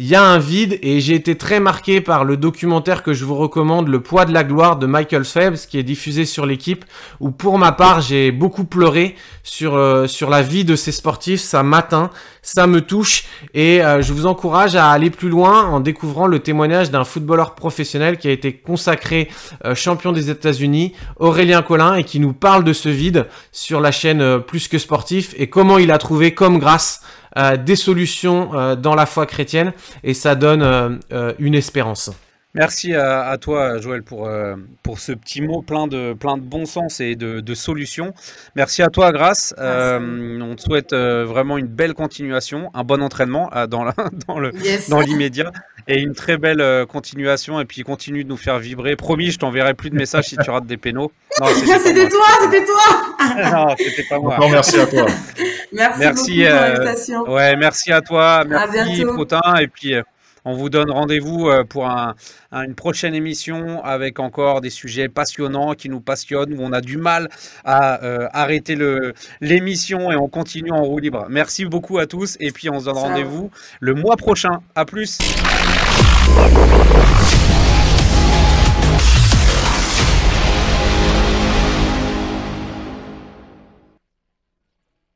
il 0.00 0.06
y 0.06 0.14
a 0.14 0.22
un 0.22 0.38
vide 0.38 0.78
et 0.80 1.00
j'ai 1.00 1.16
été 1.16 1.36
très 1.36 1.58
marqué 1.58 2.00
par 2.00 2.24
le 2.24 2.36
documentaire 2.36 3.02
que 3.02 3.12
je 3.12 3.24
vous 3.24 3.34
recommande, 3.34 3.88
Le 3.88 4.00
poids 4.00 4.26
de 4.26 4.32
la 4.32 4.44
gloire 4.44 4.76
de 4.76 4.86
Michael 4.86 5.24
Phelps, 5.24 5.66
qui 5.66 5.76
est 5.76 5.82
diffusé 5.82 6.24
sur 6.24 6.46
l'équipe, 6.46 6.84
où 7.18 7.32
pour 7.32 7.58
ma 7.58 7.72
part 7.72 8.00
j'ai 8.00 8.30
beaucoup 8.30 8.62
pleuré 8.64 9.16
sur, 9.42 9.74
euh, 9.74 10.06
sur 10.06 10.30
la 10.30 10.40
vie 10.40 10.64
de 10.64 10.76
ces 10.76 10.92
sportifs, 10.92 11.40
ça 11.40 11.64
m'atteint, 11.64 12.10
ça 12.42 12.68
me 12.68 12.80
touche 12.80 13.24
et 13.54 13.82
euh, 13.82 14.00
je 14.00 14.12
vous 14.12 14.26
encourage 14.26 14.76
à 14.76 14.88
aller 14.88 15.10
plus 15.10 15.30
loin 15.30 15.64
en 15.64 15.80
découvrant 15.80 16.28
le 16.28 16.38
témoignage 16.38 16.92
d'un 16.92 17.02
footballeur 17.02 17.56
professionnel 17.56 18.18
qui 18.18 18.28
a 18.28 18.30
été 18.30 18.52
consacré 18.52 19.28
euh, 19.64 19.74
champion 19.74 20.12
des 20.12 20.30
États-Unis, 20.30 20.92
Aurélien 21.16 21.62
Collin, 21.62 21.96
et 21.96 22.04
qui 22.04 22.20
nous 22.20 22.34
parle 22.34 22.62
de 22.62 22.72
ce 22.72 22.88
vide 22.88 23.26
sur 23.50 23.80
la 23.80 23.90
chaîne 23.90 24.38
Plus 24.42 24.68
que 24.68 24.78
sportif 24.78 25.34
et 25.36 25.48
comment 25.48 25.76
il 25.76 25.90
a 25.90 25.98
trouvé 25.98 26.34
comme 26.34 26.60
grâce 26.60 27.02
des 27.56 27.76
solutions 27.76 28.50
euh, 28.54 28.76
dans 28.76 28.94
la 28.94 29.06
foi 29.06 29.26
chrétienne 29.26 29.72
et 30.02 30.14
ça 30.14 30.34
donne 30.34 30.62
euh, 30.62 31.32
une 31.38 31.54
espérance. 31.54 32.10
Merci 32.54 32.94
à, 32.94 33.26
à, 33.26 33.36
toi, 33.36 33.78
Joël, 33.78 34.02
pour, 34.02 34.26
euh, 34.26 34.56
pour 34.82 35.00
ce 35.00 35.12
petit 35.12 35.42
mot 35.42 35.60
plein 35.60 35.86
de, 35.86 36.14
plein 36.14 36.38
de 36.38 36.42
bon 36.42 36.64
sens 36.64 36.98
et 36.98 37.14
de, 37.14 37.40
de 37.40 37.54
solutions. 37.54 38.14
Merci 38.56 38.82
à 38.82 38.88
toi, 38.88 39.12
Grâce. 39.12 39.54
Euh, 39.58 40.40
on 40.40 40.54
te 40.54 40.62
souhaite 40.62 40.94
euh, 40.94 41.26
vraiment 41.26 41.58
une 41.58 41.66
belle 41.66 41.92
continuation, 41.92 42.70
un 42.72 42.84
bon 42.84 43.02
entraînement 43.02 43.50
dans, 43.68 43.84
la, 43.84 43.94
dans, 44.26 44.38
le, 44.38 44.54
yes. 44.64 44.88
dans 44.88 45.00
l'immédiat 45.00 45.52
et 45.88 46.00
une 46.00 46.14
très 46.14 46.38
belle 46.38 46.86
continuation. 46.86 47.60
Et 47.60 47.66
puis 47.66 47.82
continue 47.82 48.24
de 48.24 48.30
nous 48.30 48.38
faire 48.38 48.58
vibrer. 48.58 48.96
Promis, 48.96 49.30
je 49.30 49.38
t'enverrai 49.38 49.74
plus 49.74 49.90
de 49.90 49.96
messages 49.96 50.28
si 50.28 50.38
tu 50.38 50.50
rates 50.50 50.66
des 50.66 50.78
pénaux. 50.78 51.12
C'était 51.44 52.08
toi, 52.08 52.26
c'était 52.40 52.64
toi. 52.64 53.50
non, 53.52 53.74
c'était 53.76 54.02
pas 54.08 54.18
moi. 54.18 54.34
Encore 54.34 54.50
merci 54.50 54.80
à 54.80 54.86
toi. 54.86 55.06
Merci, 55.70 55.98
merci 56.00 56.32
beaucoup 56.32 56.50
pour 56.50 56.60
l'invitation. 56.60 57.30
Ouais, 57.30 57.56
merci 57.56 57.92
à 57.92 58.00
toi. 58.00 58.44
Merci, 58.44 59.04
Potin. 59.04 59.40
Et 59.60 59.68
puis. 59.68 59.94
On 60.44 60.54
vous 60.54 60.70
donne 60.70 60.90
rendez-vous 60.90 61.50
pour 61.68 61.86
un, 61.86 62.14
un, 62.52 62.62
une 62.62 62.74
prochaine 62.74 63.14
émission 63.14 63.82
avec 63.84 64.18
encore 64.18 64.60
des 64.60 64.70
sujets 64.70 65.08
passionnants 65.08 65.74
qui 65.74 65.88
nous 65.88 66.00
passionnent, 66.00 66.54
où 66.54 66.62
on 66.62 66.72
a 66.72 66.80
du 66.80 66.96
mal 66.96 67.28
à 67.64 68.02
euh, 68.04 68.28
arrêter 68.32 68.76
l'émission 69.40 70.10
et 70.10 70.16
on 70.16 70.28
continue 70.28 70.72
en 70.72 70.82
roue 70.82 70.98
libre. 70.98 71.26
Merci 71.28 71.64
beaucoup 71.64 71.98
à 71.98 72.06
tous 72.06 72.36
et 72.40 72.50
puis 72.50 72.70
on 72.70 72.80
se 72.80 72.86
donne 72.86 72.96
rendez-vous 72.96 73.50
le 73.80 73.94
mois 73.94 74.16
prochain. 74.16 74.60
À 74.74 74.84
plus. 74.84 75.18